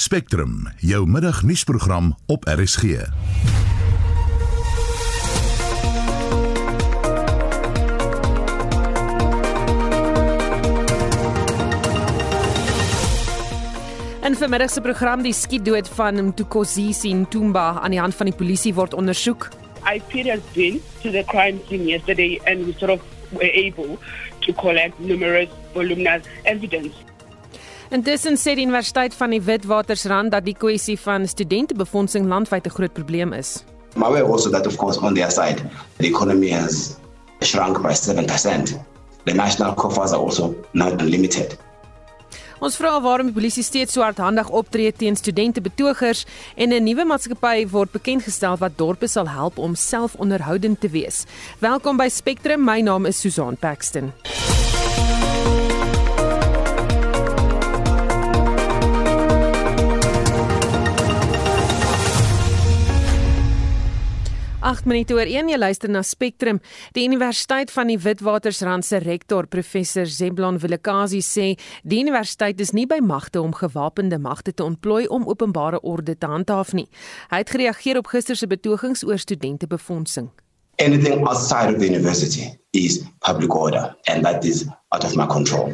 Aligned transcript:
Spectrum, 0.00 0.68
jou 0.76 1.06
middagnuusprogram 1.06 2.16
op 2.26 2.44
RSG. 2.44 2.82
In 14.22 14.36
vermiddag 14.36 14.70
se 14.70 14.80
program 14.80 15.22
die 15.22 15.32
skietdood 15.32 15.88
van 15.88 16.24
Mtukosisi 16.24 17.12
Ntumba 17.12 17.80
aan 17.80 17.90
die 17.90 18.00
hand 18.00 18.14
van 18.14 18.32
die 18.32 18.34
polisie 18.34 18.74
word 18.74 18.94
ondersoek. 18.94 19.48
I 19.84 20.00
period 20.08 20.40
been 20.52 20.80
to 21.02 21.10
the 21.10 21.24
crime 21.26 21.60
scene 21.66 21.84
yesterday 21.84 22.40
and 22.44 22.64
we 22.64 22.72
sort 22.78 22.90
of 22.90 23.04
were 23.28 23.52
able 23.52 23.98
to 24.38 24.52
collect 24.52 24.98
numerous 24.98 25.48
voluminous 25.72 26.24
evidence. 26.42 27.09
Intussen 27.90 28.36
sê 28.38 28.52
die 28.54 28.62
Universiteit 28.62 29.14
van 29.18 29.32
die 29.34 29.40
Witwatersrand 29.42 30.30
dat 30.30 30.44
die 30.46 30.54
kwessie 30.54 30.94
van 31.02 31.24
studentebefondsing 31.26 32.28
landwyd 32.30 32.66
'n 32.66 32.70
groot 32.70 32.92
probleem 32.94 33.32
is. 33.32 33.64
I'm 33.96 34.04
aware 34.04 34.24
also 34.24 34.50
that, 34.50 34.66
of 34.66 34.76
course, 34.76 35.00
on 35.00 35.14
their 35.14 35.30
side, 35.30 35.58
the 35.98 36.06
economy 36.06 36.50
has 36.50 36.96
shrunk 37.42 37.82
by 37.82 37.92
7%. 37.92 38.78
The 39.24 39.34
national 39.34 39.74
coffers 39.74 40.12
are 40.12 40.22
also 40.22 40.54
not 40.72 41.02
unlimited. 41.02 41.58
Ons 42.60 42.76
vra 42.76 43.00
waarom 43.00 43.26
die 43.26 43.34
polisie 43.34 43.64
steeds 43.64 43.92
so 43.92 44.02
hardhandig 44.02 44.48
optree 44.48 44.92
teen 44.92 45.16
studente 45.16 45.60
betogers 45.60 46.26
en 46.54 46.72
'n 46.72 46.84
nuwe 46.84 47.04
maatskappy 47.04 47.66
word 47.70 47.90
bekend 47.90 48.22
gestel 48.22 48.56
wat 48.56 48.78
dorpe 48.78 49.08
sal 49.08 49.28
help 49.28 49.58
om 49.58 49.74
selfonderhoudend 49.74 50.80
te 50.80 50.88
wees. 50.88 51.24
Welkom 51.58 51.96
by 51.96 52.08
Spectrum. 52.08 52.64
My 52.64 52.80
naam 52.80 53.06
is 53.06 53.20
Susan 53.20 53.56
Paxton. 53.56 54.12
8 64.60 64.84
minute 64.84 65.14
oor 65.16 65.24
1 65.24 65.48
jy 65.48 65.56
luister 65.56 65.88
na 65.88 66.02
Spectrum. 66.04 66.58
Die 66.92 67.06
Universiteit 67.08 67.70
van 67.72 67.88
die 67.88 67.96
Witwatersrand 67.96 68.84
se 68.84 68.98
rektor 69.00 69.46
professor 69.48 70.04
Zeblon 70.04 70.58
Vilakazi 70.60 71.22
sê 71.24 71.46
die 71.80 72.02
universiteit 72.04 72.60
is 72.60 72.74
nie 72.76 72.84
by 72.84 72.98
magte 73.00 73.40
om 73.40 73.54
gewapende 73.56 74.18
magte 74.20 74.52
te 74.52 74.66
ontplooi 74.66 75.06
om 75.08 75.24
openbare 75.32 75.80
orde 75.80 76.12
te 76.12 76.28
handhaaf 76.28 76.74
nie. 76.76 76.84
Hy 77.32 77.40
het 77.40 77.54
gereageer 77.56 78.02
op 78.02 78.12
gister 78.12 78.36
se 78.36 78.50
betogings 78.52 79.06
oor 79.08 79.16
studentebefondsing. 79.16 80.28
Anything 80.76 81.24
outside 81.24 81.72
of 81.72 81.80
the 81.80 81.88
university 81.88 82.52
is 82.76 83.00
public 83.24 83.56
order 83.56 83.96
and 84.12 84.28
that 84.28 84.44
is 84.44 84.66
out 84.92 85.04
of 85.08 85.16
my 85.16 85.24
control. 85.24 85.72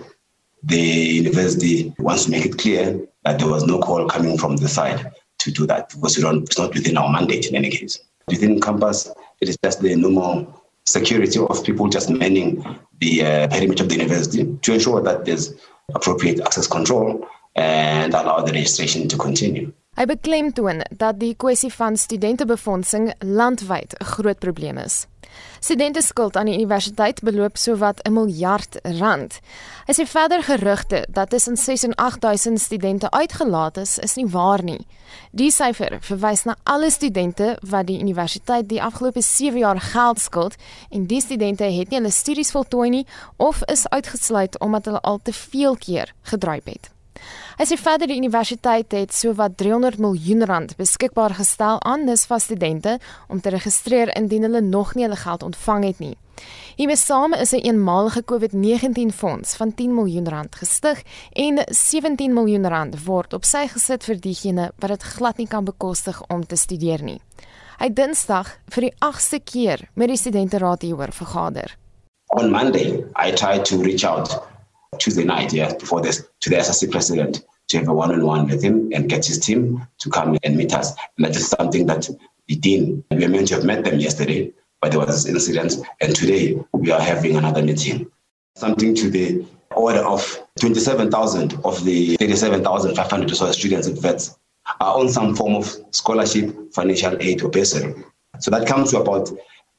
The 0.62 0.86
university 1.18 1.92
wants 1.98 2.26
to 2.26 2.30
make 2.30 2.46
it 2.46 2.54
clear 2.62 2.94
that 3.24 3.40
there 3.40 3.50
was 3.50 3.66
no 3.66 3.82
call 3.82 4.06
coming 4.06 4.38
from 4.38 4.56
the 4.62 4.68
side 4.70 5.10
to 5.46 5.50
do 5.50 5.66
that 5.66 5.88
because 5.94 6.18
it's 6.18 6.58
not 6.58 6.74
within 6.74 6.96
our 6.96 7.10
mandate 7.10 7.46
in 7.48 7.54
any 7.56 7.70
case. 7.70 7.98
within 8.28 8.60
campus. 8.60 9.10
It 9.40 9.48
is 9.48 9.56
just 9.62 9.80
the 9.80 9.94
normal 9.96 10.62
security 10.84 11.38
of 11.38 11.64
people 11.64 11.88
just 11.88 12.10
manning 12.10 12.64
the 13.00 13.22
uh, 13.22 13.48
perimeter 13.48 13.82
of 13.84 13.88
the 13.88 13.96
university 13.96 14.58
to 14.62 14.72
ensure 14.72 15.02
that 15.02 15.24
there's 15.24 15.54
appropriate 15.94 16.40
access 16.40 16.66
control 16.66 17.26
and 17.54 18.14
allow 18.14 18.40
the 18.42 18.52
registration 18.52 19.08
to 19.08 19.16
continue. 19.16 19.72
Hy 19.96 20.04
beklemtoon 20.04 20.82
dat 20.92 21.16
die 21.20 21.32
kwessie 21.40 21.70
van 21.72 21.96
studentebefondsing 21.96 23.14
landwyd 23.18 23.96
'n 23.96 24.04
groot 24.04 24.38
probleem 24.38 24.76
is. 24.78 25.06
Studente 25.60 26.02
skuld 26.02 26.36
aan 26.36 26.46
die 26.46 26.54
universiteit 26.54 27.22
beloop 27.22 27.56
sowat 27.56 28.00
'n 28.04 28.12
miljard 28.12 28.78
rand. 28.82 29.40
Hy 29.86 29.92
sê 29.92 30.06
verder 30.06 30.42
gerugte 30.42 31.06
dat 31.08 31.30
tussen 31.30 31.56
6 31.56 31.82
en 31.82 31.94
8000 31.94 32.60
studente 32.60 33.10
uitgelaat 33.10 33.76
is, 33.76 33.98
is 33.98 34.14
nie 34.14 34.26
waar 34.26 34.62
nie. 34.62 34.86
Die 35.30 35.50
syfer 35.50 35.98
verwys 36.00 36.44
na 36.44 36.56
alle 36.62 36.90
studente 36.90 37.58
wat 37.60 37.86
die 37.86 38.00
universiteit 38.00 38.68
die 38.68 38.82
afgelope 38.82 39.22
7 39.22 39.58
jaar 39.58 39.80
geld 39.80 40.20
skuld 40.20 40.54
en 40.90 41.06
die 41.06 41.20
studente 41.20 41.64
het 41.64 41.90
nie 41.90 41.98
hulle 41.98 42.10
studies 42.10 42.50
voltooi 42.50 42.90
nie 42.90 43.06
of 43.36 43.62
is 43.64 43.88
uitgesluit 43.88 44.60
omdat 44.60 44.84
hulle 44.84 45.00
al 45.00 45.20
te 45.22 45.32
veel 45.32 45.76
keer 45.76 46.12
gedryf 46.22 46.64
het. 46.64 46.95
Hy 47.56 47.64
sê 47.64 47.76
verder 47.80 48.10
die 48.10 48.18
universiteit 48.20 48.92
het 48.92 49.14
sowat 49.16 49.54
300 49.56 49.96
miljoen 49.96 50.44
rand 50.44 50.74
beskikbaar 50.76 51.32
gestel 51.38 51.78
aan 51.88 52.02
NSFAS 52.04 52.44
studente 52.50 52.98
om 53.32 53.40
te 53.40 53.48
registreer 53.48 54.10
indien 54.12 54.42
hulle 54.44 54.60
nog 54.60 54.92
nie 54.94 55.06
hulle 55.06 55.16
geld 55.16 55.42
ontvang 55.42 55.86
het 55.86 56.02
nie. 56.04 56.16
Hiermee 56.76 57.00
saam 57.00 57.32
is 57.32 57.52
'n 57.52 57.56
een 57.56 57.64
eenmalige 57.64 58.22
COVID-19 58.24 59.12
fonds 59.12 59.56
van 59.56 59.74
10 59.74 59.94
miljoen 59.94 60.28
rand 60.28 60.56
gestig 60.56 61.02
en 61.32 61.64
17 61.64 62.34
miljoen 62.34 62.68
rand 62.68 63.04
word 63.04 63.32
op 63.32 63.44
sy 63.44 63.66
gesit 63.68 64.04
vir 64.04 64.20
diegene 64.20 64.72
wat 64.78 64.90
dit 64.90 65.02
glad 65.02 65.36
nie 65.36 65.48
kan 65.48 65.64
bekostig 65.64 66.22
om 66.28 66.46
te 66.46 66.56
studeer 66.56 67.02
nie. 67.02 67.20
Hy 67.78 67.88
Dinsdag 67.92 68.58
vir 68.68 68.80
die 68.80 68.94
8ste 68.98 69.40
keer 69.44 69.88
met 69.94 70.08
die 70.08 70.16
studenteraad 70.16 70.82
hieroor 70.82 71.12
vergader. 71.12 71.76
On 72.26 72.50
Monday, 72.50 73.04
I 73.26 73.32
tried 73.32 73.64
to 73.64 73.80
reach 73.82 74.04
out 74.04 74.55
Tuesday 74.98 75.24
night, 75.24 75.52
yeah, 75.52 75.74
before 75.74 76.00
this 76.00 76.26
to 76.40 76.50
the 76.50 76.56
SSC 76.56 76.90
president 76.90 77.44
to 77.68 77.78
have 77.78 77.88
a 77.88 77.94
one-on-one 77.94 78.46
with 78.48 78.62
him 78.62 78.90
and 78.92 79.08
get 79.08 79.26
his 79.26 79.38
team 79.38 79.86
to 79.98 80.10
come 80.10 80.38
and 80.42 80.56
meet 80.56 80.72
us. 80.72 80.94
And 81.16 81.26
that 81.26 81.36
is 81.36 81.48
something 81.48 81.86
that 81.86 82.08
the 82.46 82.56
dean, 82.56 83.04
we 83.10 83.24
are 83.24 83.28
meant 83.28 83.48
to 83.48 83.54
have 83.54 83.64
met 83.64 83.84
them 83.84 83.98
yesterday, 83.98 84.52
but 84.80 84.92
there 84.92 85.00
was 85.00 85.08
this 85.08 85.26
incident. 85.26 85.74
And 86.00 86.14
today 86.14 86.58
we 86.72 86.90
are 86.90 87.00
having 87.00 87.36
another 87.36 87.62
meeting. 87.62 88.10
Something 88.54 88.94
to 88.94 89.10
the 89.10 89.44
order 89.74 90.00
of 90.00 90.42
27,000 90.60 91.54
of 91.64 91.84
the 91.84 92.16
37,500 92.16 93.30
or 93.30 93.34
so 93.34 93.52
students 93.52 93.88
at 93.88 93.98
VETS 93.98 94.38
are 94.80 94.98
on 94.98 95.08
some 95.08 95.34
form 95.34 95.56
of 95.56 95.74
scholarship, 95.90 96.54
financial 96.72 97.16
aid 97.20 97.42
or 97.42 97.50
bursary. 97.50 97.94
So 98.38 98.50
that 98.50 98.66
comes 98.66 98.90
to 98.90 99.00
about 99.00 99.30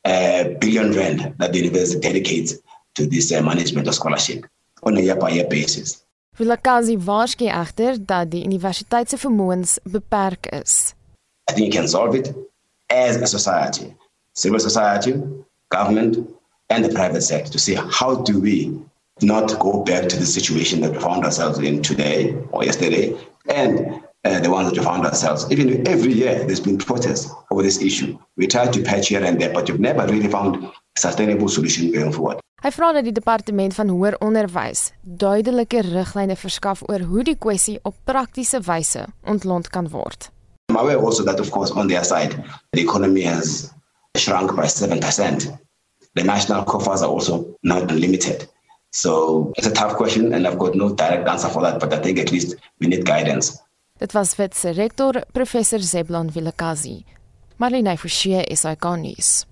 a 0.06 0.56
billion 0.59 0.91
rand 0.94 1.35
that 1.38 1.51
the 1.51 1.59
university 1.59 2.00
dedicates 2.00 2.56
to 2.95 3.06
this 3.06 3.31
uh, 3.31 3.41
management 3.41 3.88
of 3.88 3.95
scholarship. 3.95 4.45
On 4.81 4.97
a 4.97 5.01
year 5.01 5.15
by 5.15 5.29
year 5.29 5.47
basis. 5.47 6.03
Vilakazi 6.38 6.97
waarsku 6.97 7.47
egter 7.49 7.97
dat 8.05 8.31
die 8.31 8.43
universiteit 8.45 9.09
se 9.09 9.17
vermoëns 9.17 9.77
beperk 9.83 10.45
is. 10.61 10.93
I 11.49 11.53
think 11.53 11.73
you 11.73 11.79
can 11.79 11.88
solve 11.88 12.15
it 12.17 12.33
as 12.89 13.15
a 13.15 13.25
society, 13.25 13.95
civil 14.33 14.59
society, 14.59 15.13
government 15.69 16.17
and 16.69 16.83
the 16.85 16.89
private 16.89 17.21
sector 17.21 17.51
to 17.51 17.59
see 17.59 17.75
how 17.75 18.15
do 18.15 18.39
we 18.39 18.79
not 19.21 19.57
go 19.59 19.83
back 19.83 20.09
to 20.09 20.17
the 20.17 20.25
situation 20.25 20.81
that 20.81 20.91
we 20.91 20.99
found 20.99 21.23
ourselves 21.23 21.59
in 21.59 21.81
today 21.81 22.35
or 22.51 22.63
yesterday 22.63 23.17
and 23.49 24.01
uh, 24.25 24.39
the 24.39 24.49
ones 24.49 24.69
that 24.69 24.77
we 24.77 24.83
found 24.83 25.05
ourselves. 25.05 25.49
Even 25.51 25.88
every 25.88 26.13
year 26.13 26.35
there's 26.45 26.59
been 26.59 26.77
protests 26.77 27.31
over 27.49 27.63
this 27.63 27.81
issue. 27.81 28.17
We 28.35 28.47
try 28.47 28.67
to 28.67 28.83
patch 28.83 29.07
here 29.07 29.23
and 29.23 29.39
there, 29.39 29.53
but 29.53 29.69
we've 29.69 29.79
never 29.79 30.05
really 30.05 30.27
found 30.27 30.63
a 30.63 30.71
sustainable 30.97 31.47
solution 31.47 31.91
going 31.91 32.11
forward. 32.11 32.39
Hy 32.57 32.72
vra 32.73 32.88
dat 32.90 33.06
die 33.06 33.13
departement 33.13 33.75
van 33.78 33.91
hoër 33.94 34.16
onderwys 34.25 34.88
duidelike 35.22 35.84
riglyne 35.85 36.34
verskaf 36.41 36.79
oor 36.90 37.03
hoe 37.06 37.23
die 37.28 37.35
kwessie 37.38 37.75
op 37.85 37.94
praktiese 38.09 38.63
wyse 38.66 39.03
ontlont 39.29 39.68
kan 39.69 39.90
word. 39.94 40.31
I'm 40.72 40.79
aware 40.81 40.97
also 40.97 41.23
that 41.23 41.40
of 41.40 41.51
course 41.53 41.72
on 41.78 41.88
their 41.88 42.03
side 42.03 42.34
the 42.73 42.81
economy 42.81 43.22
has 43.29 43.69
shrunk 44.18 44.56
by 44.57 44.66
7%. 44.66 45.53
The 46.18 46.23
national 46.23 46.63
coffers 46.63 47.03
are 47.06 47.13
also 47.13 47.45
not 47.62 47.91
unlimited. 47.91 48.47
So 48.91 49.53
it's 49.56 49.68
a 49.68 49.72
tough 49.72 49.94
question 49.94 50.34
and 50.34 50.47
I've 50.47 50.57
got 50.57 50.74
no 50.74 50.89
direct 50.95 51.29
answer 51.29 51.50
for 51.50 51.62
that 51.62 51.79
but 51.79 51.94
I 51.94 52.01
think 52.01 52.18
at 52.18 52.31
least 52.31 52.56
we 52.81 52.88
need 52.88 53.06
guidance. 53.06 53.53
Dit 54.00 54.13
was 54.13 54.34
Witse 54.38 54.74
rektor 54.74 55.22
professor 55.31 55.79
Zeblon 55.79 56.34
Vilakazi. 56.34 57.03
Marlene 57.62 57.97
Forsie 57.97 58.41
is 58.50 58.66
ikonies. 58.66 59.46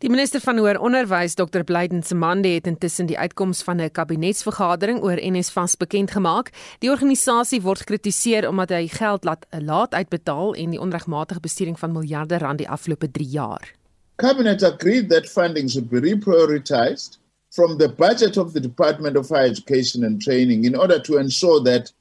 Die 0.00 0.08
minister 0.08 0.40
van 0.40 0.56
hoër 0.56 0.78
onderwys 0.80 1.34
Dr 1.36 1.60
Blyden 1.68 2.00
Semande 2.00 2.48
het 2.54 2.64
intussen 2.70 3.04
die 3.06 3.18
uitkoms 3.18 3.58
van 3.62 3.80
'n 3.80 3.90
kabinetsvergadering 3.92 5.02
oor 5.02 5.18
NSFAS 5.20 5.76
bekend 5.76 6.10
gemaak. 6.10 6.50
Die 6.78 6.90
organisasie 6.90 7.60
word 7.60 7.78
gekritiseer 7.78 8.48
omdat 8.48 8.70
hy 8.70 8.88
geld 8.88 9.24
laat 9.24 9.44
laat 9.50 9.92
uitbetaal 9.92 10.54
en 10.54 10.70
die 10.70 10.80
onregmatige 10.80 11.40
besteding 11.40 11.78
van 11.78 11.92
miljarde 11.92 12.38
rand 12.38 12.58
die 12.58 12.68
afgelope 12.68 13.10
3 13.10 13.28
jaar. 13.28 13.74
Cabinet 14.16 14.62
agreed 14.62 15.10
that 15.10 15.28
funding 15.28 15.70
should 15.70 15.90
be 15.90 16.00
reprioritized 16.00 17.18
from 17.50 17.76
the 17.76 17.88
budget 17.88 18.36
of 18.36 18.52
the 18.52 18.60
Department 18.60 19.16
of 19.16 19.28
Higher 19.28 19.50
Education 19.50 20.04
and 20.04 20.22
Training 20.22 20.64
in 20.64 20.78
order 20.78 21.00
to 21.00 21.18
ensure 21.18 21.62
that 21.62 21.92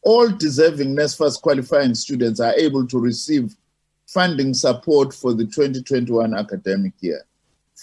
all 0.00 0.36
deserving 0.36 0.96
NSFAS 0.96 1.40
qualifying 1.40 1.94
students 1.94 2.40
are 2.40 2.54
able 2.58 2.86
to 2.86 2.98
receive 2.98 3.54
funding 4.06 4.54
support 4.54 5.14
for 5.14 5.36
the 5.36 5.44
2021 5.44 6.34
academic 6.34 6.92
year. 7.00 7.24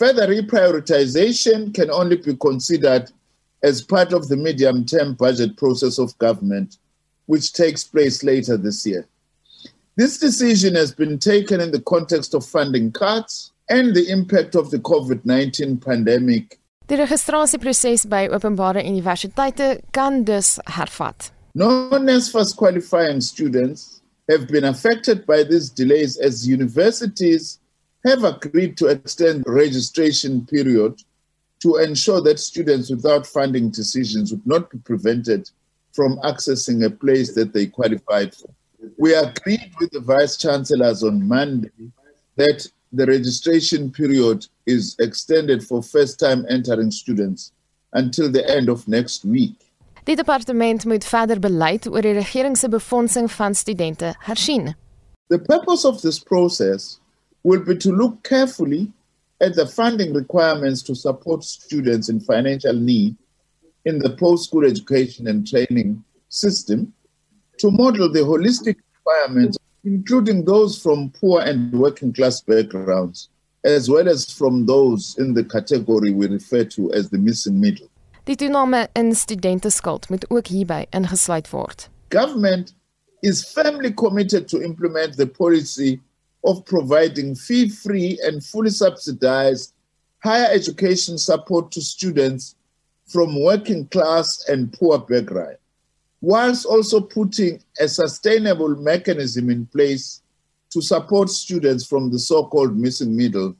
Further 0.01 0.25
reprioritization 0.25 1.75
can 1.75 1.91
only 1.91 2.15
be 2.15 2.35
considered 2.35 3.11
as 3.61 3.83
part 3.83 4.13
of 4.13 4.29
the 4.29 4.35
medium 4.35 4.83
term 4.83 5.13
budget 5.13 5.57
process 5.57 5.99
of 5.99 6.17
government, 6.17 6.77
which 7.27 7.53
takes 7.53 7.83
place 7.83 8.23
later 8.23 8.57
this 8.57 8.83
year. 8.83 9.05
This 9.97 10.17
decision 10.17 10.73
has 10.73 10.91
been 10.91 11.19
taken 11.19 11.61
in 11.61 11.69
the 11.69 11.81
context 11.81 12.33
of 12.33 12.43
funding 12.43 12.91
cuts 12.91 13.51
and 13.69 13.93
the 13.93 14.09
impact 14.09 14.55
of 14.55 14.71
the 14.71 14.79
COVID 14.79 15.23
19 15.23 15.77
pandemic. 15.77 16.57
Die 16.87 16.97
registrasieproses 16.97 18.09
by 18.09 18.27
openbare 18.27 18.81
universiteite 18.81 19.83
kan 19.91 20.23
dus 20.23 20.57
hervat. 20.65 21.31
Non-NSFAS 21.53 22.55
qualifying 22.55 23.21
students 23.21 24.01
have 24.27 24.47
been 24.47 24.63
affected 24.63 25.27
by 25.27 25.43
these 25.43 25.69
delays 25.69 26.17
as 26.17 26.47
universities 26.47 27.60
have 28.05 28.23
agreed 28.23 28.77
to 28.77 28.87
extend 28.87 29.43
the 29.43 29.51
registration 29.51 30.45
period 30.45 31.01
to 31.61 31.77
ensure 31.77 32.21
that 32.21 32.39
students 32.39 32.89
without 32.89 33.27
funding 33.27 33.69
decisions 33.69 34.31
would 34.31 34.45
not 34.45 34.69
be 34.69 34.79
prevented 34.79 35.49
from 35.93 36.17
accessing 36.23 36.83
a 36.85 36.89
place 36.89 37.33
that 37.35 37.53
they 37.53 37.67
qualified 37.67 38.33
for. 38.33 38.49
We 38.97 39.13
agreed 39.13 39.71
with 39.79 39.91
the 39.91 39.99
vice 39.99 40.37
chancellors 40.37 41.03
on 41.03 41.27
Monday 41.27 41.91
that 42.37 42.67
the 42.91 43.05
registration 43.05 43.91
period 43.91 44.47
is 44.65 44.95
extended 44.99 45.63
for 45.63 45.83
first 45.83 46.19
time 46.19 46.45
entering 46.49 46.91
students 46.91 47.51
until 47.93 48.31
the 48.31 48.47
end 48.49 48.69
of 48.69 48.87
next 48.87 49.23
week. 49.25 49.55
Die 50.03 50.15
departement 50.15 50.85
moet 50.85 51.05
verder 51.05 51.39
beleid 51.39 51.85
oor 51.87 52.01
die 52.01 52.15
regering 52.17 52.57
se 52.57 52.69
befondsing 52.69 53.29
van 53.31 53.55
studente 53.55 54.15
hersien. 54.25 54.73
The 55.29 55.39
purpose 55.39 55.85
of 55.85 56.01
this 56.01 56.19
process 56.19 57.00
will 57.43 57.63
be 57.63 57.75
to 57.77 57.91
look 57.91 58.23
carefully 58.23 58.91
at 59.41 59.55
the 59.55 59.65
funding 59.65 60.13
requirements 60.13 60.83
to 60.83 60.95
support 60.95 61.43
students 61.43 62.09
in 62.09 62.19
financial 62.19 62.73
need 62.73 63.15
in 63.85 63.97
the 63.99 64.15
post 64.17 64.45
school 64.45 64.65
education 64.65 65.27
and 65.27 65.47
training 65.47 66.03
system, 66.29 66.93
to 67.57 67.71
model 67.71 68.11
the 68.11 68.19
holistic 68.19 68.75
requirements, 68.95 69.57
including 69.83 70.45
those 70.45 70.81
from 70.81 71.09
poor 71.19 71.41
and 71.41 71.73
working 71.73 72.13
class 72.13 72.41
backgrounds, 72.41 73.29
as 73.63 73.89
well 73.89 74.07
as 74.07 74.31
from 74.31 74.65
those 74.65 75.15
in 75.17 75.33
the 75.33 75.43
category 75.43 76.11
we 76.11 76.27
refer 76.27 76.63
to 76.63 76.93
as 76.93 77.09
the 77.09 77.17
missing 77.17 77.59
middle. 77.59 77.87
Die 78.23 78.35
toename 78.35 78.87
in 78.93 79.15
studenteskuld 79.15 80.09
moet 80.09 80.29
ook 80.29 80.47
hierby 80.47 80.85
ingesluit 80.89 81.49
word. 81.49 81.87
Government 82.09 82.73
is 83.21 83.43
firmly 83.53 83.93
committed 83.93 84.47
to 84.47 84.61
implement 84.61 85.17
the 85.17 85.25
policy 85.25 85.99
of 86.43 86.65
providing 86.65 87.35
fee 87.35 87.69
free 87.69 88.19
and 88.23 88.43
fully 88.43 88.69
subsidized 88.69 89.73
higher 90.23 90.47
education 90.51 91.17
support 91.17 91.71
to 91.71 91.81
students 91.81 92.55
from 93.07 93.41
working 93.41 93.87
class 93.87 94.43
and 94.47 94.71
poor 94.73 94.99
background, 94.99 95.57
whilst 96.21 96.65
also 96.65 97.01
putting 97.01 97.61
a 97.79 97.87
sustainable 97.87 98.75
mechanism 98.77 99.49
in 99.49 99.65
place 99.65 100.21
to 100.69 100.81
support 100.81 101.29
students 101.29 101.85
from 101.85 102.11
the 102.11 102.19
so 102.19 102.45
called 102.45 102.77
missing 102.77 103.15
middle 103.15 103.55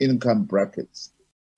income 0.00 0.44
brackets. 0.44 1.10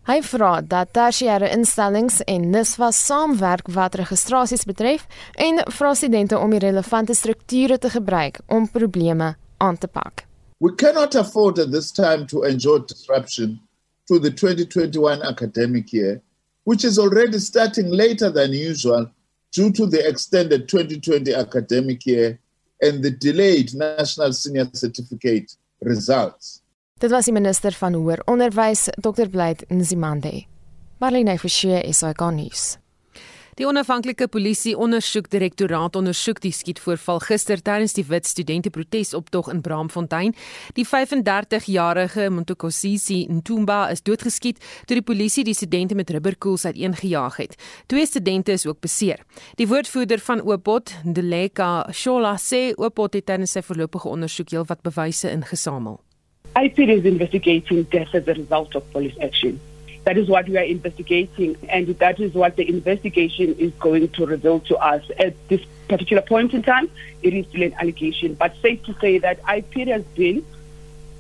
Hy 0.07 0.21
vra 0.23 0.61
dat 0.63 0.93
tersiêre 0.95 1.49
instellings 1.51 2.21
en 2.31 2.45
NSFAS 2.53 2.99
saamwerk 3.09 3.67
wat 3.75 3.97
registrasies 3.99 4.63
betref 4.69 5.03
en 5.35 5.59
vra 5.67 5.95
studente 5.99 6.39
om 6.39 6.55
die 6.55 6.63
relevante 6.63 7.15
strukture 7.15 7.79
te 7.79 7.91
gebruik 7.91 8.39
om 8.47 8.71
probleme 8.71 9.35
aan 9.59 9.79
te 9.79 9.91
pak. 9.91 10.23
We 10.59 10.73
cannot 10.75 11.15
afford 11.15 11.59
at 11.59 11.71
this 11.71 11.91
time 11.93 12.27
to 12.29 12.45
enjoy 12.45 12.79
disruption 12.79 13.61
to 14.09 14.19
the 14.19 14.31
2021 14.31 15.23
academic 15.23 15.93
year, 15.93 16.23
which 16.65 16.85
is 16.85 16.99
already 16.99 17.39
starting 17.39 17.89
later 17.91 18.31
than 18.31 18.53
usual 18.53 19.11
due 19.53 19.71
to 19.73 19.87
the 19.87 20.09
extended 20.09 20.69
2020 20.69 21.35
academic 21.35 22.07
year 22.07 22.39
and 22.81 23.03
the 23.03 23.11
delayed 23.11 23.75
National 23.75 24.33
Senior 24.33 24.67
Certificate 24.73 25.55
results. 25.81 26.63
Dit 26.99 27.11
was 27.11 27.29
die 27.29 27.33
minister 27.37 27.77
van 27.77 27.93
hoër 27.93 28.23
onderwys, 28.25 28.87
Dr. 28.97 29.29
Blyt 29.29 29.67
Nzimande. 29.69 30.47
Marlene 30.99 31.39
Forsie 31.39 31.93
gaan 31.93 32.35
nuus. 32.35 32.79
Die 33.57 33.65
onafhanklike 33.65 34.27
polisie 34.29 34.75
ondersoekdirektoraat 34.77 35.95
ondersoek 35.97 36.43
die 36.45 36.53
skietvoorval 36.53 37.23
gister 37.25 37.63
tydens 37.65 37.95
die 37.97 38.05
wit 38.05 38.27
studente 38.29 38.69
protesoptog 38.69 39.47
in 39.49 39.63
Braamfontein. 39.65 40.35
Die 40.77 40.85
35-jarige 40.85 42.27
Montokosisi 42.37 43.23
Ntumba 43.33 43.79
is 43.95 44.05
doodgeskiet 44.05 44.61
toe 44.85 44.99
die 44.99 45.05
polisie 45.09 45.45
die 45.49 45.55
studente 45.57 45.97
met 45.97 46.13
rubberkoels 46.13 46.67
uiteengejaag 46.69 47.39
het. 47.41 47.57
Twee 47.89 48.05
studente 48.05 48.53
is 48.53 48.67
ook 48.69 48.83
beseer. 48.85 49.23
Die 49.57 49.69
woordvoerder 49.71 50.21
van 50.27 50.43
Opot, 50.45 50.93
Ndeleka 51.09 51.87
Shola, 51.97 52.35
sê 52.37 52.75
Opot 52.77 53.17
het 53.17 53.25
tydens 53.31 53.57
sy 53.57 53.63
voorlopige 53.65 54.13
ondersoek 54.13 54.53
heelwat 54.53 54.85
bewyse 54.85 55.33
ingesamel. 55.33 55.97
IPD 56.61 56.93
is 56.99 57.09
investigating 57.09 57.89
death 57.89 58.13
as 58.13 58.29
a 58.29 58.37
result 58.37 58.77
of 58.77 58.85
police 58.93 59.17
action. 59.25 59.57
That 60.07 60.17
is 60.17 60.29
what 60.29 60.49
we 60.49 60.57
are 60.57 60.63
investigating, 60.63 61.57
and 61.69 61.89
that 61.99 62.21
is 62.21 62.33
what 62.33 62.55
the 62.55 62.69
investigation 62.69 63.57
is 63.57 63.73
going 63.81 64.09
to 64.11 64.25
reveal 64.25 64.61
to 64.61 64.77
us. 64.77 65.03
At 65.19 65.35
this 65.49 65.61
particular 65.89 66.23
point 66.23 66.55
in 66.55 66.63
time, 66.63 66.89
it 67.25 67.35
is 67.35 67.45
still 67.47 67.65
an 67.65 67.75
allegation, 67.75 68.35
but 68.35 68.55
safe 68.63 68.85
to 68.85 68.95
say 69.01 69.19
that 69.19 69.41
IP 69.53 69.89
has 69.89 70.05
been 70.15 70.47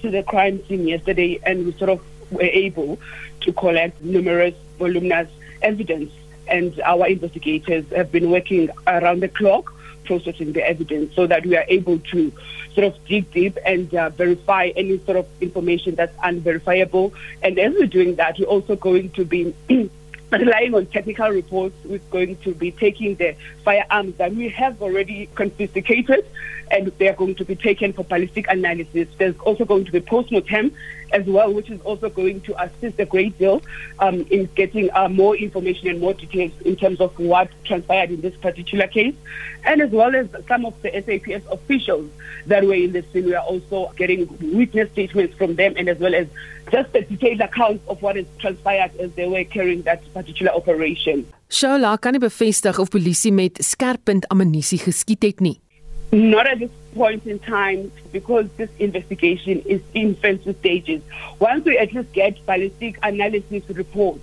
to 0.02 0.10
the 0.12 0.22
crime 0.22 0.64
scene 0.68 0.86
yesterday, 0.86 1.40
and 1.42 1.66
we 1.66 1.72
sort 1.72 1.90
of 1.90 2.00
were 2.30 2.42
able 2.42 3.00
to 3.40 3.52
collect 3.54 4.00
numerous 4.02 4.54
voluminous 4.78 5.28
evidence, 5.62 6.12
and 6.46 6.80
our 6.82 7.08
investigators 7.08 7.84
have 7.90 8.12
been 8.12 8.30
working 8.30 8.70
around 8.86 9.18
the 9.18 9.28
clock 9.28 9.74
processing 10.06 10.53
the 10.53 10.67
evidence 10.67 11.14
so 11.14 11.26
that 11.26 11.44
we 11.44 11.56
are 11.56 11.64
able 11.69 11.99
to 11.99 12.32
sort 12.75 12.87
of 12.87 13.05
dig 13.06 13.31
deep 13.32 13.58
and 13.64 13.93
uh, 13.94 14.11
verify 14.11 14.70
any 14.76 14.99
sort 15.05 15.17
of 15.17 15.26
information 15.41 15.94
that's 15.94 16.14
unverifiable. 16.23 17.12
And 17.43 17.58
as 17.58 17.73
we're 17.75 17.87
doing 17.87 18.17
that, 18.17 18.38
we're 18.38 18.47
also 18.47 18.76
going 18.76 19.11
to 19.11 19.25
be 19.25 19.55
relying 20.31 20.75
on 20.75 20.87
technical 20.87 21.31
reports. 21.31 21.75
We're 21.85 21.99
going 22.11 22.37
to 22.38 22.55
be 22.55 22.70
taking 22.70 23.17
the 23.17 23.35
firearms 23.64 24.17
that 24.17 24.35
we 24.35 24.49
have 24.50 24.81
already 24.82 25.29
confiscated 25.35 26.26
and 26.70 26.86
they 26.98 27.08
are 27.08 27.14
going 27.14 27.34
to 27.36 27.44
be 27.44 27.54
taken 27.54 27.92
for 27.92 28.04
ballistic 28.04 28.46
analysis. 28.48 29.08
There's 29.18 29.38
also 29.40 29.64
going 29.64 29.84
to 29.84 29.92
be 29.92 30.00
post-mortem 30.00 30.72
as 31.12 31.24
well, 31.26 31.52
which 31.52 31.70
is 31.70 31.80
also 31.82 32.08
going 32.08 32.40
to 32.42 32.62
assist 32.62 32.98
a 32.98 33.04
great 33.04 33.38
deal 33.38 33.62
um, 34.00 34.26
in 34.30 34.46
getting 34.54 34.90
uh, 34.92 35.08
more 35.08 35.36
information 35.36 35.88
and 35.88 36.00
more 36.00 36.14
details 36.14 36.52
in 36.64 36.76
terms 36.76 37.00
of 37.00 37.16
what 37.18 37.48
transpired 37.64 38.10
in 38.10 38.20
this 38.20 38.36
particular 38.36 38.86
case, 38.86 39.14
and 39.64 39.80
as 39.80 39.90
well 39.90 40.14
as 40.14 40.28
some 40.48 40.64
of 40.64 40.74
the 40.82 40.90
SAPS 40.90 41.46
officials 41.50 42.10
that 42.46 42.64
were 42.64 42.74
in 42.74 42.92
the 42.92 43.02
scene. 43.12 43.26
We 43.26 43.34
are 43.34 43.44
also 43.44 43.92
getting 43.96 44.26
witness 44.40 44.90
statements 44.92 45.36
from 45.36 45.54
them, 45.54 45.74
and 45.76 45.88
as 45.88 45.98
well 45.98 46.14
as 46.14 46.26
just 46.70 46.92
the 46.92 47.02
detailed 47.02 47.40
accounts 47.40 47.86
of 47.88 48.02
what 48.02 48.16
has 48.16 48.26
transpired 48.38 48.90
as 48.98 49.12
they 49.12 49.26
were 49.28 49.44
carrying 49.44 49.82
that 49.82 50.02
particular 50.12 50.52
operation. 50.52 51.26
Shola 51.48 51.94
kan 51.98 52.16
nie 52.16 52.20
bevestig 52.20 52.78
of 52.82 52.90
polisie 52.90 53.30
met 53.30 53.62
skerppunt 53.62 54.26
ammunisie 54.34 54.80
geskiet 54.82 55.22
het 55.22 55.40
nie. 55.40 55.60
Not 56.16 56.46
at 56.46 56.60
this 56.60 56.70
point 56.94 57.26
in 57.26 57.38
time 57.40 57.92
because 58.10 58.48
this 58.56 58.70
investigation 58.78 59.60
is 59.67 59.82
in 59.93 60.14
infancy 60.14 60.55
stages. 60.55 61.02
Once 61.41 61.67
we 61.67 61.76
at 61.76 61.93
least 61.93 62.10
get 62.14 62.46
ballistic 62.46 62.98
analysis 63.02 63.62
report, 63.69 64.20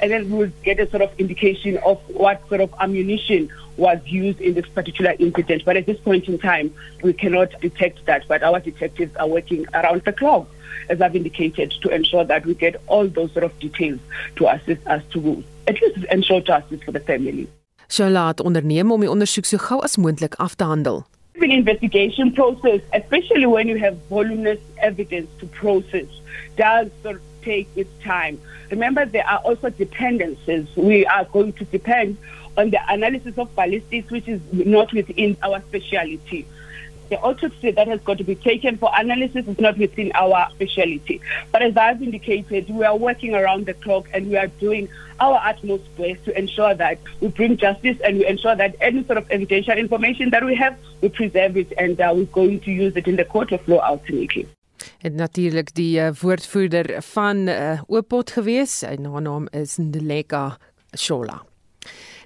and 0.00 0.10
then 0.10 0.28
we'll 0.28 0.50
get 0.64 0.80
a 0.80 0.90
sort 0.90 1.02
of 1.02 1.12
indication 1.20 1.78
of 1.86 1.98
what 2.08 2.42
sort 2.48 2.62
of 2.62 2.74
ammunition 2.80 3.48
was 3.76 4.00
used 4.06 4.40
in 4.40 4.54
this 4.54 4.66
particular 4.66 5.14
incident. 5.20 5.64
But 5.64 5.76
at 5.76 5.86
this 5.86 6.00
point 6.00 6.26
in 6.26 6.36
time, 6.40 6.74
we 7.04 7.12
cannot 7.12 7.52
detect 7.60 8.04
that. 8.06 8.26
But 8.26 8.42
our 8.42 8.58
detectives 8.58 9.14
are 9.14 9.28
working 9.28 9.66
around 9.72 10.02
the 10.02 10.12
clock, 10.12 10.48
as 10.90 11.00
I've 11.00 11.14
indicated, 11.14 11.70
to 11.82 11.94
ensure 11.94 12.24
that 12.24 12.44
we 12.44 12.54
get 12.54 12.74
all 12.88 13.06
those 13.06 13.30
sort 13.32 13.44
of 13.44 13.56
details 13.60 14.00
to 14.36 14.48
assist 14.48 14.84
us 14.88 15.04
to 15.10 15.44
at 15.68 15.80
least 15.80 16.04
ensure 16.10 16.40
justice 16.40 16.82
for 16.82 16.90
the 16.90 17.00
family. 17.00 17.46
Shola 17.88 18.26
het 18.26 18.40
onderneem 18.40 18.90
om 18.90 19.00
die 19.00 19.10
ondersoek 19.10 19.46
so 19.46 19.62
gou 19.62 19.78
as 19.86 19.94
moontlik 19.96 20.34
af 20.42 20.58
te 20.58 20.64
handel. 20.64 21.04
An 21.42 21.50
investigation 21.50 22.32
process, 22.32 22.80
especially 22.92 23.46
when 23.46 23.68
you 23.68 23.78
have 23.78 23.96
voluminous 24.08 24.60
evidence 24.78 25.30
to 25.40 25.46
process, 25.46 26.06
does 26.56 26.90
sort 27.02 27.16
of 27.16 27.22
take 27.42 27.68
its 27.76 27.90
time. 28.02 28.40
Remember, 28.70 29.06
there 29.06 29.26
are 29.26 29.38
also 29.38 29.70
dependencies. 29.70 30.66
We 30.76 31.06
are 31.06 31.24
going 31.24 31.52
to 31.54 31.64
depend 31.66 32.16
on 32.56 32.70
the 32.70 32.80
analysis 32.92 33.38
of 33.38 33.54
ballistics, 33.54 34.10
which 34.10 34.28
is 34.28 34.40
not 34.52 34.92
within 34.92 35.36
our 35.42 35.60
speciality. 35.68 36.46
The 37.08 37.18
autopsy 37.20 37.70
that 37.70 37.88
has 37.88 38.00
got 38.00 38.18
to 38.18 38.24
be 38.24 38.34
taken 38.34 38.78
for 38.78 38.90
analysis 38.96 39.46
is 39.46 39.60
not 39.60 39.78
within 39.78 40.10
our 40.14 40.48
speciality. 40.50 41.20
But 41.52 41.62
as 41.62 41.76
I've 41.76 42.02
indicated, 42.02 42.68
we 42.68 42.84
are 42.84 42.96
working 42.96 43.34
around 43.34 43.66
the 43.66 43.74
clock 43.74 44.06
and 44.12 44.28
we 44.28 44.36
are 44.36 44.48
doing 44.48 44.88
our 45.20 45.40
utmost 45.44 45.84
best 45.96 46.24
to 46.24 46.38
ensure 46.38 46.74
that 46.74 46.98
we 47.20 47.28
bring 47.28 47.56
justice 47.56 47.96
and 48.04 48.18
we 48.18 48.26
ensure 48.26 48.54
that 48.56 48.76
any 48.80 49.04
sort 49.04 49.18
of 49.18 49.30
evidential 49.30 49.78
information 49.78 50.30
that 50.30 50.44
we 50.44 50.54
have, 50.54 50.76
we 51.00 51.08
preserve 51.08 51.56
it 51.56 51.72
and 51.78 52.00
uh, 52.00 52.12
we're 52.14 52.24
going 52.24 52.60
to 52.60 52.70
use 52.70 52.96
it 52.96 53.06
in 53.06 53.16
the 53.16 53.24
court 53.24 53.52
of 53.52 53.66
law 53.68 53.80
ultimately. 53.88 54.46
En 55.00 55.14
natuurlik 55.14 55.72
die 55.74 56.00
uh, 56.00 56.12
woordvoerder 56.20 57.02
van 57.02 57.48
uh, 57.48 57.80
Opot 57.88 58.30
gewees. 58.36 58.78
Sy 58.82 58.96
naam 59.00 59.48
is 59.56 59.78
Ndeleka 59.80 60.56
Shola. 60.96 61.40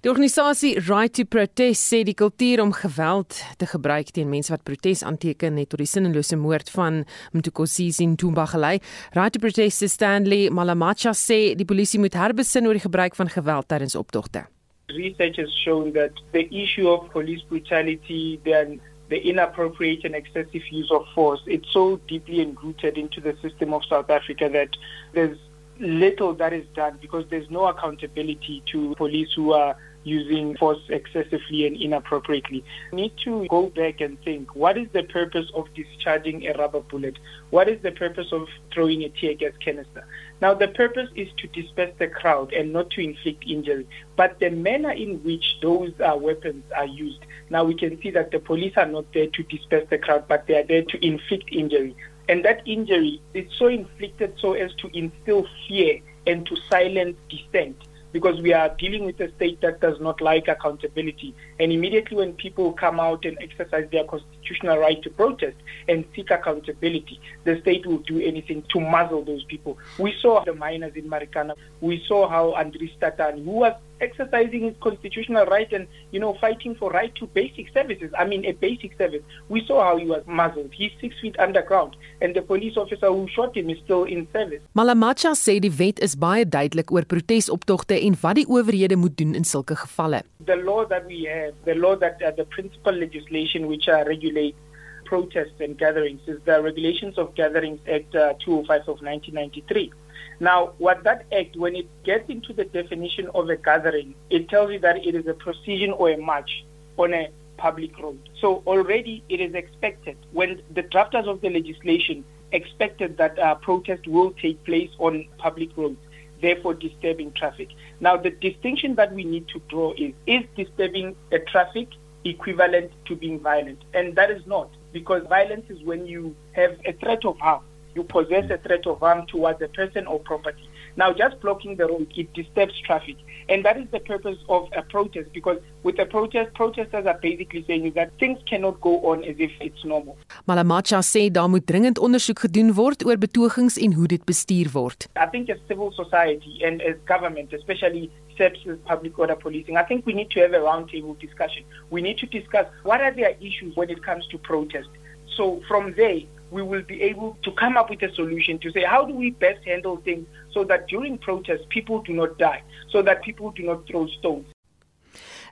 Die 0.00 0.08
organisasie 0.08 0.78
Right 0.88 1.12
to 1.12 1.26
Protest 1.28 1.90
sê 1.92 1.98
die 2.08 2.14
kultuur 2.16 2.62
om 2.62 2.70
geweld 2.72 3.36
te 3.60 3.66
gebruik 3.68 4.14
teen 4.16 4.30
mense 4.32 4.48
wat 4.48 4.62
protes 4.64 5.02
aanteken 5.04 5.58
het 5.60 5.68
tot 5.68 5.82
die 5.82 5.88
sinnelose 5.90 6.38
moord 6.40 6.70
van 6.72 7.02
Mtukosisi 7.36 8.06
Ntumba 8.08 8.46
gelei. 8.48 8.78
Right 9.12 9.34
to 9.36 9.42
Protest 9.42 9.84
Stanley 9.92 10.46
Malamacha 10.56 11.12
sê 11.12 11.52
die 11.52 11.66
polisie 11.68 12.00
moet 12.00 12.16
herbesin 12.16 12.64
oor 12.70 12.80
die 12.80 12.86
gebruik 12.86 13.18
van 13.18 13.28
geweld 13.28 13.68
tydens 13.68 13.98
optogte. 14.00 14.46
Research 14.88 15.36
has 15.36 15.52
shown 15.66 15.92
that 15.92 16.16
the 16.32 16.46
issue 16.48 16.88
of 16.88 17.04
police 17.12 17.44
brutality, 17.52 18.40
then 18.48 18.80
the 19.12 19.20
inappropriate 19.20 20.08
and 20.08 20.16
excessive 20.16 20.64
use 20.72 20.88
of 20.90 21.04
force, 21.12 21.44
it's 21.44 21.68
so 21.76 22.00
deeply 22.08 22.40
enrooted 22.40 22.96
into 22.96 23.20
the 23.20 23.36
system 23.44 23.76
of 23.76 23.84
South 23.84 24.08
Africa 24.08 24.48
that 24.48 24.80
there's 25.12 25.36
little 25.78 26.34
that 26.34 26.52
is 26.52 26.64
done 26.74 26.96
because 27.00 27.24
there's 27.28 27.48
no 27.50 27.66
accountability 27.66 28.62
to 28.72 28.94
police 28.96 29.32
who 29.36 29.52
are 29.52 29.76
using 30.04 30.56
force 30.56 30.80
excessively 30.88 31.66
and 31.66 31.76
inappropriately. 31.76 32.64
We 32.92 33.02
need 33.02 33.12
to 33.24 33.46
go 33.48 33.68
back 33.68 34.00
and 34.00 34.20
think 34.22 34.54
what 34.54 34.78
is 34.78 34.88
the 34.92 35.02
purpose 35.02 35.50
of 35.54 35.72
discharging 35.74 36.46
a 36.46 36.52
rubber 36.54 36.80
bullet? 36.80 37.18
What 37.50 37.68
is 37.68 37.80
the 37.82 37.92
purpose 37.92 38.32
of 38.32 38.48
throwing 38.72 39.02
a 39.02 39.08
tear 39.08 39.34
gas 39.34 39.52
canister? 39.62 40.06
Now, 40.40 40.54
the 40.54 40.68
purpose 40.68 41.10
is 41.14 41.28
to 41.38 41.46
disperse 41.48 41.92
the 41.98 42.08
crowd 42.08 42.52
and 42.52 42.72
not 42.72 42.90
to 42.90 43.02
inflict 43.02 43.44
injury. 43.46 43.86
But 44.16 44.38
the 44.40 44.50
manner 44.50 44.92
in 44.92 45.22
which 45.22 45.58
those 45.60 45.92
uh, 46.00 46.16
weapons 46.16 46.64
are 46.76 46.86
used, 46.86 47.20
now 47.50 47.64
we 47.64 47.74
can 47.74 48.00
see 48.00 48.10
that 48.10 48.30
the 48.30 48.38
police 48.38 48.72
are 48.76 48.86
not 48.86 49.12
there 49.12 49.26
to 49.26 49.42
disperse 49.44 49.86
the 49.90 49.98
crowd, 49.98 50.26
but 50.28 50.46
they 50.46 50.54
are 50.54 50.64
there 50.64 50.82
to 50.82 51.06
inflict 51.06 51.52
injury. 51.52 51.94
And 52.28 52.44
that 52.44 52.62
injury 52.66 53.20
is 53.34 53.52
so 53.58 53.66
inflicted 53.66 54.34
so 54.38 54.52
as 54.54 54.72
to 54.76 54.96
instill 54.96 55.46
fear 55.66 56.00
and 56.26 56.46
to 56.46 56.56
silence 56.70 57.16
dissent 57.28 57.76
because 58.12 58.40
we 58.40 58.52
are 58.52 58.74
dealing 58.78 59.04
with 59.04 59.20
a 59.20 59.32
state 59.36 59.60
that 59.60 59.80
does 59.80 60.00
not 60.00 60.20
like 60.20 60.48
accountability. 60.48 61.34
And 61.60 61.70
immediately 61.72 62.16
when 62.16 62.32
people 62.32 62.72
come 62.72 62.98
out 62.98 63.24
and 63.24 63.36
exercise 63.40 63.86
their 63.92 64.04
constitutional 64.04 64.78
right 64.78 65.00
to 65.02 65.10
protest 65.10 65.56
and 65.88 66.04
seek 66.16 66.30
accountability, 66.30 67.20
the 67.44 67.60
state 67.60 67.86
will 67.86 67.98
do 67.98 68.18
anything 68.20 68.64
to 68.72 68.80
muzzle 68.80 69.22
those 69.24 69.44
people. 69.44 69.78
We 69.98 70.14
saw 70.20 70.42
the 70.42 70.54
miners 70.54 70.96
in 70.96 71.04
Marikana. 71.04 71.54
We 71.80 72.02
saw 72.08 72.28
how 72.28 72.54
Andries 72.56 72.96
Tatani, 72.98 73.44
who 73.44 73.52
was 73.64 73.74
exercising 74.00 74.62
his 74.62 74.74
constitutional 74.80 75.44
right 75.46 75.70
and, 75.72 75.86
you 76.10 76.20
know, 76.20 76.34
fighting 76.40 76.74
for 76.74 76.90
right 76.90 77.14
to 77.16 77.26
basic 77.26 77.72
services. 77.72 78.10
I 78.18 78.24
mean, 78.24 78.44
a 78.46 78.52
basic 78.52 78.96
service. 78.96 79.22
We 79.48 79.62
saw 79.66 79.84
how 79.84 79.98
he 79.98 80.06
was 80.06 80.22
muzzled. 80.26 80.72
He's 80.72 80.92
six 81.00 81.14
feet 81.20 81.38
underground, 81.38 81.96
and 82.22 82.34
the 82.34 82.40
police 82.40 82.76
officer 82.76 83.08
who 83.08 83.28
shot 83.28 83.56
him 83.56 83.68
is 83.68 83.78
still 83.84 84.04
in 84.04 84.26
service. 84.32 84.62
Malamacha 84.74 85.34
sê 85.36 85.58
die 85.60 85.72
wet 85.78 86.00
is 86.00 86.16
baie 86.16 86.46
duidelik 86.48 86.90
oor 86.90 87.04
protesoptogte 87.04 87.98
en 88.00 88.16
wat 88.22 88.40
die 88.40 88.46
owerhede 88.48 88.96
moet 88.96 89.16
doen 89.20 89.34
in 89.34 89.44
sulke 89.44 89.76
gevalle. 89.76 90.22
The 90.46 90.56
law 90.56 90.86
that 90.88 91.04
we 91.06 91.28
have, 91.28 91.49
the 91.64 91.74
law 91.74 91.96
that 91.96 92.22
uh, 92.22 92.30
the 92.30 92.44
principal 92.44 92.92
legislation 92.92 93.66
which 93.66 93.88
uh, 93.88 94.04
regulates 94.06 94.58
protests 95.04 95.60
and 95.60 95.76
gatherings 95.76 96.20
is 96.26 96.40
the 96.44 96.62
Regulations 96.62 97.18
of 97.18 97.34
Gatherings 97.34 97.80
Act 97.90 98.14
uh, 98.14 98.34
205 98.44 98.82
of 98.82 99.02
1993. 99.02 99.92
Now, 100.38 100.72
what 100.78 101.02
that 101.04 101.26
act, 101.36 101.56
when 101.56 101.76
it 101.76 101.88
gets 102.04 102.30
into 102.30 102.52
the 102.52 102.64
definition 102.64 103.28
of 103.34 103.50
a 103.50 103.56
gathering, 103.56 104.14
it 104.30 104.48
tells 104.48 104.72
you 104.72 104.78
that 104.78 105.04
it 105.04 105.14
is 105.14 105.26
a 105.26 105.34
procession 105.34 105.92
or 105.92 106.10
a 106.10 106.16
march 106.16 106.64
on 106.96 107.12
a 107.12 107.28
public 107.58 107.98
road. 107.98 108.18
So 108.40 108.62
already 108.66 109.22
it 109.28 109.40
is 109.40 109.54
expected 109.54 110.16
when 110.32 110.62
the 110.72 110.82
drafters 110.82 111.28
of 111.28 111.40
the 111.42 111.50
legislation 111.50 112.24
expected 112.52 113.18
that 113.18 113.38
uh, 113.38 113.56
protest 113.56 114.06
will 114.06 114.32
take 114.32 114.64
place 114.64 114.90
on 114.98 115.26
public 115.38 115.76
roads, 115.76 116.00
therefore 116.40 116.74
disturbing 116.74 117.32
traffic. 117.32 117.68
Now, 118.00 118.16
the 118.16 118.30
distinction 118.30 118.94
that 118.96 119.12
we 119.12 119.24
need 119.24 119.48
to 119.48 119.60
draw 119.68 119.92
is 119.96 120.14
is 120.26 120.44
disturbing 120.56 121.16
a 121.32 121.38
traffic 121.38 121.88
equivalent 122.24 122.92
to 123.06 123.16
being 123.16 123.40
violent? 123.40 123.82
And 123.94 124.14
that 124.16 124.30
is 124.30 124.46
not, 124.46 124.70
because 124.92 125.26
violence 125.26 125.70
is 125.70 125.82
when 125.82 126.06
you 126.06 126.36
have 126.52 126.78
a 126.84 126.92
threat 126.92 127.24
of 127.24 127.38
harm 127.38 127.62
you 127.94 128.04
possess 128.04 128.50
a 128.50 128.58
threat 128.58 128.86
of 128.86 129.00
harm 129.00 129.26
towards 129.26 129.60
a 129.62 129.68
person 129.68 130.06
or 130.06 130.20
property. 130.20 130.68
Now, 130.96 131.12
just 131.12 131.40
blocking 131.40 131.76
the 131.76 131.86
road, 131.86 132.12
it 132.16 132.32
disturbs 132.34 132.78
traffic. 132.80 133.16
And 133.48 133.64
that 133.64 133.76
is 133.76 133.86
the 133.90 134.00
purpose 134.00 134.38
of 134.48 134.68
a 134.76 134.82
protest 134.82 135.32
because 135.32 135.58
with 135.82 135.98
a 135.98 136.06
protest, 136.06 136.54
protesters 136.54 137.06
are 137.06 137.18
basically 137.20 137.64
saying 137.66 137.92
that 137.94 138.10
things 138.18 138.38
cannot 138.48 138.80
go 138.80 139.00
on 139.10 139.24
as 139.24 139.36
if 139.38 139.50
it's 139.60 139.84
normal. 139.84 140.16
Malamacha 140.46 141.02
sê 141.02 141.30
daar 141.30 141.48
moet 141.48 141.66
dringend 141.66 141.98
ondersoek 141.98 142.38
gedoen 142.46 142.74
word 142.74 143.04
oor 143.04 143.18
betogings 143.18 143.78
en 143.78 143.92
hoe 143.92 144.06
dit 144.06 144.24
bestuur 144.24 144.70
word. 144.72 145.08
I 145.16 145.26
think 145.26 145.48
as 145.48 145.58
civil 145.66 145.90
society 145.92 146.62
and 146.64 146.82
as 146.82 146.94
government, 147.04 147.52
especially 147.52 148.10
SEPS 148.36 148.66
public 148.84 149.18
order 149.18 149.36
policing, 149.36 149.76
I 149.76 149.84
think 149.84 150.06
we 150.06 150.12
need 150.12 150.30
to 150.30 150.40
have 150.40 150.52
a 150.52 150.62
roundtable 150.62 151.18
discussion. 151.18 151.64
We 151.90 152.02
need 152.02 152.18
to 152.18 152.26
discuss 152.26 152.66
what 152.82 153.00
are 153.00 153.12
their 153.12 153.34
issues 153.40 153.74
when 153.76 153.90
it 153.90 154.02
comes 154.02 154.26
to 154.28 154.38
protest. 154.38 154.88
So 155.36 155.60
from 155.66 155.94
there, 155.96 156.20
we 156.50 156.62
will 156.62 156.84
be 156.86 157.02
able 157.02 157.36
to 157.42 157.50
come 157.52 157.76
up 157.76 157.88
with 157.90 158.02
a 158.02 158.14
solution 158.14 158.58
to 158.58 158.70
say 158.70 158.84
how 158.84 159.04
do 159.04 159.14
we 159.14 159.30
best 159.30 159.64
handle 159.64 160.00
things 160.04 160.26
so 160.52 160.64
that 160.64 160.86
during 160.88 161.18
protests 161.18 161.66
people 161.68 162.02
do 162.02 162.12
not 162.12 162.38
die, 162.38 162.62
so 162.88 163.02
that 163.02 163.22
people 163.22 163.50
do 163.50 163.62
not 163.62 163.86
throw 163.86 164.06
stones. 164.06 164.46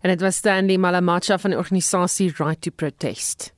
En 0.00 0.10
dit 0.10 0.20
was 0.20 0.36
Stanley 0.36 0.76
Malamacha 0.78 1.38
van 1.38 1.50
die 1.50 1.58
organisasie 1.58 2.32
Right 2.38 2.60
to 2.60 2.70
Protest. 2.70 3.52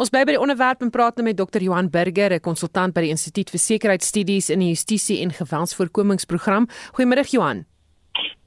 Ons 0.00 0.10
bly 0.10 0.24
by 0.24 0.34
die 0.34 0.40
onderwerp 0.40 0.82
en 0.82 0.90
praat 0.90 1.18
nou 1.18 1.26
met 1.28 1.36
Dr. 1.38 1.62
Johan 1.62 1.90
Burger, 1.90 2.32
'n 2.32 2.40
konsultant 2.40 2.94
by 2.94 3.02
die 3.02 3.10
Instituut 3.10 3.50
vir 3.50 3.60
Sekuriteitsstudies 3.60 4.50
in 4.50 4.58
die 4.58 4.72
Justisie 4.72 5.20
en 5.22 5.30
Geweldsvoorkomingsprogram. 5.30 6.68
Goeiemôre 6.96 7.28
Johan. 7.30 7.66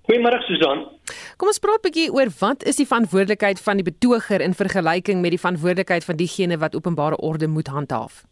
Goeiemôre 0.06 0.38
Susan. 0.46 0.86
Kom 1.38 1.50
ons 1.50 1.60
praat 1.60 1.82
'n 1.82 1.86
bietjie 1.88 2.14
oor 2.14 2.30
wat 2.40 2.64
is 2.70 2.78
die 2.78 2.86
verantwoordelikheid 2.86 3.60
van 3.60 3.82
die 3.82 3.90
betoger 3.90 4.42
in 4.42 4.54
vergelyking 4.54 5.22
met 5.22 5.34
die 5.34 5.42
verantwoordelikheid 5.42 6.06
van 6.06 6.16
diegene 6.16 6.58
wat 6.58 6.76
openbare 6.76 7.18
orde 7.18 7.48
moet 7.48 7.68
handhaaf. 7.68 8.24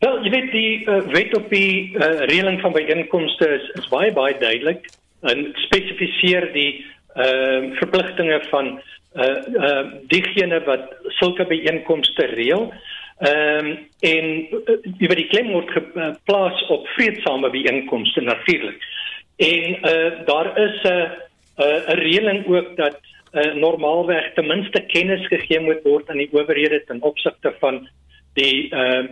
Wel, 0.00 0.24
jy 0.24 0.30
weet 0.30 0.50
die 0.52 0.72
uh, 0.88 1.00
wet 1.12 1.36
op 1.36 1.50
die 1.50 1.94
uh, 1.94 2.24
reëling 2.26 2.60
van 2.60 2.72
byeenkomste 2.72 3.48
is, 3.58 3.64
is 3.78 3.88
baie 3.88 4.12
baie 4.12 4.34
duidelik 4.38 4.88
en 5.22 5.52
spesifiseer 5.66 6.52
die 6.52 6.84
ehm 7.14 7.70
uh, 7.70 7.76
verpligtinge 7.78 8.38
van 8.50 8.80
eh 9.14 9.26
uh, 9.26 9.36
uh, 9.68 9.86
diegene 10.08 10.60
wat 10.64 10.94
sulke 11.18 11.44
byeenkomste 11.46 12.26
reël. 12.34 12.72
Ehm 13.18 13.66
um, 13.66 13.78
en 14.00 14.26
uh, 14.58 14.76
jy 14.98 15.06
weet 15.06 15.22
die 15.22 15.30
klem 15.32 15.52
word 15.52 15.70
geplaas 15.70 16.66
op 16.68 16.86
vredesame 16.96 17.50
byeenkomste 17.50 18.20
natuurlik. 18.20 18.82
En 19.40 19.64
uh 19.94 20.26
daar 20.26 20.58
is 20.58 20.82
'n 20.82 20.88
uh, 20.88 21.10
'n 21.56 21.64
uh, 21.64 21.94
reëling 22.04 22.46
ook 22.46 22.76
dat 22.76 22.96
uh, 23.32 23.54
normaalweg 23.54 24.32
ten 24.34 24.46
minste 24.46 24.80
kennis 24.80 25.26
gegee 25.26 25.60
moet 25.60 25.82
word 25.82 26.10
aan 26.10 26.20
die 26.20 26.32
owerhede 26.32 26.84
ten 26.84 27.02
opsigte 27.02 27.54
van 27.60 27.88
die 28.34 28.68
uh 28.74 29.04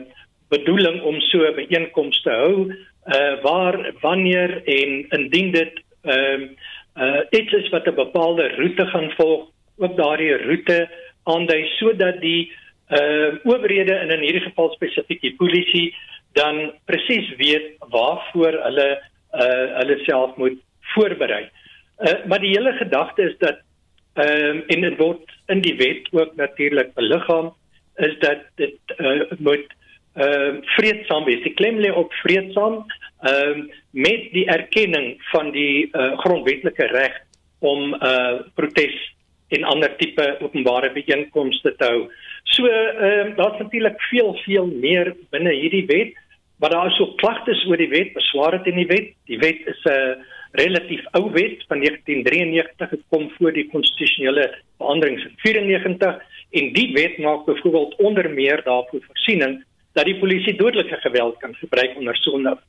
bedoeling 0.49 1.03
om 1.03 1.21
so 1.21 1.39
'n 1.39 1.55
byeenkoms 1.55 2.23
te 2.23 2.31
hou 2.31 2.75
uh 3.17 3.43
waar 3.43 3.93
wanneer 4.01 4.63
en 4.65 5.07
indien 5.09 5.51
dit 5.51 5.73
ehm 6.03 6.43
uh, 6.43 7.05
uh 7.05 7.21
iets 7.31 7.53
is 7.53 7.69
wat 7.69 7.87
'n 7.87 7.95
bepaalde 7.95 8.49
roete 8.57 8.87
gaan 8.87 9.11
volg 9.17 9.49
ook 9.77 9.97
daardie 9.97 10.37
roete 10.37 10.89
aandui 11.23 11.65
sodat 11.79 12.21
die 12.21 12.53
uh 12.91 13.33
owerhede 13.45 13.95
en 13.95 14.11
in 14.11 14.21
hierdie 14.21 14.49
geval 14.49 14.71
spesifiek 14.71 15.21
die 15.21 15.37
polisie 15.37 15.95
dan 16.33 16.73
presies 16.85 17.29
weet 17.37 17.77
waarvoor 17.79 18.53
hulle 18.63 18.89
uh 19.35 19.67
hulle 19.79 19.99
self 20.05 20.37
moet 20.37 20.59
voorberei. 20.95 21.49
Uh 21.99 22.27
maar 22.27 22.41
die 22.41 22.55
hele 22.57 22.73
gedagte 22.73 23.23
is 23.23 23.37
dat 23.39 23.59
ehm 24.15 24.57
um, 24.57 24.63
en 24.67 24.81
dit 24.81 24.97
word 24.99 25.35
in 25.47 25.61
die 25.61 25.77
wet 25.77 26.09
ook 26.13 26.37
natuurlik 26.37 26.95
beliggaam 26.95 27.53
is 27.97 28.19
dat 28.19 28.39
dit 28.55 28.97
uh 28.99 29.23
moet 29.39 29.67
ehm 30.15 30.57
uh, 30.57 30.63
vreedsaam 30.77 31.25
wees. 31.25 31.43
Die 31.43 31.55
klem 31.55 31.79
lê 31.79 31.93
op 31.93 32.13
vreedsaam 32.23 32.85
ehm 33.23 33.59
um, 33.59 33.71
met 33.91 34.33
die 34.33 34.47
erkenning 34.47 35.15
van 35.33 35.51
die 35.51 35.89
uh 35.93 36.19
grondwetlike 36.19 36.87
reg 36.87 37.15
om 37.59 37.95
uh 37.95 38.41
protes 38.55 38.97
en 39.49 39.65
ander 39.65 39.97
tipe 39.97 40.37
openbare 40.41 40.93
byeenkomste 40.93 41.75
te 41.77 41.85
hou. 41.85 42.09
So 42.45 42.67
ehm 42.67 43.29
uh, 43.29 43.37
daar's 43.37 43.59
natuurlik 43.59 44.01
veel 44.11 44.35
veel 44.45 44.67
meer 44.67 45.15
binne 45.31 45.53
hierdie 45.53 45.87
wet 45.87 46.17
Maar 46.59 46.71
daar 46.71 46.87
is 46.87 46.97
so 46.97 47.15
klagtes 47.15 47.67
oor 47.67 47.77
die 47.77 47.89
wet, 47.89 48.13
beswaar 48.13 48.57
dit 48.59 48.73
in 48.73 48.81
die 48.83 48.87
wet. 48.87 49.15
Die 49.31 49.39
wet 49.39 49.67
is 49.67 49.85
'n 49.85 49.93
uh, 49.93 50.25
relatief 50.53 51.05
ou 51.13 51.31
wet 51.31 51.65
van 51.69 51.79
1993 51.79 52.89
gekom 52.89 53.31
voor 53.37 53.53
die 53.53 53.69
konstitusionele 53.69 54.49
veranderings 54.79 55.25
in 55.25 55.35
94 55.37 56.23
en 56.51 56.73
die 56.73 56.93
wet 56.93 57.19
maak 57.19 57.45
byvoorbeeld 57.45 57.95
onder 57.97 58.31
meer 58.31 58.63
daarvoor 58.65 59.03
voorsiening 59.07 59.65
dat 59.93 60.05
die 60.05 60.19
polisie 60.19 60.57
dodelike 60.57 60.97
geweld 60.97 61.37
kan 61.39 61.55
gebruik 61.55 61.97
onder 61.97 62.17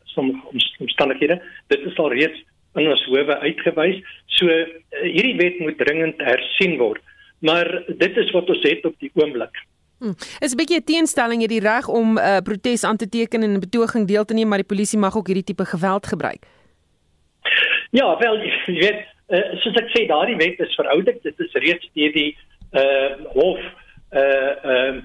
sommige 0.03 0.47
omstandighede. 0.79 1.41
Dit 1.67 1.85
is 1.85 1.97
al 1.97 2.13
reeds 2.13 2.43
in 2.75 2.89
ons 2.89 3.05
howe 3.05 3.39
uitgewys. 3.39 4.01
So 4.25 4.47
uh, 4.47 4.65
hierdie 5.01 5.35
wet 5.35 5.59
moet 5.59 5.77
dringend 5.77 6.21
hersien 6.21 6.77
word. 6.77 7.01
Maar 7.39 7.83
dit 7.87 8.17
is 8.17 8.31
wat 8.31 8.49
ons 8.49 8.63
het 8.63 8.85
op 8.85 8.95
die 8.99 9.11
oomblik. 9.13 9.63
Hmm. 9.99 10.15
Is 10.39 10.53
'n 10.53 10.57
bietjie 10.57 10.79
'n 10.79 10.83
teenstelling 10.83 11.39
hierdie 11.39 11.59
reg 11.59 11.87
om 11.87 12.15
'n 12.15 12.17
uh, 12.17 12.37
protes 12.43 12.83
aan 12.83 12.97
te 12.97 13.09
teken 13.09 13.43
en 13.43 13.53
'n 13.53 13.59
betoging 13.59 14.07
deel 14.07 14.25
te 14.25 14.33
neem, 14.33 14.47
maar 14.47 14.63
die 14.63 14.73
polisie 14.73 14.99
mag 14.99 15.17
ook 15.17 15.27
hierdie 15.27 15.43
tipe 15.43 15.65
geweld 15.65 16.07
gebruik. 16.07 16.45
Ja, 17.91 18.17
wel, 18.17 18.37
jy 18.65 18.79
weet, 18.79 19.01
uh, 19.27 19.59
soos 19.61 19.75
ek 19.75 19.89
sê, 19.89 20.05
daardie 20.07 20.35
wet 20.35 20.59
is 20.59 20.75
verouderd. 20.75 21.23
Dit 21.23 21.39
is 21.39 21.53
reeds 21.53 21.89
deur 21.93 22.13
die 22.13 22.37
uh 22.71 23.11
hof 23.33 23.59
uh 24.13 24.53
ehm 24.63 24.97
uh, 24.97 25.01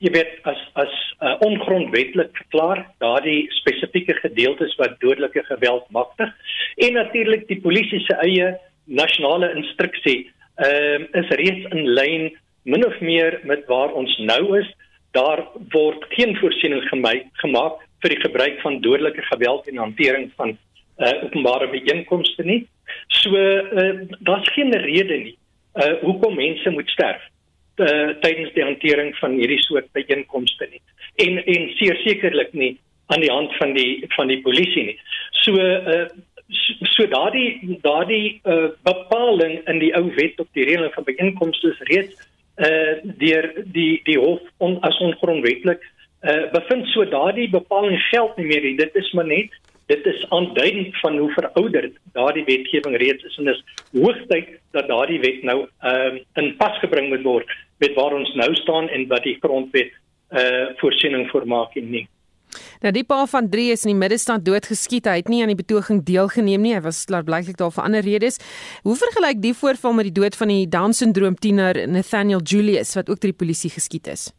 jy 0.00 0.10
weet 0.14 0.38
as 0.48 0.60
as 0.80 0.92
uh, 1.20 1.36
ongrondwetlik 1.44 2.32
verklaar 2.32 2.86
daardie 3.04 3.46
spesifieke 3.52 4.14
gedeeltes 4.22 4.76
wat 4.80 4.96
dodelike 5.04 5.42
geweld 5.44 5.84
magtig 5.92 6.30
en 6.76 6.96
natuurlik 6.96 7.46
die 7.48 7.60
polisie 7.60 8.00
se 8.06 8.16
eie 8.24 8.54
nasionale 8.84 9.52
instruksie 9.60 10.30
ehm 10.56 11.04
uh, 11.04 11.20
is 11.20 11.34
reeds 11.42 11.68
in 11.74 11.92
lyn 11.98 12.30
min 12.62 12.86
of 12.86 13.00
meer 13.00 13.40
met 13.44 13.66
waar 13.66 13.92
ons 13.92 14.16
nou 14.18 14.58
is. 14.58 14.68
Daar 15.16 15.44
word 15.72 16.04
geen 16.14 16.36
voorsiening 16.36 16.82
gemaak 17.32 17.80
vir 18.00 18.14
die 18.14 18.20
gebruik 18.20 18.60
van 18.60 18.80
dodelike 18.80 19.22
geweld 19.22 19.68
en 19.68 19.76
hantering 19.76 20.30
van 20.36 20.56
uh, 20.98 21.24
openbare 21.24 21.68
byeenkomste 21.72 22.44
nie. 22.44 22.62
So 23.08 23.34
uh, 23.36 24.06
daar's 24.20 24.52
geen 24.54 24.72
rede 24.72 25.16
nie 25.16 25.36
uh 25.78 26.00
hoekom 26.02 26.34
mense 26.34 26.70
moet 26.70 26.88
sterf 26.90 27.22
uh, 27.78 28.10
tydens 28.24 28.50
die 28.56 28.64
hantering 28.64 29.12
van 29.20 29.36
hierdie 29.38 29.60
soort 29.62 29.86
byeenkomste 29.94 30.66
nie. 30.70 30.80
En 31.22 31.38
en 31.44 31.68
sekerlik 31.78 32.52
nie 32.52 32.72
aan 33.06 33.22
die 33.22 33.30
hand 33.30 33.54
van 33.58 33.72
die 33.74 34.04
van 34.16 34.28
die 34.28 34.40
polisie 34.42 34.84
nie. 34.90 34.98
So 35.44 35.54
uh 35.54 36.08
so, 36.48 36.90
so 36.94 37.06
daardie 37.06 37.78
daardie 37.82 38.40
uh 38.44 38.72
bepaling 38.82 39.60
in 39.70 39.78
die 39.78 39.94
ou 39.94 40.10
wet 40.18 40.40
op 40.42 40.50
die 40.58 40.66
reëling 40.66 40.92
van 40.94 41.06
byeenkomste 41.06 41.70
is 41.70 41.86
reeds 41.92 42.28
uh 42.58 42.92
deur 43.22 43.52
die 43.64 44.00
die 44.04 44.18
hof 44.18 44.40
on, 44.58 44.78
as 44.82 44.98
ongrondwettig 45.00 45.80
uh 46.22 46.44
bevind 46.52 46.86
so 46.92 47.04
daardie 47.04 47.50
bepaling 47.50 47.98
geld 48.10 48.36
nie 48.36 48.46
meer 48.46 48.62
nie. 48.62 48.76
Dit 48.76 48.94
is 48.94 49.12
maar 49.12 49.26
net 49.26 49.54
dit 49.90 50.06
is 50.06 50.26
aanduidend 50.30 50.98
van 51.00 51.18
hoe 51.18 51.30
verouderd 51.32 51.96
daardie 52.12 52.44
wetgewing 52.44 52.96
reeds 52.96 53.24
is 53.24 53.38
en 53.38 53.48
dis 53.50 53.62
hoogtyd 53.92 54.52
dat 54.76 54.86
daardie 54.88 55.18
wet 55.24 55.42
nou 55.42 55.64
uh, 55.64 56.12
in 56.38 56.52
pas 56.60 56.78
gebring 56.78 57.08
moet 57.10 57.26
word 57.26 57.50
met 57.82 57.96
waar 57.98 58.14
ons 58.14 58.30
nou 58.38 58.54
staan 58.54 58.88
en 58.88 59.08
wat 59.10 59.26
die 59.26 59.38
grondwet 59.42 59.96
uh 60.30 60.66
voorsiening 60.78 61.26
voormaak 61.32 61.74
en 61.80 61.90
nie. 61.90 62.04
Nou 62.80 62.92
die 62.96 63.04
pa 63.04 63.26
van 63.28 63.48
3 63.52 63.74
is 63.74 63.82
in 63.84 63.92
die 63.92 64.00
middelstand 64.00 64.46
doodgeskiet. 64.46 65.04
Hy 65.04 65.18
het 65.20 65.28
nie 65.28 65.42
aan 65.44 65.52
die 65.52 65.58
betoging 65.58 66.00
deelgeneem 66.08 66.62
nie. 66.64 66.72
Hy 66.72 66.80
was 66.86 67.02
blykbaar 67.04 67.50
daar 67.58 67.74
vir 67.76 67.84
ander 67.84 68.04
redes. 68.06 68.40
Hoe 68.86 68.96
vergelyk 68.96 69.42
die 69.42 69.52
voorval 69.52 69.98
met 69.98 70.08
die 70.08 70.16
dood 70.16 70.36
van 70.36 70.48
die 70.48 70.64
Down-sindroom 70.64 71.36
tiener 71.36 71.76
Nathaniel 71.88 72.40
Julius 72.40 72.94
wat 72.96 73.10
ook 73.12 73.20
deur 73.20 73.34
die 73.34 73.40
polisie 73.44 73.70
geskiet 73.70 74.08
is? 74.08 74.30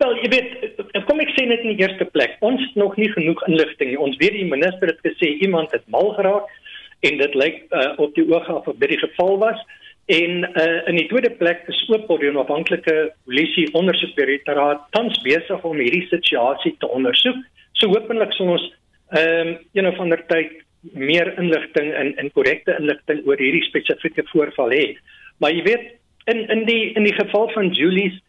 Wel, 0.00 0.16
jy 0.22 0.30
weet, 0.32 0.48
kom 1.08 1.20
ek 1.20 1.34
sê 1.36 1.44
net 1.48 1.62
in 1.64 1.76
die 1.76 1.84
eerste 1.84 2.04
plek, 2.12 2.34
ons 2.44 2.60
het 2.60 2.74
nog 2.80 2.96
nie 3.00 3.08
genoeg 3.12 3.44
inligting 3.48 3.92
nie. 3.92 4.00
Ons 4.00 4.16
weet 4.20 4.34
die 4.36 4.48
minister 4.48 4.92
het 4.92 5.00
gesê 5.04 5.36
iemand 5.44 5.72
het 5.76 5.84
mal 5.92 6.14
geraak 6.16 6.48
en 7.04 7.20
dit 7.20 7.36
lyk 7.36 7.62
uh, 7.70 7.92
op 8.00 8.16
die 8.16 8.24
oog 8.24 8.48
af 8.48 8.68
of 8.72 8.80
dit 8.80 8.96
die 8.96 9.02
geval 9.04 9.36
was. 9.44 9.60
En 10.06 10.50
uh, 10.54 10.88
in 10.88 11.00
die 11.00 11.08
tweede 11.10 11.30
plek 11.34 11.64
is 11.66 11.80
ook 11.88 12.20
die 12.20 12.30
onafhanklike 12.30 13.12
polisie 13.24 13.66
ondersoekdirektoraat 13.74 14.84
tans 14.94 15.18
besig 15.24 15.64
om 15.66 15.80
hierdie 15.82 16.06
situasie 16.06 16.76
te 16.78 16.88
ondersoek. 16.88 17.40
So 17.72 17.90
hopelik 17.90 18.34
sal 18.36 18.54
ons 18.54 18.68
ehm 19.14 19.48
um, 19.48 19.58
een 19.74 19.86
of 19.86 19.98
ander 20.02 20.22
tyd 20.30 20.54
meer 20.94 21.32
inligting 21.38 21.92
en 21.94 22.14
en 22.22 22.30
korrekte 22.34 22.76
inligting 22.78 23.26
oor 23.26 23.38
hierdie 23.42 23.66
spesifieke 23.66 24.22
voorval 24.30 24.70
hê. 24.70 24.86
Maar 25.42 25.54
jy 25.54 25.62
weet 25.66 25.86
in 26.30 26.46
in 26.54 26.64
die 26.70 26.92
in 26.94 27.06
die 27.06 27.14
geval 27.14 27.50
van 27.54 27.74
Julie's 27.74 28.22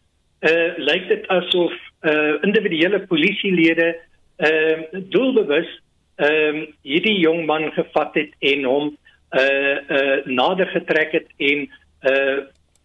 uh 0.46 0.74
lyk 0.78 1.08
dit 1.08 1.26
asof 1.34 1.74
uh 2.02 2.42
individuele 2.46 3.06
polisielede 3.06 3.94
uh 4.38 5.02
doelbewus 5.14 5.70
ehm 6.18 6.56
uh, 6.56 6.66
hierdie 6.82 7.18
jong 7.22 7.46
man 7.46 7.70
gevat 7.78 8.14
het 8.14 8.34
en 8.38 8.64
hom 8.64 8.96
uh 9.36 9.76
uh 9.96 10.24
nader 10.24 10.66
getrek 10.72 11.12
het 11.12 11.28
en 11.36 11.68
uh 12.12 12.38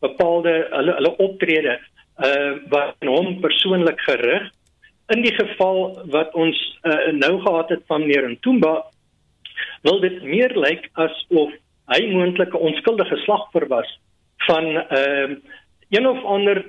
bepaalde 0.03 0.67
hulle 0.71 0.93
hulle 0.99 1.15
optrede 1.17 1.79
uh 2.19 2.51
wat 2.69 2.95
hom 2.99 3.39
persoonlik 3.41 3.99
gerig 4.07 4.51
in 5.13 5.21
die 5.21 5.33
geval 5.35 5.99
wat 6.11 6.33
ons 6.33 6.57
uh, 6.83 7.11
nou 7.11 7.41
gehad 7.41 7.69
het 7.69 7.83
van 7.87 8.01
meneer 8.01 8.29
Ntumba 8.29 8.85
wil 9.83 9.99
dit 9.99 10.23
meer 10.23 10.55
lyk 10.57 10.89
asof 10.93 11.51
hy 11.91 11.99
moontlik 12.11 12.53
'n 12.53 12.65
onskuldige 12.69 13.17
slagoffer 13.25 13.67
was 13.67 13.99
van 14.47 14.65
ehm 14.77 15.31
uh, 15.31 15.37
een 15.89 16.07
of 16.07 16.23
ander 16.23 16.65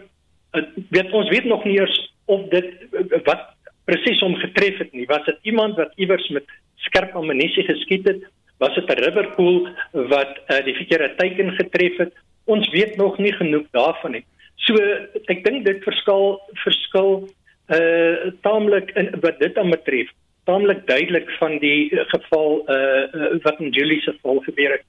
weet 0.90 1.12
ons 1.12 1.28
weet 1.28 1.45
nog 1.45 1.64
nie 1.64 1.78
eers 1.78 2.14
of 2.25 2.49
dit 2.49 2.66
wat 3.25 3.54
presies 3.85 4.21
hom 4.25 4.35
getref 4.40 4.79
het 4.79 4.92
nie. 4.92 5.07
Was 5.07 5.25
dit 5.25 5.38
iemand 5.42 5.77
wat 5.77 5.92
iewers 6.01 6.29
met 6.29 6.49
skerp 6.87 7.14
ammunisie 7.16 7.64
geskiet 7.64 8.09
het? 8.09 8.25
Was 8.64 8.74
dit 8.74 8.88
'n 8.88 9.03
rubberpool 9.05 9.68
wat 9.92 10.33
uh, 10.48 10.64
die 10.64 10.74
verkeerde 10.74 11.14
teiken 11.16 11.50
getref 11.61 11.96
het? 11.96 12.12
Ons 12.44 12.68
weet 12.70 12.96
nog 12.96 13.18
nie 13.18 13.33
genoeg 13.33 13.66
daarvan 13.70 14.11
nie. 14.16 14.24
So 14.64 14.74
ek 15.33 15.44
dink 15.44 15.64
dit 15.64 15.83
verskil 15.85 16.40
verskil 16.64 17.29
uh 17.77 18.33
taamlik 18.46 18.90
in 19.00 19.12
wat 19.20 19.38
dit 19.38 19.59
aan 19.59 19.70
betref. 19.70 20.09
Taamlik 20.48 20.87
duidelik 20.87 21.31
van 21.40 21.59
die 21.59 21.92
geval 22.12 22.64
uh 22.68 23.37
wat 23.44 23.61
in 23.61 23.70
Julie 23.70 24.00
se 24.00 24.12
geval 24.16 24.40
gebeur 24.48 24.72
het. 24.77 24.85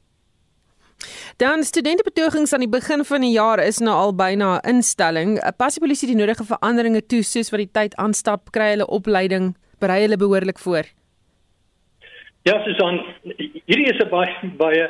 Dan 1.38 1.63
studentebetogings 1.63 2.53
aan 2.53 2.63
die 2.63 2.71
begin 2.79 3.03
van 3.05 3.21
die 3.21 3.35
jaar 3.35 3.59
is 3.63 3.79
nou 3.83 3.95
al 3.95 4.15
byna 4.15 4.59
'n 4.59 4.75
instelling. 4.75 5.39
Pas 5.57 5.75
die 5.75 5.83
polisie 5.83 6.07
die 6.07 6.21
nodige 6.21 6.43
veranderinge 6.43 7.05
toe 7.05 7.23
soos 7.23 7.49
wat 7.49 7.59
die 7.59 7.71
tyd 7.71 7.95
aanstap, 7.95 8.51
kry 8.51 8.69
hulle 8.69 8.88
opleiding, 8.88 9.55
berei 9.79 10.01
hulle 10.01 10.17
behoorlik 10.17 10.59
voor. 10.59 10.85
Ja, 12.45 12.60
Susan, 12.62 12.99
hierdie 13.65 13.88
is 13.89 13.97
'n 14.03 14.10
baie 14.10 14.34
baie 14.58 14.84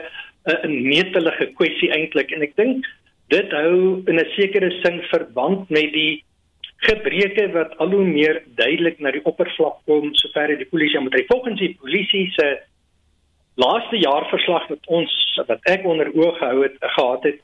'n 0.68 0.74
netelige 0.92 1.46
kwessie 1.56 1.88
eintlik 1.96 2.34
en 2.36 2.42
ek 2.44 2.56
dink 2.60 2.84
dit 3.32 3.52
hou 3.52 4.04
in 4.12 4.20
'n 4.20 4.32
sekere 4.36 4.72
sin 4.84 5.00
verband 5.12 5.70
met 5.70 5.94
die 5.94 6.24
gebreke 6.84 7.48
wat 7.54 7.78
al 7.78 7.96
hoe 7.96 8.04
meer 8.04 8.44
duidelik 8.60 9.00
na 9.00 9.12
die 9.12 9.24
oppervlak 9.24 9.80
kom 9.86 10.12
sover 10.14 10.58
die 10.58 10.68
polisie 10.68 11.00
moet 11.00 11.16
ry. 11.16 11.24
Volgens 11.32 11.60
die 11.60 11.78
polisie 11.80 12.28
se 12.36 12.60
laaste 13.56 14.04
jaarverslag 14.04 14.68
wat 14.68 14.84
ons 14.88 15.12
wat 15.48 15.60
ek 15.64 15.86
onder 15.86 16.12
oog 16.12 16.38
gehou 16.38 16.62
het 16.64 16.76
gehad 16.82 17.24
het, 17.24 17.40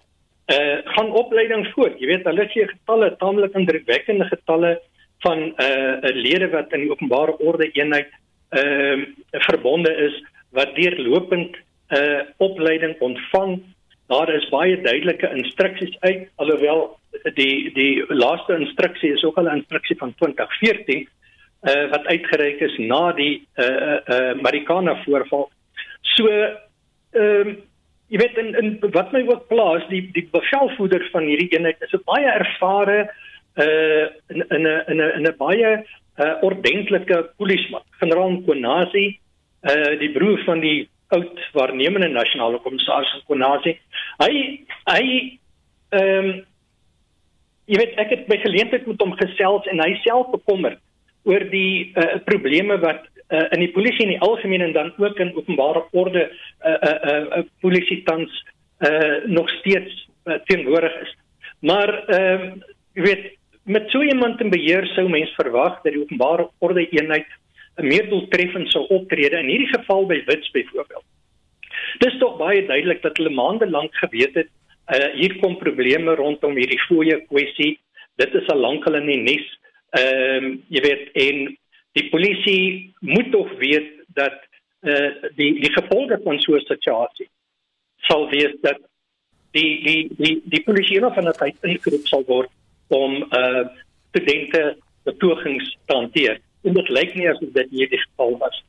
eh 0.52 0.60
uh, 0.60 0.78
gaan 0.91 1.12
opleiding 1.24 1.67
voort. 1.71 2.00
Jy 2.00 2.08
weet, 2.08 2.28
hulle 2.28 2.50
gee 2.52 2.67
getalle, 2.67 3.15
taamlik 3.15 3.56
indrukwekkende 3.56 4.28
getalle 4.28 4.82
van 5.24 5.56
eh 5.56 6.04
uh, 6.04 6.15
lede 6.19 6.50
wat 6.52 6.74
in 6.74 6.82
die 6.82 6.91
openbare 6.91 7.38
orde 7.39 7.71
eenheid 7.71 8.12
ehm 8.52 9.00
uh, 9.00 9.42
verbonde 9.48 9.92
is 10.08 10.16
wat 10.50 10.76
deurlopend 10.76 11.58
eh 11.88 12.00
uh, 12.00 12.22
opleiding 12.38 12.96
ontvang. 13.00 13.62
Daar 14.08 14.30
is 14.34 14.50
baie 14.50 14.82
duidelike 14.82 15.30
instruksies 15.36 15.96
uit 16.00 16.30
alhoewel 16.36 17.00
die 17.36 17.72
die 17.74 18.04
laaste 18.08 18.56
instruksie 18.56 19.14
is 19.14 19.24
ook 19.24 19.38
al 19.38 19.48
'n 19.48 19.58
instruksie 19.62 19.98
van 19.98 20.14
2014 20.16 21.08
eh 21.62 21.76
uh, 21.76 21.90
wat 21.90 22.06
uitgereik 22.06 22.60
is 22.60 22.78
na 22.78 23.12
die 23.12 23.48
eh 23.56 23.66
uh, 23.66 23.98
eh 24.06 24.20
uh, 24.20 24.42
Marikana 24.42 25.04
voorval 25.04 25.50
So 26.02 26.28
ehm 26.28 27.48
um, 27.48 27.58
jy 28.12 28.20
weet 28.20 28.38
in 28.38 28.56
in 28.60 28.70
wat 28.92 29.12
my 29.16 29.22
ook 29.28 29.48
plaas 29.48 29.84
die 29.88 30.02
die 30.16 30.26
bevelvoerder 30.32 31.04
van 31.14 31.28
hierdie 31.30 31.52
eenheid 31.56 31.80
is 31.86 31.94
'n 31.96 32.04
baie 32.08 32.28
ervare 32.28 33.00
uh 33.56 34.06
in 34.28 34.44
'n 34.50 34.66
in 34.92 35.00
'n 35.00 35.12
in 35.18 35.28
'n 35.28 35.38
baie 35.38 35.86
uh 36.21 36.34
ordentlike 36.47 37.17
polisieman 37.38 37.84
generaal 38.03 38.38
Konasi 38.47 39.05
uh 39.69 39.91
die 40.01 40.12
broer 40.15 40.43
van 40.45 40.63
die 40.63 40.89
oud 41.15 41.39
waarnemende 41.57 42.10
nasionale 42.13 42.62
kommissaris 42.65 43.23
Konasi 43.27 43.77
hy 44.23 44.34
hy 44.86 45.03
ehm 45.91 46.29
um, 46.29 46.31
jy 47.71 47.77
weet 47.79 47.99
ek 48.03 48.10
het 48.12 48.23
by 48.27 48.38
geleentheid 48.41 48.88
met 48.88 49.03
hom 49.03 49.13
gesels 49.19 49.67
en 49.71 49.79
hy 49.79 49.93
self 50.03 50.31
bekommer 50.34 50.77
oor 51.29 51.43
die 51.51 51.93
uh, 51.93 52.17
probleme 52.25 52.77
wat 52.81 53.05
uh, 53.31 53.45
in 53.53 53.62
die 53.63 53.71
polisie 53.75 54.07
in 54.07 54.15
die 54.15 54.23
algemeen 54.25 54.63
en 54.65 54.73
dan 54.75 54.89
ook 54.97 55.19
in 55.23 55.36
openbare 55.38 55.84
orde 55.91 56.25
uh 56.25 56.71
uh 56.71 56.97
uh, 57.12 57.21
uh 57.38 57.43
polisie 57.62 58.01
tans 58.07 58.34
uh 58.88 59.21
nog 59.25 59.49
steeds 59.60 59.93
uh, 60.25 60.39
teenwoordig 60.49 60.95
is. 61.05 61.13
Maar 61.60 61.93
ehm 62.07 62.47
uh, 62.47 62.51
jy 62.97 63.03
weet 63.05 63.27
met 63.63 63.89
so 63.89 64.02
iemand 64.02 64.41
in 64.41 64.50
beheer 64.50 64.86
sou 64.95 65.08
mens 65.10 65.32
verwag 65.38 65.82
dat 65.82 65.93
die 65.93 66.02
openbare 66.02 66.50
orde 66.60 66.88
eenheid 66.89 67.28
'n 67.78 67.88
meer 67.88 68.10
doeltreffend 68.10 68.71
sou 68.71 68.86
optrede 68.88 69.38
in 69.38 69.50
hierdie 69.50 69.74
geval 69.74 70.06
by 70.06 70.24
Wits 70.26 70.52
byvoorbeeld. 70.52 71.06
Dis 72.00 72.17
tog 72.19 72.38
baie 72.38 72.65
duidelik 72.65 73.02
dat 73.02 73.17
hulle 73.17 73.30
maande 73.30 73.69
lank 73.69 73.95
geweet 73.95 74.36
het 74.36 74.50
uh 74.91 75.13
hier 75.13 75.36
kom 75.39 75.58
probleme 75.58 76.15
rondom 76.15 76.56
hierdie 76.56 76.82
fooie 76.88 77.21
kwessie. 77.28 77.80
Dit 78.15 78.34
is 78.34 78.47
al 78.47 78.60
lank 78.60 78.86
al 78.86 78.95
in 78.95 79.06
die 79.06 79.21
nes. 79.21 79.47
Ehm 79.91 80.45
uh, 80.45 80.58
jy 80.67 80.82
weet 80.82 81.12
en 81.13 81.58
die 81.93 82.10
polisie 82.10 82.93
moet 83.00 83.32
tog 83.32 83.52
weet 83.60 83.91
dat 84.08 84.39
uh, 84.82 85.12
die 85.36 85.54
die 85.60 85.71
gevolge 85.71 86.19
van 86.24 86.39
so 86.39 86.56
'n 86.56 86.65
situasie 86.65 87.30
sal 88.08 88.30
wees 88.30 88.56
dat 88.62 88.80
die 89.52 89.84
die 89.84 90.10
die 90.17 90.41
die 90.45 90.63
polisie 90.63 91.00
nog 91.00 91.13
van 91.13 91.28
'n 91.28 91.38
tyd 91.39 91.56
ingeroep 91.62 92.08
sal 92.08 92.24
word 92.26 92.50
om 92.91 93.23
eh 93.23 93.39
uh, 93.39 93.67
studente 94.10 94.77
betogings 95.04 95.77
te 95.86 95.95
hanteer 95.95 96.41
en 96.63 96.73
dit 96.73 96.89
lyk 96.89 97.15
nie 97.15 97.30
asof 97.30 97.54
dit 97.54 97.69
hier 97.69 97.89
die 97.89 98.04
geval 98.08 98.38
was 98.38 98.63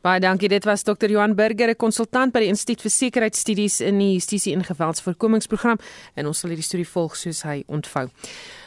Baie 0.00 0.20
dankie. 0.20 0.48
Dit 0.48 0.64
was 0.64 0.80
Dr. 0.82 1.10
Johan 1.12 1.34
Burger, 1.34 1.68
'n 1.68 1.76
konsultant 1.76 2.32
by 2.32 2.40
die 2.40 2.48
Instituut 2.48 2.80
vir 2.80 2.90
Sekuriteitsstudies 2.90 3.80
in 3.80 3.98
die 3.98 4.12
Justisie 4.14 4.54
en 4.54 4.64
Geweldsvoorkomingsprogram 4.64 5.78
en 6.14 6.26
ons 6.26 6.38
sal 6.38 6.48
hierdie 6.50 6.64
storie 6.64 6.88
volg 6.88 7.16
soos 7.16 7.42
hy 7.42 7.64
ontvou. 7.66 8.08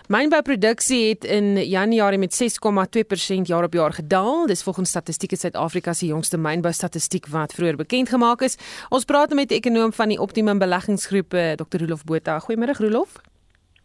Mynbouproduksie 0.10 1.10
het 1.10 1.26
in 1.26 1.58
Januarie 1.58 2.20
met 2.20 2.36
6,2% 2.36 3.48
jaar 3.48 3.64
op 3.64 3.74
jaar 3.74 3.94
gedaal. 3.94 4.46
Dis 4.46 4.64
volgens 4.64 4.90
Statistiek 4.90 5.34
Suid-Afrika 5.34 5.94
se 5.94 6.06
jongste 6.06 6.38
mynboustatistiek 6.38 7.28
wat 7.28 7.54
vroeër 7.54 7.76
bekend 7.76 8.10
gemaak 8.10 8.42
is. 8.42 8.58
Ons 8.90 9.06
praat 9.06 9.34
met 9.34 9.50
die 9.50 9.58
ekonom 9.58 9.94
van 9.94 10.10
die 10.10 10.20
Optimum 10.20 10.60
Beleggingsgroep, 10.60 11.34
eh, 11.34 11.56
Dr. 11.56 11.80
Rolof 11.80 12.04
Botha. 12.04 12.40
Goeiemôre 12.40 12.78
Rolof. 12.78 13.33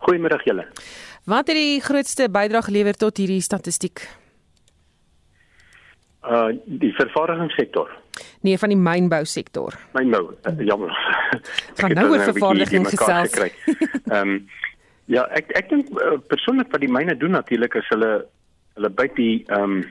Goeiemôre 0.07 0.39
julle. 0.45 0.67
Wat 1.29 1.51
het 1.51 1.57
die 1.57 1.81
grootste 1.85 2.29
bydrae 2.31 2.63
gelewer 2.63 2.97
tot 2.97 3.19
hierdie 3.19 3.43
statistiek? 3.43 4.05
Uh 6.23 6.49
die 6.65 6.93
vervaardigingssektor. 6.95 7.91
Nee, 8.41 8.59
van 8.59 8.73
die 8.73 8.79
mynbou 8.79 9.25
sektor. 9.25 9.75
Mynbou, 9.93 10.35
uh, 10.47 10.67
jammer. 10.67 10.95
Van 11.81 11.95
nou 11.95 12.09
oor 12.13 12.25
vervaardiging 12.31 12.89
gesels. 12.89 13.37
Ehm 13.39 14.17
um, 14.21 14.49
ja, 15.09 15.25
ek 15.33 15.53
ek 15.57 15.71
dink 15.73 15.91
uh, 15.97 16.19
persoonlik 16.29 16.69
wat 16.75 16.83
die 16.85 16.93
myne 16.93 17.17
doen 17.17 17.33
natuurlik 17.37 17.75
is 17.81 17.87
hulle 17.95 18.13
hulle 18.77 18.91
byt 19.01 19.15
die 19.17 19.45
ehm 19.47 19.79
um, 19.79 19.87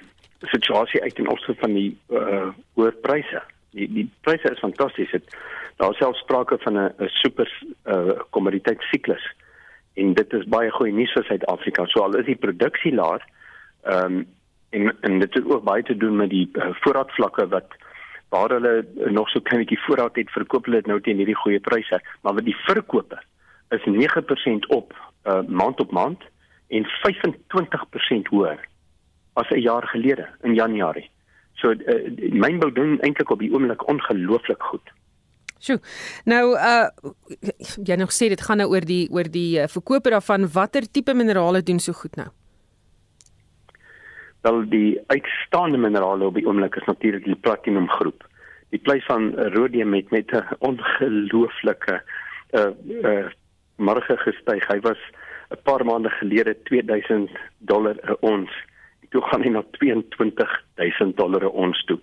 situasie 0.53 1.01
uit 1.01 1.19
in 1.19 1.29
opsig 1.33 1.57
van 1.59 1.73
die 1.73 1.89
uh 2.13 2.51
hoë 2.77 2.93
pryse. 3.01 3.41
Die 3.75 3.87
die 3.91 4.05
pryse 4.27 4.51
is 4.51 4.63
fantasties. 4.63 5.11
Dit 5.11 5.35
daar 5.81 5.95
selfs 5.97 6.21
sprake 6.25 6.57
van 6.63 6.77
'n 6.77 6.93
'n 6.99 7.09
super 7.21 7.49
uh 7.85 8.19
kommoditeitsiklus. 8.29 9.25
En 9.97 10.13
dit 10.13 10.33
is 10.33 10.47
baie 10.53 10.71
goeie 10.71 10.93
nuus 10.93 11.13
vir 11.17 11.25
Suid-Afrika. 11.27 11.85
So 11.91 12.05
al 12.05 12.19
is 12.21 12.29
die 12.29 12.39
produksie 12.39 12.93
laag, 12.93 13.25
ehm 13.83 14.19
um, 14.19 14.25
en 14.69 14.95
en 15.01 15.19
dit 15.19 15.33
het 15.33 15.45
ook 15.45 15.63
baie 15.63 15.83
te 15.83 15.97
doen 15.97 16.15
met 16.15 16.29
die 16.29 16.49
uh, 16.53 16.69
voorraadvlakke 16.83 17.47
wat 17.47 17.75
waar 18.29 18.49
hulle 18.49 18.85
nog 19.15 19.29
so 19.29 19.39
kleinetjie 19.39 19.79
voorraad 19.79 20.15
het 20.15 20.31
verkoop 20.31 20.65
hulle 20.65 20.81
dit 20.81 20.89
nou 20.91 20.99
teen 21.01 21.21
hierdie 21.21 21.37
goeie 21.43 21.59
pryse 21.59 22.01
maar 22.21 22.33
wat 22.33 22.45
die 22.45 22.57
verkope 22.65 23.21
is 23.75 23.85
9% 23.87 24.67
op 24.67 24.95
uh, 25.23 25.39
maand 25.47 25.79
op 25.79 25.91
maand 25.91 26.23
en 26.67 26.85
25% 26.85 28.31
hoër 28.33 28.59
as 29.33 29.49
'n 29.49 29.59
jaar 29.59 29.87
gelede 29.87 30.27
in 30.41 30.53
Januarie. 30.53 31.09
So 31.53 31.71
uh, 31.71 32.31
mynbou 32.31 32.71
doen 32.71 32.99
eintlik 32.99 33.29
op 33.29 33.39
die 33.39 33.53
oomblik 33.53 33.87
ongelooflik 33.87 34.63
goed. 34.63 34.91
Sjoe. 35.59 35.79
Nou 36.25 36.55
uh 36.55 36.87
jy 37.83 37.95
nog 37.97 38.11
sê 38.13 38.29
dit 38.29 38.41
gaan 38.41 38.61
nou 38.61 38.69
oor 38.71 38.85
die 38.85 39.07
oor 39.11 39.29
die 39.31 39.59
uh, 39.59 39.67
verkope 39.67 40.13
daarvan 40.13 40.47
watter 40.53 40.85
tipe 40.91 41.13
minerale 41.13 41.63
doen 41.63 41.79
so 41.79 41.93
goed 41.93 42.15
nou? 42.15 42.27
Wel 44.45 44.61
die 44.69 44.99
uitstaande 45.07 45.77
minerale 45.77 46.29
op 46.29 46.37
die 46.37 46.45
oomblik 46.47 46.75
is 46.75 46.85
natuurlik 46.87 47.25
die 47.25 47.35
platinum 47.35 47.89
groep. 47.89 48.23
Die 48.69 48.79
prys 48.79 49.05
van 49.05 49.33
rhodium 49.55 49.93
het 49.93 50.11
met 50.11 50.31
'n 50.31 50.45
ongelooflike 50.59 52.01
uh 52.53 52.71
uh 53.03 53.27
marge 53.77 54.17
gestyg. 54.17 54.67
Hy 54.67 54.79
was 54.81 55.01
'n 55.49 55.61
paar 55.63 55.85
maande 55.85 56.09
gelede 56.09 56.55
2000 56.63 57.29
dollar 57.57 57.95
'n 58.03 58.17
ons. 58.19 58.51
Toe 59.09 59.21
gaan 59.21 59.41
hy 59.41 59.49
na 59.49 59.63
22000 59.71 61.17
dollar 61.17 61.43
'n 61.43 61.55
ons 61.65 61.83
toe. 61.85 61.99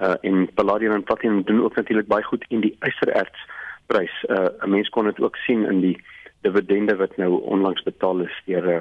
Uh 0.00 0.14
en 0.20 0.48
palladium 0.54 0.92
en 0.92 1.02
platinum 1.02 1.42
doen 1.42 1.64
ook 1.64 1.76
natuurlik 1.76 2.06
baie 2.06 2.24
goed 2.24 2.44
in 2.48 2.60
die 2.60 2.76
ystererts 2.80 3.40
prys. 3.86 4.24
Uh 4.28 4.48
'n 4.64 4.70
mens 4.70 4.88
kon 4.88 5.04
dit 5.04 5.20
ook 5.20 5.36
sien 5.36 5.66
in 5.66 5.80
die 5.80 5.96
dividende 6.40 6.96
wat 6.96 7.16
nou 7.16 7.42
onlangs 7.42 7.82
betaal 7.82 8.20
is 8.20 8.42
deur 8.46 8.68
uh, 8.68 8.80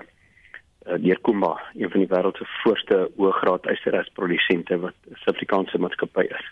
uh, 0.88 0.98
deur 1.04 1.20
Kumba, 1.22 1.62
een 1.76 1.92
van 1.92 2.00
die 2.00 2.10
wêreld 2.10 2.38
se 2.38 2.46
voorste 2.64 3.12
hoëgraad 3.16 3.66
ystererts 3.66 4.10
produsente 4.14 4.80
wat 4.80 4.96
'n 5.10 5.16
Suid-Afrikaanse 5.16 5.78
maatskappy 5.78 6.26
is. 6.30 6.46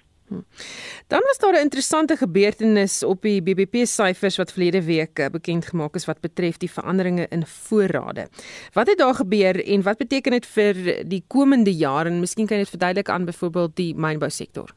Dan 1.08 1.22
was 1.24 1.38
daar 1.40 1.54
'n 1.54 1.64
interessante 1.68 2.16
gebeurtenis 2.16 3.04
op 3.04 3.22
die 3.22 3.42
BBP 3.42 3.76
syfers 3.86 4.38
wat 4.38 4.52
verlede 4.52 4.86
week 4.86 5.20
eh, 5.20 5.30
bekend 5.30 5.66
gemaak 5.66 5.96
is 5.96 6.06
wat 6.06 6.22
betref 6.22 6.58
die 6.58 6.72
veranderinge 6.72 7.28
in 7.30 7.46
voorrade. 7.46 8.28
Wat 8.74 8.88
het 8.88 8.98
daar 8.98 9.14
gebeur 9.14 9.66
en 9.66 9.82
wat 9.82 9.98
beteken 9.98 10.32
dit 10.32 10.46
vir 10.46 10.74
die 11.08 11.24
komende 11.28 11.72
jaar 11.76 12.06
en 12.06 12.20
miskien 12.20 12.48
kan 12.48 12.58
jy 12.58 12.64
dit 12.64 12.76
verduidelik 12.76 13.10
aan 13.10 13.26
byvoorbeeld 13.26 13.76
die 13.76 13.96
mynbou 13.96 14.30
sektor? 14.30 14.70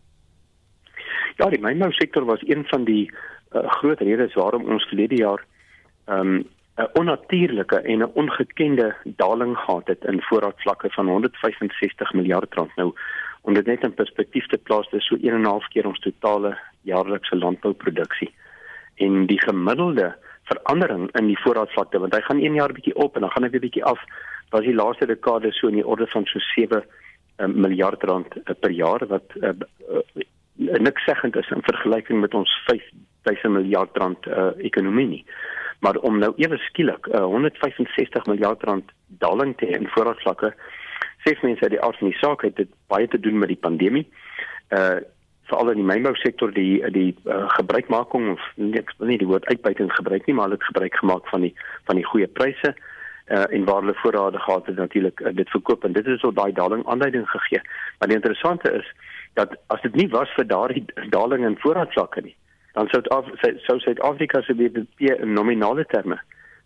Ja, 1.37 1.49
die 1.49 1.61
mynbou 1.61 1.93
sektor 1.93 2.25
was 2.25 2.43
een 2.47 2.65
van 2.65 2.85
die 2.85 3.11
uh, 3.53 3.71
groot 3.71 4.01
redes 4.01 4.35
waarom 4.35 4.65
ons 4.65 4.85
verlede 4.85 5.17
jaar 5.17 5.45
ehm, 6.05 6.35
'n 6.81 6.83
um, 6.83 6.89
onnatuurlike 6.93 7.77
en 7.77 7.99
'n 7.99 8.11
ongekende 8.15 8.95
daling 9.05 9.57
gehad 9.57 9.87
het 9.87 10.05
in 10.05 10.23
voorraadvlakke 10.23 10.91
van 10.91 11.07
165 11.07 12.13
miljard 12.13 12.55
rand. 12.55 12.77
Nou 12.77 12.95
om 13.41 13.55
dit 13.55 13.67
net 13.67 13.85
in 13.85 13.95
perspektief 13.95 14.47
te 14.47 14.59
plaas, 14.59 14.89
dis 14.93 15.07
so 15.09 15.17
1.5 15.17 15.71
keer 15.73 15.87
ons 15.89 16.03
totale 16.05 16.55
jaarlikse 16.89 17.37
landbouproduksie. 17.37 18.31
En 19.01 19.27
die 19.27 19.41
gemiddelde 19.41 20.13
verandering 20.51 21.09
in 21.19 21.31
die 21.31 21.39
voorraadvlakte, 21.41 22.01
want 22.03 22.15
hy 22.15 22.21
gaan 22.27 22.43
een 22.43 22.59
jaar 22.59 22.73
bietjie 22.75 22.97
op 22.97 23.15
en 23.15 23.27
dan 23.27 23.33
gaan 23.35 23.47
hy 23.47 23.53
weer 23.55 23.67
bietjie 23.67 23.85
af, 23.85 24.03
was 24.51 24.67
die 24.67 24.75
laaste 24.75 25.07
dekade 25.07 25.53
so 25.55 25.71
in 25.71 25.79
die 25.79 25.87
orde 25.87 26.09
van 26.11 26.27
so 26.27 26.43
7 26.53 26.81
uh, 26.81 26.85
eh, 27.41 27.49
miljard 27.49 28.03
rand 28.05 28.35
uh, 28.37 28.55
per 28.61 28.73
jaar 28.75 29.07
wat 29.09 29.37
uh, 29.41 29.55
uh, 29.89 30.03
niks 30.59 31.05
seggend 31.09 31.37
is 31.37 31.51
in 31.55 31.63
vergelyking 31.65 32.21
met 32.21 32.35
ons 32.35 32.53
5000 32.67 33.55
miljard 33.55 33.97
rand 33.97 34.27
uh, 34.27 34.51
ekonomie 34.59 35.07
nie. 35.07 35.25
Maar 35.81 35.97
om 36.05 36.19
nou 36.21 36.33
ewe 36.37 36.59
skielik 36.67 37.07
uh, 37.09 37.23
165 37.25 38.27
miljard 38.27 38.63
rand 38.69 38.93
daling 39.23 39.55
te 39.57 39.71
hê 39.71 39.79
in 39.79 39.89
voorraadvlakke 39.95 40.53
sê 41.25 41.35
mense 41.43 41.63
uit 41.63 41.75
die 41.77 41.83
aard 41.83 41.99
van 41.99 42.11
die 42.11 42.19
saak 42.19 42.45
het 42.47 42.57
dit 42.57 42.71
baie 42.93 43.09
te 43.09 43.21
doen 43.21 43.39
met 43.39 43.49
die 43.53 43.63
pandemie. 43.69 44.07
Uh 44.69 45.01
veral 45.51 45.73
in 45.73 45.81
die 45.81 45.87
mynbou 45.87 46.13
sektor 46.15 46.53
die 46.55 46.79
die 46.95 47.11
uh, 47.27 47.49
gebruikmaking 47.57 48.29
of 48.37 48.43
nee, 48.55 48.79
ek 48.79 48.93
wil 49.01 49.11
nie 49.11 49.19
die 49.19 49.27
woord 49.27 49.49
uitbuiting 49.51 49.91
gebruik 49.97 50.29
nie, 50.29 50.35
maar 50.39 50.47
hulle 50.47 50.61
het 50.61 50.69
gebruik 50.69 50.95
gemaak 51.01 51.27
van 51.33 51.43
die 51.43 51.51
van 51.89 51.99
die 51.99 52.07
goeie 52.07 52.29
pryse 52.39 52.71
uh 52.71 53.47
en 53.57 53.67
waar 53.67 53.83
hulle 53.83 53.97
voorrade 54.03 54.39
gehad 54.39 54.71
het 54.71 54.79
natuurlik 54.79 55.21
uh, 55.21 55.33
dit 55.35 55.51
verkoop 55.51 55.85
en 55.85 55.97
dit 55.97 56.07
het 56.07 56.23
tot 56.23 56.37
daai 56.37 56.53
daling 56.53 56.87
aanleiding 56.87 57.27
gegee. 57.31 57.63
Maar 57.99 58.13
die 58.13 58.21
interessante 58.21 58.73
is 58.79 58.87
dat 59.35 59.57
as 59.75 59.83
dit 59.83 59.99
nie 59.99 60.09
was 60.15 60.31
vir 60.39 60.47
daardie 60.47 60.85
daling 61.17 61.47
in 61.47 61.59
voorraadsakke 61.59 62.23
nie, 62.29 62.37
dan 62.79 62.89
sou 62.95 63.03
sou 63.67 63.79
Suid-Afrika 63.83 64.43
se 64.47 64.55
BBP 64.55 65.19
in 65.19 65.35
nominale 65.35 65.87
terme 65.91 66.23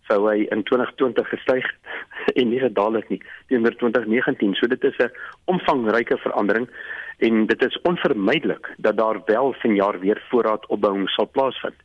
sou 0.07 0.19
hy 0.29 0.45
in 0.53 0.63
2020 0.63 1.29
gestyg 1.33 1.65
en 2.39 2.49
nie 2.49 2.61
gedaal 2.61 2.99
het 2.99 3.09
nie 3.09 3.21
teenoor 3.49 3.75
2019. 3.81 4.55
So 4.59 4.67
dit 4.67 4.83
is 4.83 4.97
'n 4.99 5.11
omvangryke 5.45 6.17
verandering 6.17 6.69
en 7.17 7.45
dit 7.45 7.61
is 7.63 7.81
onvermydelik 7.81 8.73
dat 8.77 8.97
daar 8.97 9.21
wel 9.25 9.53
vanjaar 9.53 9.99
weer 9.99 10.21
voorraadopbouing 10.29 11.09
sal 11.09 11.29
plaasvind. 11.31 11.79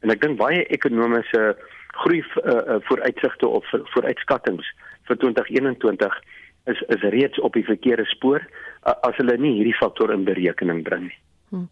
En 0.00 0.10
ek 0.10 0.20
dink 0.20 0.38
baie 0.38 0.64
ekonomiese 0.66 1.56
groei 2.02 2.22
uh, 2.22 2.78
vooruitsigte 2.88 3.46
of 3.46 3.64
vooruitskattinge 3.70 4.64
vir 5.08 5.16
2021 5.16 6.20
is 6.66 6.80
is 6.88 7.02
reeds 7.02 7.40
op 7.40 7.52
die 7.52 7.64
verkeerde 7.64 8.04
spoor 8.04 8.40
uh, 8.40 8.94
as 9.02 9.16
hulle 9.16 9.36
nie 9.36 9.56
hierdie 9.58 9.76
faktor 9.76 10.12
in 10.12 10.24
berekening 10.24 10.82
bring 10.82 11.08
nie. 11.08 11.18
Hmm. 11.50 11.68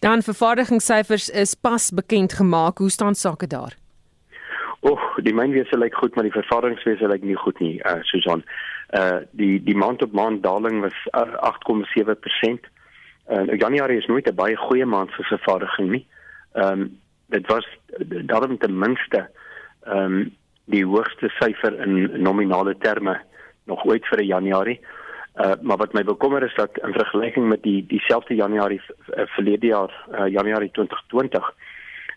Dan 0.00 0.22
vervaardigingssyfers 0.22 1.28
is 1.28 1.54
pas 1.54 1.90
bekend 1.92 2.32
gemaak. 2.32 2.78
Hoe 2.78 2.90
staan 2.90 3.14
sake 3.14 3.46
daar? 3.46 3.76
Oek, 4.88 5.18
die 5.20 5.34
mynwese 5.36 5.76
lyk 5.76 5.96
goed, 6.00 6.14
maar 6.16 6.24
die 6.24 6.32
vervaardigingswese 6.32 7.08
lyk 7.10 7.24
nie 7.26 7.36
goed 7.36 7.58
nie, 7.60 7.76
uh 7.84 7.98
Susan. 8.08 8.44
Uh 8.96 9.20
die 9.36 9.58
die 9.64 9.76
maand 9.76 10.02
op 10.06 10.14
maand 10.16 10.42
daling 10.42 10.80
was 10.80 10.96
uh, 11.12 11.34
8,7%. 11.50 12.68
Uh 13.28 13.44
Januarie 13.60 13.98
is 14.00 14.06
nooit 14.08 14.28
'n 14.30 14.38
baie 14.38 14.56
goeie 14.56 14.86
maand 14.86 15.12
vir 15.16 15.26
vervaardiging 15.34 15.90
nie. 15.90 16.04
Ehm 16.54 16.80
um, 16.80 17.00
dit 17.28 17.46
was 17.46 17.66
daarom 18.32 18.58
ten 18.58 18.78
minste 18.78 19.28
ehm 19.84 20.04
um, 20.04 20.36
die 20.64 20.84
hoogste 20.84 21.28
syfer 21.40 21.76
in 21.84 22.22
nominale 22.22 22.76
terme 22.78 23.20
nog 23.64 23.84
ooit 23.84 24.06
vir 24.06 24.22
'n 24.22 24.26
Januarie. 24.26 24.80
Uh 25.36 25.54
maar 25.60 25.76
wat 25.76 25.92
my 25.92 26.04
bekommer 26.04 26.42
is 26.42 26.54
dat 26.54 26.78
in 26.78 26.92
vergelyking 26.92 27.48
met 27.48 27.62
die 27.62 27.86
dieselfde 27.86 28.34
Januarie 28.34 28.80
uh, 28.80 29.26
verlede 29.26 29.66
jaar, 29.66 29.92
uh, 30.12 30.28
Januarie 30.28 30.70
2020, 30.70 31.54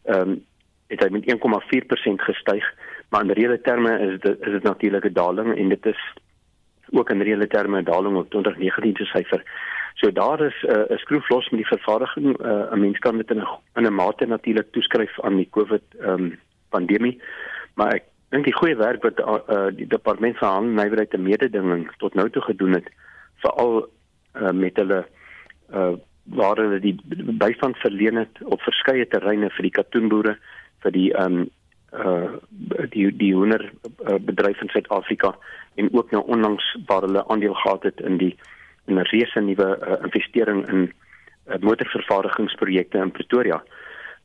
ehm 0.05 0.29
um, 0.29 0.45
het 0.91 1.03
hy 1.03 1.09
met 1.13 1.27
1,4% 1.27 2.25
gestyg, 2.27 2.65
maar 3.09 3.23
in 3.23 3.31
reële 3.31 3.61
terme 3.61 3.93
is 4.07 4.19
dit 4.19 4.45
is 4.47 4.51
dit 4.57 4.63
natuurlik 4.63 5.05
'n 5.05 5.13
daling 5.13 5.57
en 5.57 5.69
dit 5.69 5.85
is 5.85 6.01
ook 6.91 7.09
in 7.09 7.21
reële 7.21 7.47
terme 7.47 7.81
'n 7.81 7.83
daling 7.83 8.15
op 8.17 8.29
2019 8.29 8.95
se 8.95 9.05
syfer. 9.05 9.43
So 9.95 10.11
daar 10.11 10.41
is 10.41 10.57
'n 10.61 10.91
uh, 10.91 10.97
skroef 10.97 11.29
los 11.29 11.49
met 11.49 11.59
die 11.59 11.77
vervaardiging. 11.77 12.39
Uh, 12.45 12.71
'n 12.71 12.79
Mens 12.79 12.99
kan 12.99 13.17
dit 13.17 13.31
in 13.31 13.37
'n 13.37 13.47
in 13.75 13.85
'n 13.85 13.93
mate 13.93 14.25
natuurlik 14.25 14.71
toeskryf 14.71 15.21
aan 15.21 15.35
die 15.35 15.49
COVID 15.49 15.83
ehm 15.99 16.09
um, 16.09 16.39
pandemie, 16.69 17.21
maar 17.73 17.93
ek 17.93 18.03
dink 18.29 18.43
die 18.43 18.55
goeie 18.55 18.75
werk 18.75 19.03
wat 19.03 19.19
uh, 19.19 19.67
die 19.75 19.87
departement 19.87 20.37
van 20.37 20.49
handel 20.49 20.69
en 20.71 20.75
nywerheid 20.75 21.13
en 21.13 21.23
mededinging 21.23 21.91
tot 21.97 22.13
nou 22.13 22.29
toe 22.29 22.41
gedoen 22.41 22.73
het, 22.73 22.87
veral 23.43 23.89
uh, 24.35 24.49
met 24.49 24.75
hulle 24.75 25.05
uh, 25.73 25.93
waar 26.23 26.55
hulle 26.55 26.79
die 26.79 26.95
bystand 27.43 27.77
verleen 27.77 28.15
het 28.15 28.43
op 28.43 28.61
verskeie 28.61 29.07
terreine 29.07 29.49
vir 29.49 29.67
die 29.67 29.75
katoenboere 29.79 30.37
vir 30.83 30.91
die 30.91 31.09
ehm 31.13 31.41
um, 31.41 31.49
uh 31.91 32.87
die 32.89 33.09
die 33.17 33.33
hoender 33.35 33.65
uh, 33.67 34.15
bedryf 34.15 34.61
in 34.61 34.69
Suid-Afrika 34.71 35.35
en 35.75 35.89
ook 35.93 36.11
nou 36.11 36.23
onlangs 36.23 36.77
waar 36.85 37.01
hulle 37.01 37.27
aandeel 37.27 37.53
gehad 37.53 37.83
het 37.83 37.99
in 37.99 38.17
die 38.17 38.35
in 38.87 38.95
'n 38.99 39.09
reuse 39.11 39.39
nuwe 39.39 39.67
uh, 39.77 40.03
investering 40.03 40.67
in 40.69 40.81
uh, 41.47 41.55
motorvervaardigingsprojekte 41.59 42.97
in 42.97 43.11
Pretoria 43.11 43.63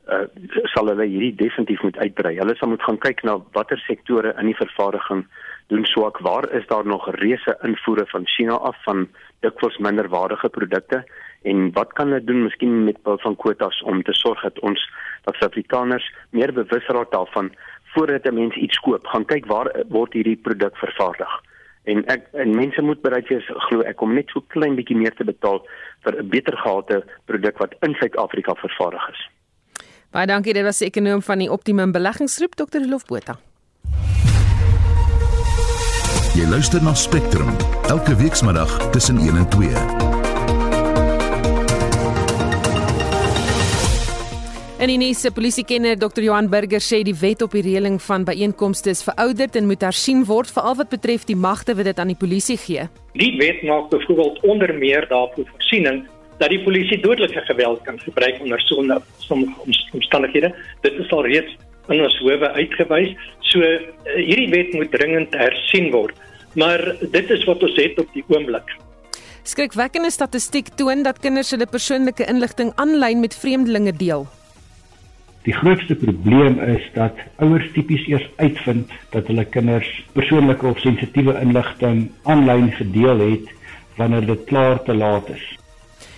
uh, 0.07 0.25
sal 0.73 0.87
hulle 0.91 1.05
hierdie 1.05 1.35
definitief 1.35 1.81
moet 1.83 1.97
uitbrei. 1.97 2.37
Hulle 2.39 2.55
sal 2.55 2.71
moet 2.71 2.83
gaan 2.83 2.99
kyk 3.03 3.23
na 3.27 3.37
watter 3.57 3.79
sektore 3.85 4.33
in 4.39 4.51
die 4.51 4.57
vervaardiging 4.59 5.25
doen 5.67 5.85
swak. 5.85 6.21
Waar 6.23 6.47
is 6.55 6.67
daar 6.67 6.87
nog 6.87 7.09
reuse 7.19 7.57
invoere 7.67 8.05
van 8.13 8.27
China 8.35 8.59
af 8.69 8.77
van 8.83 9.07
dikwels 9.45 9.77
minderwaardige 9.77 10.49
produkte 10.49 11.03
en 11.49 11.71
wat 11.77 11.93
kan 11.97 12.11
hulle 12.11 12.23
doen 12.23 12.43
miskien 12.43 12.83
met 12.83 13.01
behulp 13.03 13.21
van 13.21 13.35
kwotas 13.35 13.81
om 13.83 14.03
te 14.03 14.13
sorg 14.13 14.41
dat 14.43 14.59
ons 14.59 14.81
dat 15.27 15.35
Suid-Afrikaners 15.35 16.05
meer 16.35 16.53
bewus 16.53 16.87
raak 16.87 17.11
daarvan 17.11 17.51
voordat 17.93 18.25
'n 18.25 18.33
mens 18.33 18.55
iets 18.55 18.79
koop, 18.79 19.07
gaan 19.07 19.25
kyk 19.25 19.45
waar 19.45 19.71
word 19.87 20.13
hierdie 20.13 20.35
produk 20.35 20.77
vervaardig. 20.77 21.31
En 21.83 22.05
ek 22.05 22.27
en 22.33 22.55
mense 22.55 22.81
moet 22.81 23.01
bereid 23.01 23.27
wees 23.27 23.47
glo 23.47 23.81
ek 23.81 24.01
om 24.01 24.13
net 24.13 24.29
so 24.29 24.43
klein 24.47 24.75
bietjie 24.75 24.97
meer 24.97 25.15
te 25.15 25.23
betaal 25.23 25.65
vir 26.03 26.19
'n 26.19 26.29
beter 26.29 26.57
gehate 26.57 27.03
produk 27.25 27.57
wat 27.57 27.75
in 27.81 27.93
Suid-Afrika 27.93 28.53
vervaardig 28.53 29.09
is. 29.09 29.29
Baie 30.11 30.25
dankie, 30.25 30.53
dit 30.53 30.63
was 30.63 30.79
die 30.79 30.87
ekonom 30.87 31.21
van 31.21 31.39
die 31.39 31.51
Optimum 31.51 31.91
Beleggingsgroep 31.91 32.55
Dr. 32.55 32.79
Rolf 32.89 33.05
Botha. 33.05 33.35
Jy 36.35 36.45
luister 36.45 36.83
na 36.83 36.93
Spectrum 36.93 37.49
elke 37.89 38.15
weekmiddag 38.15 38.89
tussen 38.91 39.17
1 39.17 39.35
en 39.37 39.49
2. 39.49 40.16
En 44.77 44.91
die 44.91 44.99
nuus, 45.01 45.23
polisiekenner 45.33 45.95
Dr. 45.97 46.21
Johan 46.21 46.51
Burger 46.53 46.83
sê 46.85 46.99
die 47.01 47.15
wet 47.17 47.41
op 47.41 47.55
die 47.57 47.63
reëling 47.65 47.95
van 48.05 48.27
byeenkomste 48.27 48.91
is 48.93 48.99
verouderd 49.01 49.55
en 49.57 49.65
moet 49.65 49.81
hersien 49.81 50.19
word 50.29 50.51
veral 50.53 50.77
wat 50.77 50.91
betref 50.91 51.25
die 51.25 51.37
magte 51.37 51.73
wat 51.79 51.89
dit 51.89 51.97
aan 51.97 52.11
die 52.13 52.19
polisie 52.19 52.59
gee. 52.61 52.85
Die 53.17 53.31
wet 53.39 53.63
maak 53.65 53.89
byvoorbeeld 53.89 54.37
onder 54.45 54.75
meer 54.77 55.09
daarvoor 55.09 55.49
voorsiening 55.55 56.03
dat 56.37 56.53
die 56.53 56.61
polisie 56.61 57.01
dodelike 57.01 57.41
geweld 57.49 57.81
kan 57.89 57.97
gebruik 58.05 58.37
onder 58.45 58.61
sommige 59.17 59.81
omstandighede. 59.97 60.53
Dit 60.85 61.01
is 61.01 61.09
al 61.09 61.25
reeds 61.25 61.57
in 61.89 62.05
ons 62.05 62.21
howe 62.21 62.53
uitgewys. 62.61 63.17
So 63.49 63.65
uh, 63.65 63.81
hierdie 64.13 64.51
wet 64.53 64.77
moet 64.77 64.93
dringend 64.93 65.33
hersien 65.33 65.89
word. 65.89 66.13
Maar 66.53 66.85
dit 67.01 67.33
is 67.33 67.49
wat 67.49 67.65
ons 67.65 67.81
het 67.81 67.97
op 67.97 68.13
die 68.13 68.27
oomblik. 68.29 68.77
Skrikwekkende 69.41 70.13
statistiek 70.13 70.75
toon 70.77 71.01
dat 71.01 71.25
kinders 71.25 71.55
hulle 71.55 71.65
persoonlike 71.65 72.29
inligting 72.29 72.75
aanlyn 72.77 73.25
met 73.25 73.33
vreemdelinge 73.33 73.97
deel. 73.97 74.29
Die 75.47 75.55
grootste 75.55 75.95
probleem 75.95 76.57
is 76.59 76.83
dat 76.91 77.15
ouers 77.39 77.69
tipies 77.71 78.03
eers 78.11 78.25
uitvind 78.35 78.89
dat 79.13 79.29
hulle 79.31 79.45
kinders 79.47 79.87
persoonlike 80.11 80.67
of 80.67 80.81
sensitiewe 80.83 81.37
inligting 81.39 82.09
aanlyn 82.27 82.67
gedeel 82.75 83.23
het 83.23 83.53
wanneer 83.95 84.27
dit 84.27 84.43
klaar 84.49 84.83
te 84.83 84.95
laat 84.95 85.29
is. 85.31 85.45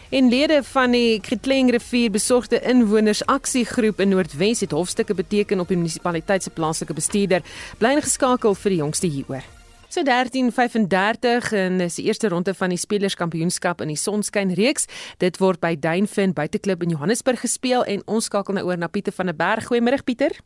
En 0.10 0.32
lede 0.34 0.64
van 0.72 0.98
die 0.98 1.22
Kritleng 1.22 1.70
rivier 1.70 2.10
besorgde 2.10 2.58
inwoners 2.74 3.22
aksiegroep 3.30 4.02
in 4.02 4.16
Noordwes 4.16 4.66
het 4.66 4.74
hofstukke 4.74 5.14
beteken 5.14 5.62
op 5.62 5.70
die 5.70 5.78
munisipaliteit 5.78 6.44
se 6.44 6.50
plaaslike 6.50 6.98
bestuurder. 6.98 7.46
Bly 7.78 8.00
ingeskakel 8.00 8.58
vir 8.58 8.74
die 8.74 8.82
jongste 8.82 9.14
hieroor. 9.14 9.46
So 9.90 10.04
13:35 10.04 11.52
en 11.52 11.78
dis 11.78 11.96
die 11.96 12.06
eerste 12.06 12.30
ronde 12.30 12.54
van 12.54 12.70
die 12.70 12.78
Spelerskampioenskap 12.78 13.82
in 13.82 13.90
die 13.90 13.98
Sonskyn 13.98 14.54
reeks. 14.54 14.86
Dit 15.18 15.40
word 15.42 15.60
by 15.60 15.74
Duinfin 15.80 16.36
Buiteklub 16.38 16.84
in 16.86 16.94
Johannesburg 16.94 17.42
gespeel 17.42 17.82
en 17.84 18.06
ons 18.06 18.30
skakel 18.30 18.54
nou 18.54 18.68
oor 18.70 18.78
na 18.78 18.88
Pieter 18.88 19.14
van 19.18 19.26
der 19.26 19.36
Berg. 19.36 19.66
Goeiemôre 19.66 20.06
Pieter. 20.06 20.38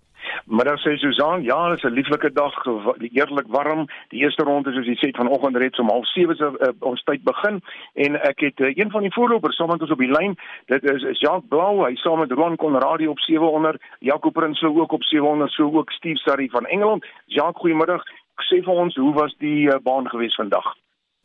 Middag 0.46 0.80
sê 0.80 0.96
Susan, 0.98 1.44
ja, 1.44 1.70
dit 1.70 1.78
is 1.78 1.84
'n 1.84 1.94
lieflike 1.94 2.32
dag, 2.34 2.54
eerlik 3.00 3.48
warm. 3.48 3.88
Die 4.10 4.24
eerste 4.24 4.44
ronde 4.44 4.72
soos 4.72 4.86
jy 4.86 4.96
sê 4.96 5.12
vanoggend 5.12 5.58
reeds 5.58 5.80
om 5.80 5.90
07:30 5.90 6.36
se 6.38 6.44
uh, 6.60 6.68
ons 6.80 7.04
tyd 7.04 7.24
begin 7.24 7.62
en 7.94 8.16
ek 8.22 8.40
het 8.40 8.60
uh, 8.60 8.72
een 8.76 8.92
van 8.92 9.02
die 9.02 9.14
voorlopers 9.14 9.56
saam 9.56 9.70
met 9.70 9.82
ons 9.82 9.92
op 9.92 10.00
die 10.00 10.12
lyn. 10.12 10.38
Dit 10.66 10.84
is 10.84 11.20
Jacques 11.20 11.48
Blou, 11.50 11.86
hy 11.86 11.96
saam 11.96 12.20
met 12.20 12.32
Ron 12.32 12.56
Conradie 12.56 13.10
op 13.10 13.20
700, 13.20 13.82
Jaco 14.00 14.30
Prinsloo 14.30 14.80
ook 14.80 14.92
op 14.92 15.04
700, 15.04 15.52
so 15.52 15.72
ook 15.72 15.92
Steve 15.92 16.18
Sarri 16.18 16.50
van 16.50 16.66
Engeland. 16.66 17.06
Jacques, 17.26 17.62
goeiemiddag. 17.62 18.04
Sê 18.42 18.62
vir 18.66 18.74
ons, 18.74 18.96
hoe 18.96 19.14
was 19.14 19.36
die 19.38 19.68
uh, 19.70 19.78
baan 19.84 20.10
geweest 20.10 20.36
vandag? 20.36 20.74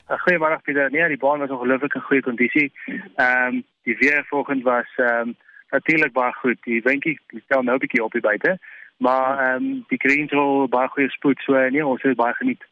Goeiemôre 0.09 0.61
Pieter. 0.63 0.91
Nee, 0.91 1.09
die 1.09 1.17
baan 1.17 1.39
was 1.39 1.51
ongelooflik 1.51 1.95
in 1.95 2.01
goeie 2.01 2.23
kondisie. 2.23 2.73
Ehm 3.17 3.55
um, 3.55 3.65
die 3.83 3.97
weer 3.97 4.25
vanoggend 4.29 4.63
was 4.63 4.89
ehm 4.97 5.29
um, 5.29 5.37
natuurlik 5.71 6.13
baie 6.13 6.33
goed. 6.33 6.59
Die 6.65 6.83
windjie 6.83 7.21
stel 7.45 7.63
nou 7.63 7.77
'n 7.77 7.79
bietjie 7.79 8.05
op 8.05 8.13
die 8.13 8.21
buite. 8.21 8.59
Maar 8.97 9.39
ehm 9.39 9.65
um, 9.65 9.85
die 9.89 9.99
greens 9.99 10.31
wil 10.31 10.69
baie 10.69 10.89
goeie 10.89 11.11
spoed 11.11 11.41
so 11.41 11.53
nee, 11.69 11.87
ons 11.87 12.03
het 12.03 12.17
baie 12.17 12.35
geniet. 12.35 12.65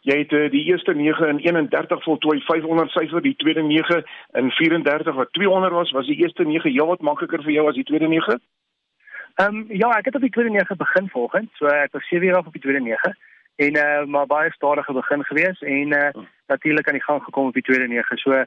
Jy 0.00 0.18
het 0.18 0.32
uh, 0.32 0.50
die 0.50 0.64
eerste 0.64 0.94
9 0.94 1.28
in 1.28 1.38
31 1.38 2.02
voltooi 2.02 2.40
500 2.40 2.90
syfer, 2.90 3.22
die 3.22 3.36
tweede 3.36 3.62
9 3.62 4.04
in 4.32 4.50
34 4.50 5.14
wat 5.14 5.32
200 5.32 5.72
was, 5.72 5.90
was 5.90 6.06
die 6.06 6.16
eerste 6.16 6.44
9 6.44 6.72
ja 6.72 6.84
wat 6.84 7.00
makliker 7.00 7.42
vir 7.42 7.52
jou 7.52 7.68
as 7.68 7.74
die 7.74 7.84
tweede 7.84 8.08
9? 8.08 8.40
Ehm 9.34 9.56
um, 9.56 9.64
ja, 9.68 9.88
ek 9.98 10.04
het 10.04 10.14
op 10.14 10.20
die 10.20 10.30
tweede 10.30 10.50
9 10.50 10.76
begin 10.76 11.08
volgens, 11.08 11.50
so 11.56 11.66
ek 11.66 11.92
was 11.92 12.08
7 12.08 12.28
uur 12.28 12.36
af 12.36 12.46
op 12.46 12.52
die 12.52 12.62
tweede 12.62 12.80
9 12.80 13.16
en 13.56 13.76
uh, 13.76 14.04
maar 14.04 14.26
baie 14.26 14.52
stadige 14.52 14.92
begin 14.92 15.24
gewees 15.24 15.60
en 15.60 15.92
uh, 15.92 16.08
natuurlik 16.46 16.86
aan 16.86 16.98
die 16.98 17.08
gang 17.08 17.22
gekom 17.22 17.46
op 17.46 17.52
die 17.52 17.62
tweede 17.62 17.88
9. 17.88 18.16
So 18.18 18.44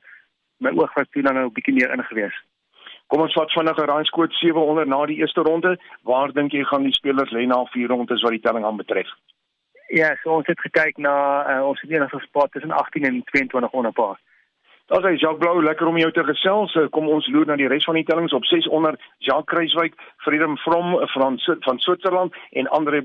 my 0.57 0.69
oog 0.69 0.93
was 0.93 1.09
toe 1.09 1.21
dan 1.21 1.33
nou 1.33 1.45
'n 1.45 1.53
bietjie 1.53 1.73
meer 1.73 1.93
ingewees. 1.93 2.37
Kom 3.07 3.21
ons 3.21 3.33
vat 3.33 3.51
vinnig 3.51 3.77
'n 3.77 3.89
raaiskoot 3.89 4.33
700 4.33 4.87
na 4.87 5.05
die 5.05 5.17
eerste 5.17 5.41
ronde. 5.41 5.79
Waar 6.01 6.31
dink 6.31 6.51
jy 6.51 6.63
gaan 6.63 6.83
die 6.83 6.93
spelers 6.93 7.31
lê 7.31 7.45
na 7.47 7.65
vier 7.65 7.87
rondes 7.87 8.21
wat 8.21 8.31
die 8.31 8.39
telling 8.39 8.65
aan 8.65 8.77
betref? 8.77 9.09
Ja, 9.87 10.15
so 10.21 10.29
ons 10.29 10.47
het 10.47 10.59
gekyk 10.59 10.97
na 10.97 11.15
uh, 11.49 11.67
ons 11.67 11.81
het 11.81 11.89
enige 11.89 12.19
spot 12.19 12.51
tussen 12.51 12.71
18 12.71 13.03
en 13.03 13.23
22 13.23 13.71
onder 13.71 13.91
paar. 13.91 14.19
Dit 14.89 15.05
is 15.05 15.19
Jacques 15.19 15.37
Blou, 15.37 15.63
lekker 15.63 15.87
om 15.87 15.97
jou 16.01 16.09
te 16.11 16.23
gesels. 16.25 16.73
Eh, 16.73 16.87
kom 16.89 17.05
ons 17.13 17.27
loer 17.29 17.45
na 17.45 17.55
die 17.59 17.67
res 17.69 17.85
van 17.85 17.93
die 17.99 18.03
tellings 18.07 18.33
op 18.33 18.45
600 18.49 18.97
Jacques 19.21 19.51
Kruiswyk, 19.51 19.93
Freedom 20.25 20.55
from 20.57 20.95
van 21.13 21.37
van 21.65 21.79
Switserland 21.79 22.33
en 22.57 22.67
Andre 22.73 23.03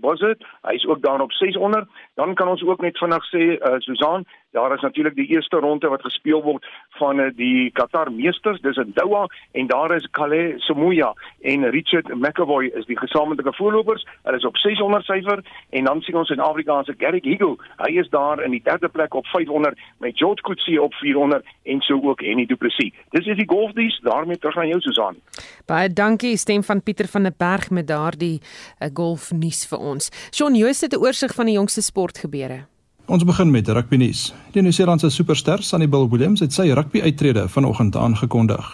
Bozet. 0.00 0.46
Hy 0.62 0.74
is 0.78 0.86
ook 0.86 1.02
daar 1.02 1.20
op 1.20 1.32
600. 1.32 1.88
Dan 2.14 2.34
kan 2.34 2.48
ons 2.48 2.62
ook 2.62 2.80
net 2.80 2.98
vinnig 2.98 3.26
sê 3.32 3.42
uh, 3.58 3.74
Susan, 3.78 4.22
Daar 4.50 4.74
is 4.74 4.80
natuurlik 4.80 5.14
die 5.14 5.26
eerste 5.26 5.56
ronde 5.56 5.88
wat 5.88 6.02
gespeel 6.02 6.42
word 6.42 6.66
van 6.98 7.20
eh, 7.20 7.30
die 7.36 7.70
Qatar 7.70 8.12
Meesters, 8.12 8.60
dis 8.60 8.76
in 8.76 8.92
Doha 8.94 9.26
en 9.52 9.66
daar 9.66 9.94
is 9.96 10.06
Kale 10.10 10.54
Somuya 10.56 11.12
en 11.40 11.70
Richard 11.70 12.08
McAvoy 12.14 12.70
is 12.74 12.86
die 12.86 12.98
gesamentlike 12.98 13.52
voorlopers. 13.52 14.06
Hulle 14.22 14.36
is 14.36 14.44
op 14.44 14.56
600 14.56 15.04
syfer 15.04 15.42
en 15.70 15.84
dan 15.84 16.00
sien 16.00 16.16
ons 16.16 16.30
in 16.30 16.40
Afrika 16.40 16.82
se 16.82 16.94
Garrick 16.98 17.24
Higo. 17.24 17.56
Hy 17.76 17.90
is 18.00 18.08
daar 18.10 18.42
in 18.44 18.50
die 18.50 18.62
derde 18.62 18.88
plek 18.88 19.14
op 19.14 19.26
500 19.26 19.78
met 19.98 20.18
George 20.18 20.42
Coetzee 20.42 20.82
op 20.82 20.94
400 20.94 21.44
en 21.62 21.80
so 21.80 22.00
ook 22.02 22.20
Henny 22.20 22.46
Du 22.46 22.56
Plessis. 22.56 22.94
Dis 23.10 23.26
is 23.26 23.36
die 23.36 23.48
golfdies, 23.48 23.98
daarmee 24.02 24.38
terug 24.38 24.56
aan 24.56 24.68
jou 24.68 24.80
Susan. 24.80 25.20
Baie 25.66 25.92
dankie 25.92 26.36
stem 26.36 26.62
van 26.62 26.82
Pieter 26.82 27.08
van 27.08 27.22
der 27.22 27.34
Berg 27.36 27.70
met 27.70 27.88
daardie 27.88 28.38
uh, 28.40 28.88
golfnuus 28.94 29.66
vir 29.68 29.78
ons. 29.78 30.10
Shaun 30.32 30.54
Joos 30.54 30.80
het 30.80 30.94
'n 30.94 31.02
oorsig 31.02 31.34
van 31.34 31.46
die 31.46 31.54
jongste 31.54 31.82
sportgebeure. 31.82 32.75
Ons 33.06 33.22
begin 33.22 33.50
met 33.50 33.68
rugby 33.68 33.96
nuus. 34.02 34.32
Die 34.50 34.62
Nieu-Seelandse 34.66 35.12
superster 35.14 35.62
Sunny 35.62 35.86
Bill 35.86 36.08
Williams 36.10 36.40
het 36.42 36.50
sy 36.52 36.64
rugby 36.74 37.04
uittrede 37.04 37.44
vanoggend 37.48 37.94
aangekondig. 37.96 38.64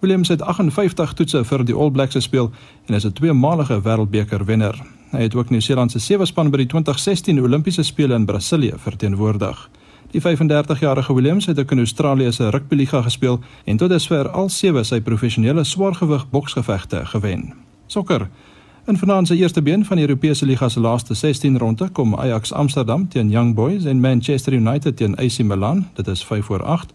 Williams 0.00 0.30
het 0.32 0.40
58 0.40 1.12
toetse 1.18 1.42
vir 1.44 1.64
die 1.68 1.76
All 1.76 1.92
Blacks 1.92 2.16
gespeel 2.16 2.48
en 2.88 2.94
is 2.96 3.04
'n 3.04 3.12
tweemalige 3.12 3.82
wêreldbeker 3.84 4.44
wenner. 4.44 4.80
Hy 5.10 5.22
het 5.22 5.34
ook 5.34 5.50
Nieu-Seeland 5.50 5.90
se 5.90 5.98
sewe 5.98 6.26
span 6.26 6.50
by 6.50 6.56
die 6.56 6.66
2016 6.66 7.42
Olimpiese 7.42 7.82
spele 7.82 8.14
in 8.14 8.24
Brasilië 8.24 8.72
verteenwoordig. 8.76 9.70
Die 10.10 10.20
35-jarige 10.20 11.14
Williams 11.14 11.46
het 11.46 11.58
ook 11.58 11.70
in 11.70 11.78
Australië 11.78 12.32
se 12.32 12.50
rugbyliga 12.50 13.02
gespeel 13.02 13.40
en 13.64 13.76
tot 13.76 13.90
dusver 13.90 14.28
al 14.28 14.48
sewe 14.48 14.84
sy 14.84 15.00
professionele 15.00 15.64
swaargewig 15.64 16.30
boksgevegte 16.30 17.06
gewen. 17.06 17.52
Sokker 17.86 18.28
In 18.84 18.98
vanaand 18.98 19.26
se 19.26 19.36
eerste 19.36 19.62
been 19.62 19.84
van 19.84 19.96
die 19.96 20.06
Europese 20.06 20.46
liga 20.46 20.68
se 20.68 20.80
laaste 20.80 21.14
16 21.14 21.58
ronde 21.58 21.88
kom 21.88 22.14
Ajax 22.14 22.52
Amsterdam 22.52 23.08
teen 23.08 23.30
Young 23.30 23.54
Boys 23.54 23.84
en 23.84 24.00
Manchester 24.00 24.52
United 24.52 24.96
teen 24.96 25.16
AC 25.16 25.38
Milan, 25.38 25.86
dit 25.94 26.06
is 26.06 26.24
5 26.24 26.44
voor 26.44 26.62
8, 26.62 26.92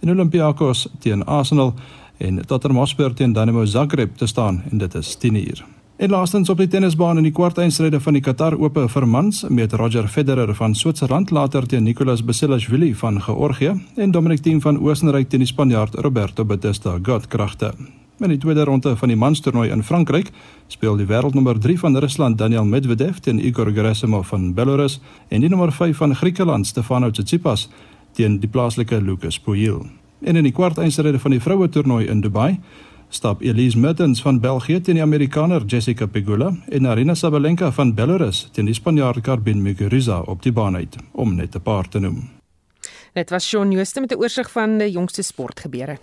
en 0.00 0.10
Olympiakos 0.10 0.88
teen 0.98 1.24
Arsenal 1.24 1.74
en 2.16 2.46
Tottenham 2.46 2.78
Hotspur 2.78 3.14
teen 3.14 3.32
Dynamo 3.32 3.64
Zagreb 3.64 4.16
te 4.16 4.26
staan 4.26 4.62
en 4.70 4.78
dit 4.78 4.94
is 4.94 5.14
10 5.14 5.34
uur. 5.34 5.64
En 5.96 6.10
laastens 6.10 6.48
op 6.48 6.56
die 6.56 6.68
tennisbaan 6.68 7.16
in 7.16 7.22
die 7.22 7.32
kwartfinale 7.32 8.00
van 8.00 8.12
die 8.12 8.22
Qatar 8.22 8.58
Ope 8.58 8.88
vir 8.88 9.08
mans 9.08 9.44
met 9.48 9.72
Roger 9.72 10.08
Federer 10.08 10.54
van 10.54 10.74
Switserland 10.74 11.30
later 11.30 11.66
teen 11.66 11.82
Nicolas 11.82 12.24
Basilashvili 12.24 12.94
van 12.94 13.22
Georgië 13.22 13.80
en 13.96 14.10
Dominic 14.10 14.40
Thiem 14.40 14.60
van 14.60 14.78
Oostenryk 14.78 15.28
teen 15.28 15.40
die 15.40 15.48
Spanjaard 15.48 15.94
Roberto 15.94 16.44
Bautista 16.44 16.98
Gotkragte. 17.02 17.99
In 18.20 18.28
die 18.28 18.38
tweede 18.38 18.64
ronde 18.64 18.96
van 18.96 19.08
die 19.08 19.16
manstoernooi 19.16 19.70
in 19.72 19.82
Frankryk 19.82 20.26
speel 20.68 20.98
die 21.00 21.06
wêreldnommer 21.08 21.56
3 21.58 21.78
van 21.80 21.96
Rusland 21.96 22.36
Daniel 22.38 22.66
Medvedev 22.68 23.22
teen 23.24 23.38
Igor 23.40 23.70
Gerasimov 23.72 24.28
van 24.28 24.50
Belarus 24.54 24.98
en 25.28 25.40
die 25.40 25.48
nommer 25.48 25.72
5 25.72 25.96
van 25.96 26.12
Griekeland 26.14 26.66
Stefanos 26.66 27.12
Tsitsipas 27.16 27.70
teen 28.12 28.36
die 28.40 28.48
plaaslike 28.48 29.00
Lukas 29.00 29.38
Pouille. 29.40 29.86
En 30.20 30.36
in 30.36 30.44
die 30.44 30.52
kwartfinale 30.52 31.18
van 31.18 31.30
die 31.30 31.40
vroue 31.40 31.68
toernooi 31.68 32.06
in 32.12 32.20
Dubai 32.20 32.60
stap 33.08 33.40
Elise 33.42 33.78
Mertens 33.78 34.20
van 34.22 34.40
België 34.40 34.80
teen 34.80 35.00
die 35.00 35.02
Amerikaner 35.02 35.64
Jessica 35.64 36.06
Pegula 36.06 36.52
en 36.68 36.86
Arina 36.86 37.14
Sabalenka 37.14 37.72
van 37.72 37.94
Belarus 37.94 38.48
teen 38.52 38.68
die 38.68 38.76
Spanjaard 38.76 39.24
Garbine 39.24 39.60
Muguruza 39.62 40.20
op 40.20 40.42
die 40.42 40.52
baan 40.52 40.76
uit 40.76 40.96
om 41.12 41.34
net 41.34 41.56
'n 41.56 41.62
paar 41.62 41.88
te 41.88 41.98
noem. 41.98 42.28
Dit 43.12 43.30
was 43.30 43.48
Shaun 43.48 43.72
Jooste 43.72 44.00
met 44.00 44.12
'n 44.12 44.20
oorsig 44.20 44.50
van 44.50 44.78
die 44.78 44.90
jongste 44.90 45.22
sportgebeure. 45.22 45.98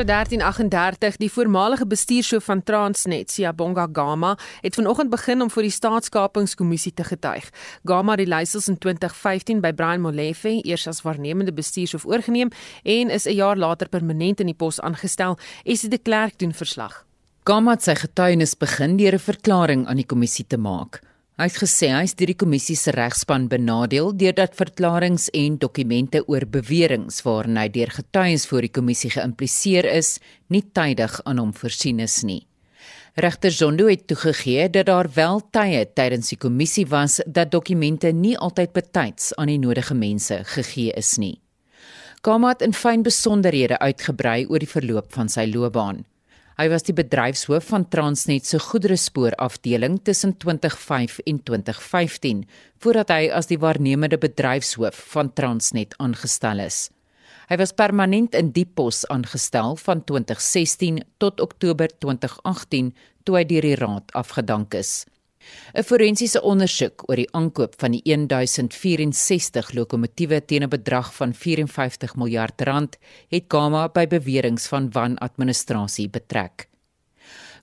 So 0.00 0.06
1338, 0.06 1.16
die 1.20 1.28
voormalige 1.28 1.84
bestuurshoof 1.86 2.44
van 2.44 2.62
Transnet, 2.62 3.30
Siyabonga 3.30 3.88
Gama, 3.92 4.38
het 4.60 4.74
vanoggend 4.74 5.10
begin 5.12 5.42
om 5.44 5.50
vir 5.52 5.66
die 5.66 5.72
staatskapingskommissie 5.76 6.94
te 6.96 7.04
getuig. 7.04 7.50
Gama 7.84 8.14
het 8.14 8.22
die 8.22 8.30
leiers 8.32 8.70
in 8.72 8.78
2015 8.80 9.60
by 9.60 9.74
Brian 9.76 10.00
Molefe 10.00 10.54
eers 10.64 10.86
as 10.88 11.02
waarnemende 11.04 11.52
bestuurshoof 11.52 12.08
oorgeneem 12.08 12.48
en 12.82 13.12
is 13.12 13.26
'n 13.28 13.36
jaar 13.36 13.56
later 13.56 13.88
permanent 13.88 14.40
in 14.40 14.46
die 14.46 14.56
pos 14.56 14.80
aangestel. 14.80 15.36
Esie 15.64 15.90
de 15.90 15.98
Klerk 15.98 16.38
doen 16.38 16.54
verslag. 16.54 17.04
Gama 17.44 17.70
het 17.70 17.82
sy 17.82 17.94
getuienis 17.94 18.56
begin 18.56 18.96
deur 18.96 19.12
'n 19.12 19.18
verklaring 19.18 19.86
aan 19.86 19.96
die 19.96 20.06
kommissie 20.06 20.46
te 20.46 20.56
maak. 20.56 21.09
Hy 21.40 21.46
het 21.48 21.56
gesê 21.56 21.88
hy 21.88 22.02
is 22.04 22.12
deur 22.20 22.28
die 22.28 22.36
kommissie 22.36 22.74
se 22.76 22.92
regspan 22.92 23.46
benadeel 23.48 24.10
deurdat 24.20 24.58
verklaringe 24.58 25.30
en 25.32 25.54
dokumente 25.62 26.20
oor 26.28 26.44
beweringe 26.44 27.14
waarin 27.24 27.56
hy 27.56 27.70
deur 27.72 27.94
getuies 27.94 28.44
voor 28.50 28.66
die 28.66 28.72
kommissie 28.76 29.08
geïmpliseer 29.14 29.88
is, 29.88 30.18
nie 30.52 30.60
tydig 30.76 31.16
aan 31.24 31.40
hom 31.40 31.54
voorsien 31.56 32.04
is 32.04 32.18
nie. 32.28 32.42
Regter 33.16 33.56
Zondo 33.56 33.88
het 33.88 34.04
toegegee 34.12 34.68
dat 34.68 34.90
daar 34.92 35.08
wel 35.16 35.40
tye 35.56 35.86
tydens 35.96 36.28
die 36.34 36.40
kommissie 36.44 36.84
was 36.92 37.22
dat 37.24 37.56
dokumente 37.56 38.12
nie 38.12 38.36
altyd 38.36 38.76
betyds 38.76 39.32
aan 39.40 39.48
die 39.48 39.58
nodige 39.64 39.96
mense 39.96 40.42
gegee 40.44 40.92
is 40.92 41.16
nie. 41.16 41.38
Kamat 42.20 42.60
in 42.68 42.76
fyn 42.76 43.00
besonderhede 43.00 43.80
uitgebrei 43.80 44.44
oor 44.44 44.60
die 44.60 44.74
verloop 44.76 45.08
van 45.16 45.32
sy 45.32 45.48
loopbaan. 45.48 46.04
Hy 46.60 46.66
was 46.68 46.82
die 46.84 46.92
bedryfshoof 46.92 47.70
van 47.70 47.86
Transnet 47.88 48.44
se 48.44 48.58
goederespoor 48.60 49.32
afdeling 49.40 49.94
tussen 50.04 50.34
2005 50.36 51.14
en 51.24 51.38
2015 51.48 52.42
voordat 52.84 53.12
hy 53.14 53.30
as 53.32 53.48
die 53.48 53.56
waarnemende 53.62 54.18
bedryfshoof 54.20 54.98
van 55.14 55.30
Transnet 55.32 55.96
aangestel 56.04 56.60
is. 56.60 56.90
Hy 57.48 57.56
was 57.62 57.72
permanent 57.72 58.36
in 58.36 58.50
die 58.52 58.66
pos 58.68 59.06
aangestel 59.08 59.72
van 59.80 60.04
2016 60.04 61.00
tot 61.16 61.40
Oktober 61.40 61.88
2018 61.96 62.92
toe 63.24 63.40
hy 63.40 63.44
deur 63.48 63.70
die 63.70 63.80
raad 63.80 64.12
afgedank 64.20 64.76
is. 64.76 65.06
'n 65.74 65.84
Forensiese 65.86 66.40
ondersoek 66.42 67.04
oor 67.08 67.20
die 67.20 67.28
aankoop 67.36 67.76
van 67.78 67.94
die 67.94 68.02
1064 68.04 69.72
lokomotiewe 69.78 70.40
teen 70.44 70.64
'n 70.64 70.68
bedrag 70.68 71.14
van 71.14 71.34
54 71.34 72.16
miljard 72.16 72.60
rand 72.60 72.98
het 73.28 73.44
Gama 73.48 73.88
by 73.88 74.06
beweringe 74.06 74.68
van 74.68 74.90
wanadministrasie 74.90 76.08
betrek. 76.10 76.68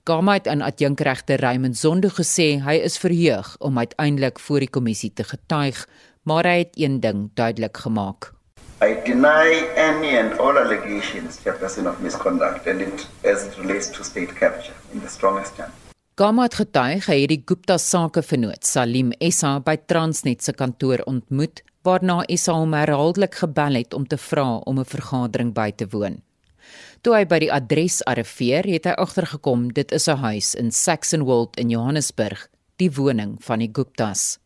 Gama 0.04 0.32
het 0.32 0.48
aan 0.48 0.62
adjunkregter 0.62 1.40
Raymond 1.40 1.76
Zondo 1.76 2.08
gesê 2.08 2.62
hy 2.64 2.80
is 2.80 2.98
verheug 2.98 3.56
om 3.58 3.78
uiteindelik 3.78 4.38
voor 4.38 4.58
die 4.58 4.70
kommissie 4.70 5.12
te 5.12 5.24
getuig, 5.24 5.88
maar 6.22 6.44
hy 6.44 6.58
het 6.58 6.80
een 6.80 7.00
ding 7.00 7.30
duidelik 7.34 7.76
gemaak. 7.76 8.32
I 8.80 8.94
deny 9.04 9.66
any 9.76 10.16
and 10.18 10.38
all 10.38 10.56
allegations 10.56 11.38
of 11.44 12.00
misconduct 12.00 12.66
and 12.66 12.80
it 12.80 13.08
as 13.24 13.44
it 13.44 13.56
relates 13.58 13.90
to 13.90 14.02
state 14.02 14.32
capture 14.34 14.74
in 14.92 15.00
the 15.00 15.08
strongest 15.08 15.56
terms. 15.56 15.87
Gama 16.18 16.48
het 16.48 16.56
getuig 16.58 17.04
hy 17.06 17.14
het 17.20 17.30
die 17.30 17.42
Gupta 17.46 17.76
sake 17.78 18.24
vernoot 18.26 18.66
Salim 18.66 19.12
Essa 19.22 19.52
by 19.62 19.76
Transnet 19.86 20.40
se 20.42 20.50
kantoor 20.50 21.04
ontmoet 21.06 21.60
waarna 21.86 22.16
Essa 22.26 22.56
hom 22.58 22.72
herhaaldelik 22.74 23.36
gebel 23.38 23.78
het 23.78 23.94
om 23.94 24.02
te 24.02 24.18
vra 24.18 24.56
om 24.66 24.80
'n 24.80 24.90
vergadering 24.94 25.52
by 25.54 25.70
te 25.70 25.86
woon. 25.92 26.16
Toe 27.02 27.14
hy 27.14 27.24
by 27.24 27.38
die 27.38 27.52
adres 27.52 28.02
arriveer, 28.02 28.66
het 28.66 28.84
hy 28.84 28.94
agtergekom 28.98 29.72
dit 29.72 29.92
is 29.92 30.08
'n 30.08 30.16
huis 30.16 30.54
in 30.54 30.72
Saxonwold 30.72 31.56
in 31.56 31.70
Johannesburg, 31.70 32.48
die 32.78 32.90
woning 32.90 33.38
van 33.40 33.58
die 33.58 33.70
Guptas. 33.72 34.38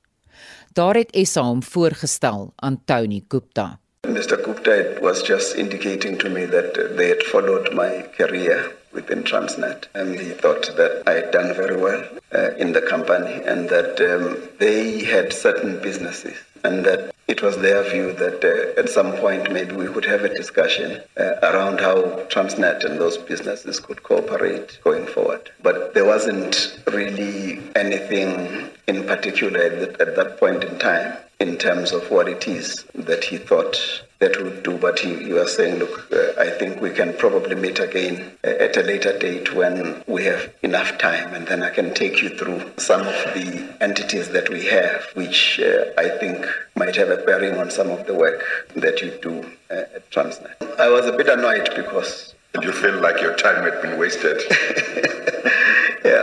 Daar 0.75 0.95
het 0.95 1.17
Essa 1.17 1.41
hom 1.41 1.63
voorgestel 1.63 2.53
aan 2.57 2.83
Tony 2.85 3.25
Gupta. 3.29 3.79
Mr. 4.07 4.37
Gupta 4.45 5.01
was 5.01 5.27
just 5.27 5.55
indicating 5.55 6.19
to 6.19 6.29
me 6.29 6.47
that 6.47 6.75
they 6.97 7.09
had 7.09 7.23
followed 7.23 7.73
my 7.73 8.05
career 8.19 8.82
within 8.93 9.23
Transnet. 9.23 9.87
And 9.95 10.19
he 10.19 10.31
thought 10.31 10.77
that 10.77 11.03
I 11.07 11.13
had 11.13 11.31
done 11.31 11.55
very 11.55 11.77
well 11.77 12.05
uh, 12.35 12.55
in 12.57 12.73
the 12.73 12.83
company 12.83 13.43
and 13.45 13.69
that 13.69 14.01
um, 14.01 14.49
they 14.59 15.05
had 15.05 15.33
certain 15.33 15.81
businesses 15.81 16.37
and 16.65 16.85
that 16.85 17.13
it 17.29 17.43
was 17.43 17.57
their 17.59 17.83
view 17.91 18.13
that 18.13 18.45
uh, 18.45 18.81
at 18.81 18.89
some 18.89 19.13
point 19.13 19.53
maybe 19.53 19.75
we 19.75 19.89
could 19.89 20.05
have 20.05 20.23
a 20.25 20.35
discussion 20.35 21.01
uh, 21.17 21.35
around 21.43 21.81
how 21.81 22.03
Transnet 22.33 22.85
and 22.85 23.01
those 23.01 23.17
businesses 23.19 23.81
could 23.81 24.03
cooperate 24.03 24.79
going 24.85 25.07
forward. 25.07 25.51
But 25.63 25.95
there 25.95 26.05
wasn't 26.05 26.79
really 26.87 27.61
anything 27.75 28.69
in 28.87 29.05
particular 29.05 29.61
at, 29.61 29.81
the, 29.81 30.03
at 30.03 30.17
that 30.17 30.39
point 30.39 30.65
in 30.65 30.79
time 30.79 31.17
in 31.43 31.59
terms 31.59 31.91
of 31.93 32.09
what 32.11 32.29
it 32.29 32.47
is 32.47 32.85
that 32.95 33.25
he 33.25 33.37
thought 33.37 33.77
that 34.21 34.41
would 34.43 34.63
do. 34.63 34.79
But 34.79 35.01
he, 35.01 35.17
he 35.17 35.33
was 35.33 35.57
saying, 35.57 35.81
look, 35.81 36.13
uh, 36.13 36.41
I 36.41 36.51
think 36.51 36.81
we 36.81 36.91
can 36.91 37.15
probably 37.15 37.57
meet 37.57 37.81
again 37.81 38.33
uh, 38.45 38.51
at 38.67 38.77
a 38.77 38.83
later 38.83 39.19
date 39.19 39.53
when 39.55 40.03
we 40.07 40.25
have 40.25 40.53
enough 40.63 40.97
time, 40.99 41.35
and 41.35 41.47
then 41.47 41.63
I 41.63 41.71
can 41.71 41.93
take 41.95 42.23
you 42.23 42.31
through 42.39 42.61
some 42.77 43.01
of 43.01 43.19
the 43.35 43.77
entities 43.81 44.29
that 44.31 44.49
we 44.49 44.65
have, 44.67 45.05
which 45.15 45.59
uh, 45.61 45.87
I 45.99 46.09
think 46.21 46.47
might 46.77 46.95
have 46.97 47.11
a 47.11 47.17
bearing 47.17 47.57
on 47.59 47.71
some 47.71 47.91
of 47.91 48.07
the 48.07 48.15
work 48.15 48.45
that 48.77 49.01
you 49.03 49.11
do 49.21 49.41
uh, 49.71 49.97
at 49.97 50.11
Transnet. 50.11 50.57
I 50.79 50.89
was 50.89 51.07
a 51.07 51.13
bit 51.13 51.29
annoyed 51.29 51.69
because. 51.75 52.35
Did 52.55 52.65
you 52.65 52.73
feel 52.73 53.01
like 53.01 53.19
your 53.23 53.35
time 53.35 53.65
had 53.65 53.81
been 53.81 53.99
wasted? 53.99 54.39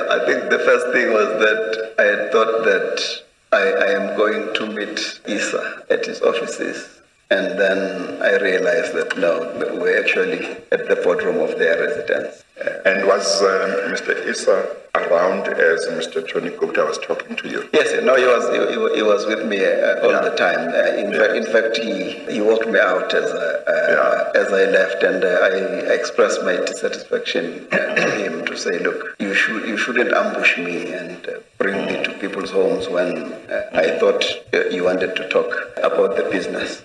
I 0.10 0.26
think 0.26 0.50
the 0.50 0.60
first 0.60 0.88
thing 0.92 1.14
was 1.14 1.28
that 1.40 1.94
I 2.00 2.04
had 2.04 2.32
thought 2.32 2.64
that 2.66 3.24
I, 3.52 3.58
I 3.58 3.88
am 3.92 4.18
going 4.18 4.54
to 4.56 4.66
meet 4.66 5.22
Isa 5.28 5.84
at 5.90 6.06
his 6.06 6.22
offices 6.22 6.99
and 7.32 7.60
then 7.60 8.22
I 8.24 8.38
realized 8.42 8.94
that 8.94 9.18
no, 9.18 9.34
we're 9.80 10.02
actually 10.02 10.46
at 10.72 10.88
the 10.90 10.96
boardroom 11.04 11.38
of 11.48 11.60
their 11.60 11.80
residence. 11.80 12.44
And 12.86 13.06
was 13.08 13.42
uh, 13.42 13.88
Mr. 13.94 14.18
Issa 14.26 14.76
around 14.96 15.48
as 15.48 15.86
Mr. 15.88 16.28
Tony 16.28 16.50
Gupta 16.50 16.84
was 16.84 16.98
talking 16.98 17.36
to 17.36 17.48
you? 17.48 17.70
Yes, 17.72 18.04
no, 18.04 18.16
he 18.16 18.26
was 18.26 18.46
he, 18.50 18.96
he 18.98 19.04
was 19.04 19.26
with 19.28 19.46
me 19.46 19.64
uh, 19.64 20.02
all 20.02 20.12
yeah. 20.12 20.22
the 20.22 20.36
time. 20.36 20.70
Uh, 20.70 20.98
in, 20.98 21.12
yeah. 21.14 21.36
in 21.36 21.46
fact, 21.46 21.78
he, 21.78 22.14
he 22.34 22.42
walked 22.42 22.68
me 22.68 22.80
out 22.80 23.14
as 23.14 23.32
uh, 23.32 23.64
yeah. 23.68 24.42
as 24.42 24.48
I 24.52 24.66
left, 24.66 25.04
and 25.04 25.24
uh, 25.24 25.28
I 25.28 25.94
expressed 25.94 26.44
my 26.44 26.56
dissatisfaction 26.58 27.70
to 27.72 28.12
him 28.18 28.46
to 28.46 28.58
say, 28.58 28.80
look, 28.80 29.16
you 29.20 29.34
should 29.34 29.68
you 29.68 29.78
shouldn't 29.78 30.12
ambush 30.12 30.58
me 30.58 30.92
and 30.92 31.26
uh, 31.28 31.40
bring 31.60 31.86
me 31.86 32.04
to 32.04 32.12
people's 32.20 32.52
homes 32.52 32.90
when 32.90 33.34
I 33.74 33.98
thought 34.00 34.26
you 34.72 34.84
wanted 34.84 35.16
to 35.16 35.30
talk 35.30 35.52
about 35.78 36.18
the 36.18 36.28
business. 36.32 36.84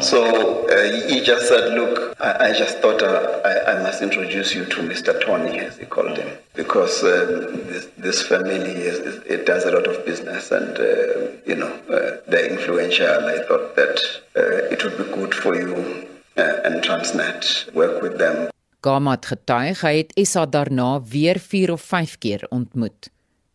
So 0.00 0.66
uh, 0.68 1.08
he 1.08 1.20
just 1.20 1.48
said, 1.48 1.74
Look, 1.74 2.16
I, 2.20 2.48
I 2.48 2.52
just 2.52 2.78
thought 2.78 3.02
uh, 3.02 3.40
I, 3.44 3.72
I, 3.72 3.82
must 3.82 4.00
introduce 4.00 4.54
you 4.54 4.64
to 4.64 4.80
Mr. 4.80 5.12
Tony, 5.20 5.58
as 5.58 5.76
he 5.76 5.84
called 5.84 6.16
him, 6.16 6.30
because 6.54 7.02
um, 7.04 7.66
this, 7.68 7.88
this, 7.98 8.22
family 8.22 8.70
is, 8.70 8.98
it 9.26 9.44
does 9.44 9.64
a 9.64 9.72
lot 9.72 9.86
of 9.86 10.04
business 10.06 10.50
and, 10.50 10.78
uh, 10.78 11.36
you 11.46 11.56
know, 11.56 11.72
uh, 11.90 12.16
they're 12.28 12.50
influential. 12.50 13.06
I 13.06 13.44
thought 13.46 13.76
that 13.76 14.00
uh, 14.36 14.72
it 14.72 14.82
would 14.84 14.96
be 14.96 15.04
good 15.04 15.34
for 15.34 15.54
you 15.54 16.08
uh, 16.36 16.64
and 16.64 16.82
Transnet 16.82 17.72
work 17.74 18.02
with 18.02 18.18
them. 18.18 18.48
Gama 18.80 19.10
het 19.16 19.26
getuig 19.26 19.80
hy 19.80 19.96
het 19.96 20.12
Issa 20.20 20.46
daarna 20.46 21.00
weer 21.08 21.38
4 21.40 21.72
of 21.72 21.82
5 21.82 22.18
keer 22.18 22.46
ontmoet. 22.48 23.08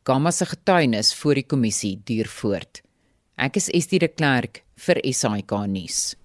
Gama 0.03 0.31
se 0.31 0.45
getuienis 0.45 1.13
voor 1.13 1.33
die 1.33 1.45
kommissie 1.45 2.01
duur 2.03 2.27
voort. 2.27 2.81
Ek 3.37 3.55
is 3.55 3.69
Estie 3.69 3.99
de 3.99 4.07
Klerk 4.07 4.63
vir 4.85 4.97
SAK 5.05 5.53
nuus. 5.67 6.18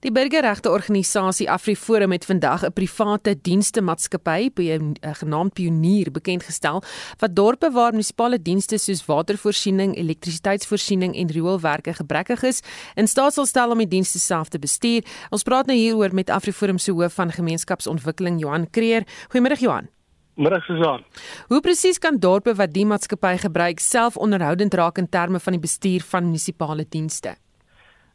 Die 0.00 0.12
burgerregte 0.12 0.70
organisasie 0.70 1.50
AfriForum 1.50 2.12
het 2.12 2.24
vandag 2.24 2.64
'n 2.64 2.72
private 2.72 3.34
dienste 3.42 3.80
maatskappy 3.80 4.50
eh, 4.56 4.78
genaamd 5.12 5.52
Pionier 5.52 6.10
bekend 6.10 6.42
gestel 6.42 6.82
wat 7.18 7.36
dorpe 7.36 7.70
waar 7.70 7.92
munisipale 7.92 8.42
dienste 8.42 8.78
soos 8.78 9.04
watervoorsiening, 9.06 9.96
elektrisiteitsvoorsiening 9.96 11.16
en 11.16 11.30
rioolwerke 11.30 11.94
gebrekkig 11.94 12.42
is, 12.42 12.62
in 12.94 13.06
staat 13.06 13.34
sal 13.34 13.46
stel 13.46 13.70
om 13.70 13.78
die 13.78 13.88
dienste 13.88 14.18
self 14.18 14.48
te 14.48 14.58
bestuur. 14.58 15.04
Ons 15.30 15.42
praat 15.42 15.66
nou 15.66 15.78
hieroor 15.78 16.14
met 16.14 16.30
AfriForum 16.30 16.78
se 16.78 16.92
hoof 16.92 17.14
van 17.14 17.32
gemeenskapsontwikkeling 17.32 18.40
Johan 18.40 18.70
Kreer. 18.70 19.04
Goeiemôre 19.28 19.58
Johan. 19.58 19.88
Middag 20.34 20.64
Susan. 20.64 21.04
Hoe 21.48 21.60
presies 21.60 21.98
kan 21.98 22.16
dorpe 22.18 22.54
wat 22.54 22.72
die 22.72 22.86
maatskappy 22.86 23.36
gebruik 23.36 23.78
self 23.78 24.16
onderhoudend 24.16 24.74
raak 24.74 24.98
in 24.98 25.08
terme 25.08 25.40
van 25.40 25.52
die 25.52 25.60
bestuur 25.60 26.00
van 26.00 26.24
munisipale 26.24 26.86
dienste? 26.88 27.36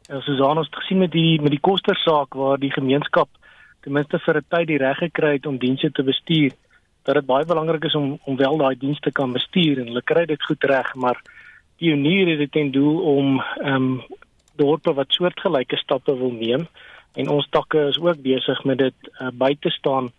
En 0.08 0.22
Susan 0.22 0.58
het 0.58 0.74
gesien 0.74 0.98
met 0.98 1.10
die 1.10 1.40
met 1.42 1.50
die 1.50 1.60
kostersaak 1.60 2.34
waar 2.34 2.58
die 2.58 2.70
gemeenskap 2.72 3.28
ten 3.80 3.92
minste 3.92 4.18
vir 4.18 4.36
'n 4.36 4.46
tyd 4.48 4.66
die 4.66 4.78
reg 4.78 4.98
gekry 4.98 5.32
het 5.32 5.46
om 5.46 5.58
dienste 5.58 5.90
te 5.90 6.02
bestuur, 6.02 6.52
dat 7.02 7.14
dit 7.14 7.26
baie 7.26 7.44
belangrik 7.44 7.84
is 7.84 7.94
om 7.94 8.18
om 8.24 8.36
wel 8.36 8.56
daai 8.56 8.76
dienste 8.78 9.12
kan 9.12 9.32
bestuur 9.32 9.78
en 9.78 9.86
hulle 9.86 10.02
kry 10.02 10.24
dit 10.26 10.42
goed 10.42 10.64
reg, 10.64 10.94
maar 10.94 11.22
die 11.78 11.90
unier 11.90 12.28
het 12.28 12.38
dit 12.38 12.52
ten 12.52 12.70
doel 12.70 13.00
om 13.00 13.40
ehm 13.40 13.74
um, 13.74 14.02
dorpe 14.56 14.94
wat 14.94 15.12
soortgelyke 15.12 15.76
stappe 15.76 16.16
wil 16.18 16.32
neem 16.32 16.68
en 17.14 17.28
ons 17.28 17.48
takke 17.50 17.88
is 17.88 17.98
ook 18.00 18.22
besig 18.22 18.64
met 18.64 18.78
dit 18.78 19.10
uh, 19.20 19.28
by 19.32 19.56
te 19.60 19.70
staan 19.70 20.12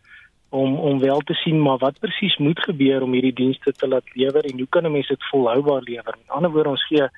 om 0.50 0.76
om 0.76 1.00
wel 1.00 1.20
te 1.20 1.34
sien 1.34 1.62
maar 1.62 1.78
wat 1.78 2.00
presies 2.00 2.38
moet 2.38 2.60
gebeur 2.60 3.02
om 3.02 3.14
hierdie 3.14 3.34
dienste 3.34 3.72
te 3.72 3.88
laat 3.88 4.16
lewer 4.16 4.46
en 4.46 4.58
hoe 4.58 4.70
kan 4.70 4.86
'n 4.86 4.92
mens 4.92 5.08
dit 5.08 5.30
volhoubaar 5.32 5.82
lewer? 5.82 6.16
In 6.24 6.36
ander 6.38 6.52
woorde 6.52 6.70
ons 6.70 6.88
gee 6.88 7.10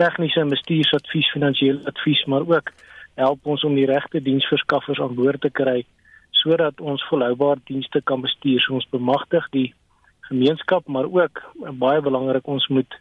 tegniese 0.00 0.40
en 0.40 0.52
bestuursadvies, 0.52 1.32
finansiële 1.32 1.84
advies, 1.90 2.24
maar 2.30 2.46
ook 2.46 2.72
help 3.16 3.46
ons 3.46 3.64
om 3.64 3.74
die 3.74 3.88
regte 3.88 4.22
diensverskaffers 4.22 5.00
aan 5.00 5.16
boord 5.16 5.40
te 5.40 5.50
kry 5.50 5.82
sodat 6.36 6.80
ons 6.80 7.02
volhoubare 7.08 7.60
dienste 7.66 8.02
kan 8.04 8.20
bestuur. 8.22 8.60
So 8.60 8.76
ons 8.76 8.88
bemagtig 8.92 9.46
die 9.50 9.68
gemeenskap, 10.28 10.86
maar 10.86 11.08
ook 11.08 11.42
baie 11.80 12.02
belangrik 12.04 12.46
ons 12.46 12.66
moet 12.68 12.98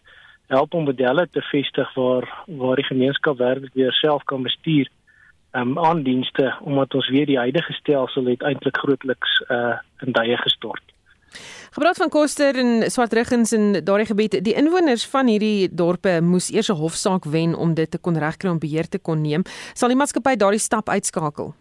help 0.48 0.74
om 0.74 0.86
modelle 0.88 1.28
te 1.32 1.42
vestig 1.52 1.94
waar 1.94 2.28
waar 2.46 2.80
die 2.80 2.88
gemeenskap 2.90 3.38
werklik 3.38 3.74
weer 3.74 3.94
self 3.98 4.24
kan 4.24 4.44
bestuur 4.46 4.90
um, 5.52 5.78
aan 5.80 6.04
dienste 6.04 6.54
omdat 6.62 6.94
ons 6.94 7.10
weer 7.10 7.26
die 7.26 7.38
huidige 7.38 7.74
stelsel 7.74 8.30
het 8.30 8.46
eintlik 8.46 8.78
grootliks 8.78 9.40
uh, 9.50 9.78
in 10.06 10.14
duie 10.14 10.38
gestort. 10.38 10.95
Gepraat 11.76 11.98
van 11.98 12.10
Koster 12.10 12.56
en 12.56 12.92
Swartruggens 12.92 13.54
in 13.54 13.84
daardie 13.84 14.06
gebied, 14.06 14.44
die 14.44 14.54
inwoners 14.54 15.06
van 15.08 15.28
hierdie 15.28 15.68
dorpe 15.72 16.20
moes 16.22 16.52
eers 16.52 16.70
'n 16.70 16.80
hofsaak 16.80 17.26
wen 17.26 17.56
om 17.56 17.74
dit 17.74 17.92
te 17.92 17.98
kon 17.98 18.18
regkry 18.18 18.50
om 18.50 18.60
beheer 18.60 18.88
te 18.90 19.00
kon 19.00 19.22
neem. 19.22 19.44
Sal 19.74 19.90
die 19.90 19.98
maatskappy 19.98 20.36
daardie 20.36 20.60
stap 20.60 20.90
uitskakel? 20.90 21.54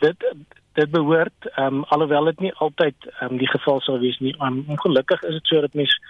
Dit 0.00 0.24
dit 0.72 0.90
behoort 0.90 1.46
ehm 1.56 1.66
um, 1.74 1.84
alhoewel 1.84 2.24
dit 2.24 2.40
nie 2.40 2.52
altyd 2.52 2.96
ehm 3.20 3.32
um, 3.32 3.38
die 3.38 3.48
geval 3.48 3.80
sou 3.80 3.98
wees 4.00 4.18
nie. 4.18 4.34
Um, 4.40 4.64
ongelukkig 4.68 5.22
is 5.22 5.34
dit 5.34 5.46
so 5.46 5.60
dat 5.60 5.74
mens 5.74 6.00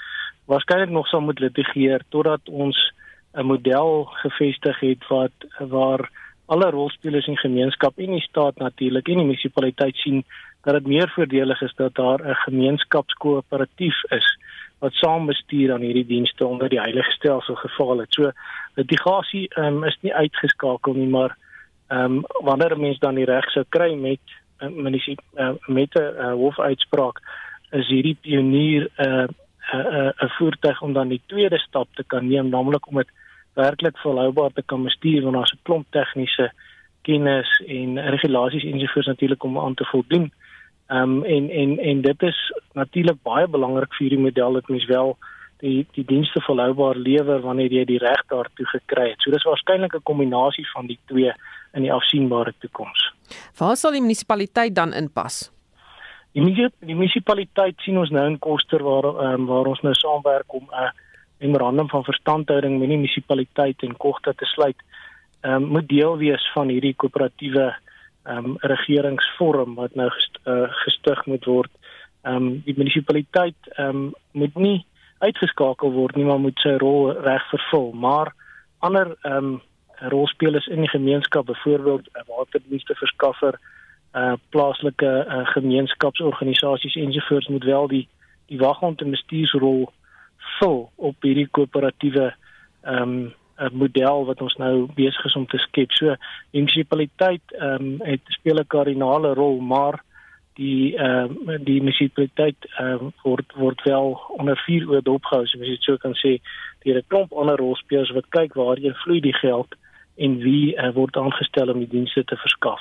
waarskynlik 0.44 0.90
nog 0.90 1.06
sal 1.08 1.20
moet 1.20 1.40
litigeer 1.40 2.02
totdat 2.08 2.48
ons 2.48 2.92
'n 3.34 3.46
model 3.46 4.04
gevestig 4.04 4.80
het 4.80 5.06
wat 5.08 5.32
waar 5.58 6.10
alle 6.46 6.70
rolspelers 6.70 7.26
in 7.26 7.36
gemeenskap 7.36 7.98
en 7.98 8.10
die 8.10 8.20
staat 8.20 8.56
natuurlik 8.56 9.08
en 9.08 9.16
die 9.16 9.26
munisipaliteit 9.26 9.96
sien 9.96 10.24
dat 10.62 10.74
dit 10.74 10.86
meer 10.86 11.10
voordelig 11.10 11.62
is 11.62 11.74
dat 11.74 11.94
daar 11.94 12.20
'n 12.20 12.34
gemeenskapskoöperatief 12.34 14.02
is 14.10 14.38
wat 14.78 14.92
saam 14.92 15.26
bestuur 15.26 15.72
aan 15.72 15.80
hierdie 15.80 16.06
dienste 16.06 16.46
onder 16.46 16.68
die 16.68 16.80
heilige 16.80 17.10
stelsel 17.10 17.54
geval 17.54 17.98
het. 17.98 18.12
So 18.12 18.30
litigasie 18.74 19.50
um, 19.58 19.84
is 19.84 19.98
nie 20.00 20.14
uitgeskakel 20.14 20.94
nie, 20.94 21.08
maar 21.08 21.36
ehm 21.88 22.04
um, 22.04 22.24
wanneer 22.42 22.74
'n 22.74 22.80
mens 22.80 22.98
dan 22.98 23.14
die 23.14 23.24
reg 23.24 23.50
sou 23.50 23.64
kry 23.68 23.94
met 23.94 24.20
uh, 24.60 24.68
uh, 24.68 25.50
met 25.66 25.94
'n 25.94 26.00
uh, 26.00 26.32
hofuitspraak 26.32 27.20
is 27.70 27.88
hierdie 27.88 28.16
pionier 28.20 28.88
'n 28.96 29.06
uh, 29.06 29.26
'n 29.72 29.78
uh, 29.78 30.10
'n 30.18 30.24
uh, 30.24 30.30
voertuig 30.38 30.82
om 30.82 30.92
dan 30.92 31.08
die 31.08 31.22
tweede 31.26 31.58
stap 31.58 31.88
te 31.94 32.04
kan 32.06 32.28
neem, 32.28 32.48
naamlik 32.48 32.86
om 32.86 32.96
dit 32.96 33.08
werklik 33.54 33.98
volhoubaar 33.98 34.52
te 34.52 34.62
kan 34.62 34.82
bestuur 34.82 35.22
want 35.22 35.34
daar's 35.34 35.52
'n 35.52 35.62
klomp 35.62 35.86
tegniese 35.90 36.52
kennis 37.02 37.62
en 37.66 37.98
regulasies 37.98 38.64
ensovoorts 38.64 39.08
natuurlik 39.08 39.42
om 39.42 39.58
aan 39.58 39.74
te 39.74 39.84
voldoen. 39.84 40.32
Ehm 40.92 41.02
um, 41.02 41.24
en 41.24 41.50
en 41.50 41.78
en 41.78 42.00
dit 42.00 42.22
is 42.22 42.38
natuurlik 42.72 43.22
baie 43.22 43.46
belangrik 43.48 43.94
vir 43.94 44.04
hierdie 44.06 44.24
model 44.24 44.58
dat 44.58 44.68
mens 44.68 44.84
wel 44.86 45.16
die 45.62 45.86
die 45.96 46.04
dienste 46.04 46.40
volhoubaar 46.44 46.98
lewer 47.00 47.40
wanneer 47.40 47.72
jy 47.72 47.84
die 47.88 48.00
reg 48.02 48.22
daartoe 48.28 48.66
gekry 48.74 49.06
het. 49.10 49.22
So 49.22 49.30
dis 49.30 49.46
waarskynlik 49.48 49.94
'n 49.94 50.02
kombinasie 50.10 50.66
van 50.74 50.86
die 50.86 50.98
twee 51.06 51.32
in 51.72 51.82
die 51.82 51.92
afsienbare 51.92 52.52
toekoms. 52.58 53.12
Waar 53.58 53.76
sal 53.76 53.92
die 53.92 54.00
munisipaliteit 54.00 54.74
dan 54.74 54.92
inpas? 54.92 55.50
Die, 56.32 56.68
die 56.80 56.94
munisipaliteit 56.94 57.80
sien 57.80 57.98
ons 57.98 58.10
nou 58.10 58.26
in 58.26 58.38
Koster 58.38 58.82
waar 58.82 59.32
um, 59.32 59.46
waar 59.46 59.66
ons 59.72 59.80
nou 59.80 59.94
saamwerk 59.94 60.54
om 60.54 60.68
'n 60.68 60.82
uh, 60.82 60.90
memorandum 61.38 61.88
van 61.88 62.04
verstandhouding 62.04 62.78
met 62.78 62.88
die 62.88 62.96
munisipaliteit 62.96 63.82
en 63.82 63.96
Kogta 63.96 64.32
te 64.32 64.44
sluit. 64.44 64.76
Ehm 65.40 65.54
um, 65.54 65.68
moet 65.68 65.88
deel 65.88 66.16
wees 66.16 66.50
van 66.54 66.68
hierdie 66.68 66.94
koöperatiewe 66.94 67.74
ehm 68.24 68.44
um, 68.44 68.56
regeringsvorm 68.60 69.74
wat 69.74 69.94
nou 69.94 70.08
gest, 70.10 70.38
uh, 70.44 70.68
gestig 70.84 71.26
moet 71.26 71.44
word. 71.44 71.70
Ehm 72.22 72.36
um, 72.36 72.62
die 72.64 72.74
munisipaliteit 72.76 73.70
ehm 73.74 73.88
um, 73.88 74.14
moet 74.32 74.54
nie 74.54 74.86
uitgeskakel 75.18 75.92
word 75.92 76.16
nie, 76.16 76.24
maar 76.24 76.40
moet 76.40 76.58
sy 76.58 76.76
rol 76.82 77.12
reg 77.12 77.44
vervul. 77.50 77.92
Maar 77.92 78.34
ander 78.78 79.16
ehm 79.22 79.36
um, 79.36 79.60
rolspelers 80.10 80.66
in 80.66 80.80
die 80.82 80.90
gemeenskap, 80.90 81.46
byvoorbeeld 81.46 82.08
'n 82.12 82.26
waterdienste 82.26 82.94
verskaffer, 82.94 83.58
uh 84.12 84.32
plaaslike 84.48 85.26
uh, 85.28 85.46
gemeenskapsorganisasies 85.46 86.94
ensovoorts 86.94 87.48
moet 87.48 87.64
wel 87.64 87.86
die 87.88 88.08
die 88.46 88.58
waghond 88.58 89.00
en 89.00 89.10
bestuursrol 89.10 89.92
vul 90.58 90.90
op 90.96 91.16
hierdie 91.22 91.48
koöperatiewe 91.50 92.34
ehm 92.82 93.02
um, 93.02 93.32
'n 93.58 93.76
model 93.76 94.24
wat 94.24 94.40
ons 94.40 94.56
nou 94.56 94.88
besig 94.94 95.24
is 95.24 95.36
om 95.36 95.46
te 95.46 95.58
skep. 95.58 95.92
So 95.92 96.16
die 96.50 96.60
munisipaliteit 96.60 97.42
ehm 97.58 97.74
um, 97.74 98.00
het 98.04 98.20
speel 98.26 98.58
'n 98.58 98.66
kardinale 98.66 99.34
rol, 99.34 99.60
maar 99.60 100.02
die 100.54 100.96
ehm 100.96 101.48
um, 101.48 101.64
die 101.64 101.80
munisipaliteit 101.80 102.56
ehm 102.78 103.06
um, 103.06 103.12
word 103.22 103.52
word 103.56 103.82
wel 103.82 104.20
onder 104.38 104.56
vier 104.66 104.86
oë 104.88 105.02
dopgehou, 105.02 105.46
so 105.46 105.58
jy 105.58 105.76
sou 105.80 105.96
kan 105.96 106.14
sê 106.14 106.40
deur 106.84 106.98
'n 106.98 107.08
klomp 107.08 107.32
ander 107.32 107.56
rolspelers 107.56 108.10
wat 108.10 108.28
kyk 108.28 108.54
waarheen 108.54 108.94
vloei 109.04 109.20
die 109.20 109.38
geld 109.40 109.74
en 110.16 110.38
wie 110.38 110.76
uh, 110.76 110.92
word 110.94 111.16
aangestel 111.16 111.70
om 111.72 111.78
die 111.78 111.88
dienste 111.88 112.24
te 112.24 112.36
verskaf. 112.36 112.80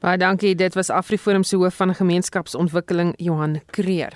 Baie 0.00 0.18
dankie. 0.18 0.54
Dit 0.54 0.74
was 0.74 0.90
Afriforum 0.90 1.42
se 1.42 1.56
hoof 1.56 1.76
van 1.76 1.94
gemeenskapsontwikkeling 1.94 3.14
Johan 3.16 3.60
Kreer. 3.70 4.12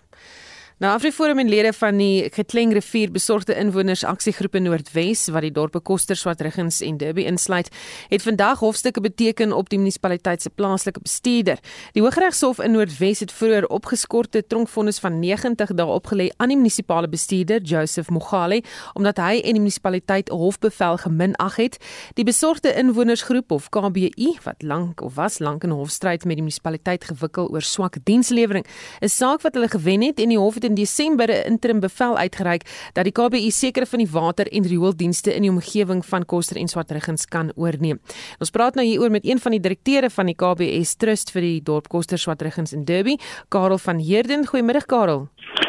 Nou 0.79 0.93
Afriforum 0.95 1.39
en 1.39 1.49
lede 1.49 1.73
van 1.73 1.97
die 1.99 2.29
Getleng 2.31 2.71
rivier 2.73 3.11
besorgde 3.11 3.57
inwoners 3.59 4.05
aksiegroepe 4.07 4.61
Noordwes 4.63 5.25
wat 5.35 5.43
die 5.43 5.51
dorpe 5.51 5.81
Koster, 5.83 6.15
Swartruggens 6.17 6.77
en 6.87 7.01
Durban 7.01 7.33
insluit, 7.33 7.67
het 8.13 8.23
vandag 8.23 8.61
hofstukke 8.63 9.03
beteken 9.03 9.51
op 9.53 9.73
die 9.73 9.79
munisipaliteit 9.81 10.43
se 10.43 10.53
plaaslike 10.55 11.03
bestuurder. 11.03 11.59
Die 11.97 12.03
Hooggeregshof 12.03 12.61
in 12.63 12.77
Noordwes 12.77 13.25
het 13.25 13.35
vroeër 13.35 13.67
opgeskorte 13.75 14.45
tronkvonnis 14.47 15.01
van 15.03 15.19
90 15.19 15.73
dae 15.75 15.97
opgelê 15.97 16.29
aan 16.37 16.55
die 16.55 16.59
munisipale 16.61 17.11
bestuurder 17.11 17.59
Joseph 17.59 18.15
Mogale 18.15 18.63
omdat 18.95 19.19
hy 19.19 19.43
en 19.43 19.59
die 19.59 19.65
munisipaliteit 19.65 20.31
'n 20.31 20.39
hofbevel 20.39 20.97
geminag 20.97 21.57
het. 21.57 21.79
Die 22.15 22.25
besorgde 22.25 22.75
inwonersgroep 22.75 23.51
of 23.51 23.69
KBU 23.69 24.39
wat 24.45 24.63
lank 24.63 25.03
of 25.03 25.15
was 25.15 25.39
lank 25.39 25.65
in 25.65 25.71
hofstryd 25.75 26.25
met 26.25 26.37
die 26.37 26.47
munisipaliteit 26.47 27.05
gewikkel 27.05 27.51
oor 27.51 27.63
swak 27.63 27.97
dienslewering, 28.05 28.67
'n 29.03 29.09
saak 29.09 29.43
wat 29.43 29.55
hulle 29.55 29.69
gewen 29.69 30.03
het 30.03 30.21
en 30.21 30.29
die 30.29 30.39
hof 30.39 30.55
het 30.55 30.67
in 30.69 30.75
Desember 30.75 31.29
'n 31.31 31.47
interim 31.53 31.81
bevel 31.81 32.17
uitgereik 32.17 32.63
dat 32.93 33.05
die 33.05 33.13
KBU 33.13 33.51
sekere 33.51 33.87
van 33.87 33.99
die 33.99 34.11
water 34.11 34.47
en 34.53 34.67
riooldienste 34.67 35.35
in 35.35 35.43
die 35.43 35.51
omgewing 35.51 36.05
van 36.05 36.27
Koster 36.27 36.57
en 36.57 36.69
Swartruggens 36.69 37.27
kan 37.27 37.53
oorneem. 37.57 38.01
Ons 38.39 38.51
praat 38.51 38.75
nou 38.75 38.87
hieroor 38.87 39.11
met 39.11 39.25
een 39.25 39.39
van 39.39 39.53
die 39.53 39.61
direkteure 39.61 40.11
van 40.11 40.27
die 40.27 40.35
KBS 40.35 40.97
Trust 40.97 41.31
vir 41.31 41.43
die 41.43 41.63
dorp 41.63 41.89
Koster, 41.89 42.19
Swartruggens 42.19 42.73
en 42.73 42.85
Derby, 42.85 43.17
Karel 43.49 43.79
van 43.79 43.99
Heerden. 43.99 44.47
Goeiemiddag 44.47 44.87
Karel. 44.87 45.29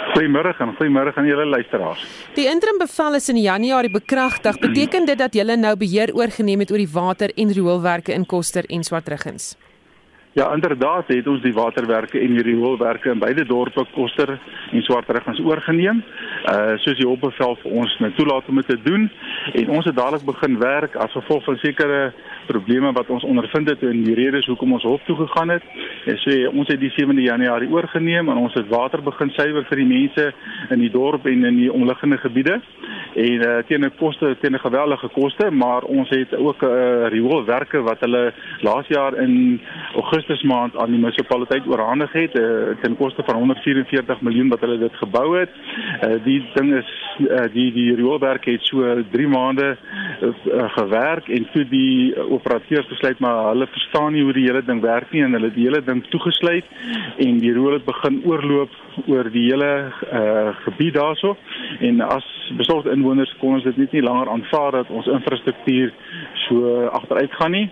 Goeiemôre 0.10 0.56
en 0.60 0.76
goeiemôre 0.76 1.14
aan 1.16 1.26
julle 1.26 1.46
luisteraars. 1.46 2.02
Die 2.36 2.48
interim 2.50 2.78
bevel 2.82 3.16
is 3.16 3.30
in 3.30 3.38
Januarie 3.38 3.92
bekragtig. 3.92 4.60
Beteken 4.60 5.06
dit 5.06 5.18
dat 5.18 5.34
julle 5.34 5.56
nou 5.56 5.76
beheer 5.78 6.14
oorgeneem 6.14 6.60
het 6.60 6.72
oor 6.72 6.82
die 6.82 6.94
water 6.94 7.34
en 7.36 7.54
rioolwerke 7.54 8.14
in 8.14 8.26
Koster 8.26 8.66
en 8.68 8.84
Swartruggens? 8.84 9.56
Ja, 10.40 10.54
inderdaad 10.54 11.08
het 11.08 11.28
ons 11.28 11.42
die 11.44 11.54
waterwerke 11.54 12.20
en 12.20 12.38
die 12.38 12.44
rioolwerke 12.44 13.10
in 13.12 13.20
beide 13.20 13.44
dorpe 13.46 13.84
Koster 13.92 14.30
en 14.72 14.84
Swartruggens 14.88 15.42
oorgeneem. 15.44 16.00
Uh 16.48 16.78
soos 16.80 16.96
die 16.96 17.08
opbevel 17.08 17.58
vir 17.60 17.74
ons 17.82 17.96
nou 18.00 18.12
toelaat 18.16 18.48
om 18.48 18.62
dit 18.62 18.70
te 18.72 18.78
doen 18.86 19.10
en 19.62 19.74
ons 19.76 19.90
het 19.90 19.98
dadelik 19.98 20.24
begin 20.30 20.56
werk 20.62 20.96
as 20.96 21.12
gevolg 21.12 21.44
van 21.44 21.60
sekere 21.60 22.14
probleme 22.48 22.94
wat 22.96 23.12
ons 23.12 23.28
ondervind 23.28 23.68
het 23.74 23.84
en 23.84 24.04
die 24.06 24.16
redes 24.16 24.48
hoekom 24.48 24.78
ons 24.78 24.88
hof 24.88 25.04
toe 25.10 25.18
gegaan 25.26 25.52
het. 25.58 25.66
En 26.06 26.22
so 26.24 26.54
ons 26.54 26.72
het 26.72 26.80
die 26.80 26.94
7de 26.96 27.28
Januarie 27.28 27.72
oorgeneem 27.76 28.32
en 28.32 28.40
ons 28.46 28.56
het 28.56 28.72
water 28.72 29.04
begin 29.04 29.36
suiwer 29.36 29.68
vir 29.68 29.84
die 29.84 29.92
mense 29.92 30.32
in 30.70 30.80
die 30.80 30.94
dorp 30.96 31.28
en 31.28 31.44
in 31.52 31.60
die 31.66 31.74
omliggende 31.74 32.18
gebiede 32.24 32.62
en 33.14 33.42
uh, 33.48 33.58
teen 33.68 33.86
'n 33.86 33.92
koste 33.98 34.38
teen 34.42 34.54
'n 34.54 34.60
geweldige 34.60 35.08
koste 35.08 35.52
maar 35.52 35.84
ons 35.84 36.10
het 36.10 36.36
ook 36.36 36.62
'n 36.62 36.66
uh, 36.66 37.08
rioolwerke 37.08 37.82
wat 37.82 38.00
hulle 38.00 38.34
laas 38.62 38.88
jaar 38.88 39.18
in 39.18 39.62
Augustus 39.94 40.42
maand 40.42 40.78
aan 40.78 40.92
die 40.92 41.00
munisipaliteit 41.00 41.68
oorhandig 41.68 42.12
het 42.12 42.40
uh, 42.40 42.46
ten 42.82 42.96
koste 42.98 43.24
van 43.26 43.36
144 43.36 44.22
miljoen 44.22 44.50
wat 44.50 44.60
hulle 44.60 44.78
dit 44.78 44.96
gebou 44.96 45.40
het. 45.40 45.50
Uh, 46.04 46.24
die 46.24 46.44
ding 46.54 46.74
is 46.76 46.90
uh, 47.20 47.46
die 47.54 47.72
die 47.74 47.96
rioolwerke 47.96 48.52
het 48.52 48.62
so 48.62 49.04
3 49.12 49.28
maande 49.28 49.78
uh, 50.22 50.70
gewerk 50.72 51.28
en 51.28 51.48
toe 51.52 51.66
die 51.70 52.16
operateurs 52.30 52.88
besluit 52.88 53.20
maar 53.20 53.48
hulle 53.48 53.68
verstaan 53.68 54.14
nie 54.14 54.24
hoe 54.24 54.34
die 54.34 54.46
hele 54.46 54.64
ding 54.66 54.82
werk 54.82 55.12
nie 55.12 55.24
en 55.24 55.34
hulle 55.38 55.52
die 55.54 55.66
hele 55.68 55.82
ding 55.84 56.04
toegesluit 56.10 56.66
en 57.18 57.40
die 57.40 57.54
riool 57.54 57.74
het 57.74 57.86
begin 57.86 58.22
oorloop 58.26 58.70
oor 59.08 59.30
die 59.32 59.46
hele 59.52 59.72
uh, 60.14 60.50
gebied 60.66 60.94
daarso 60.94 61.36
en 61.80 62.02
as 62.02 62.28
besorgde 62.58 62.92
inwoners 63.00 63.32
kon 63.42 63.58
ons 63.58 63.68
dit 63.68 63.78
net 63.80 63.96
nie 63.96 64.06
langer 64.06 64.30
aanvaar 64.36 64.82
dat 64.82 64.92
ons 64.94 65.08
infrastruktuur 65.18 65.94
so 66.48 66.74
agteruit 67.00 67.38
gaan 67.40 67.56
nie 67.56 67.68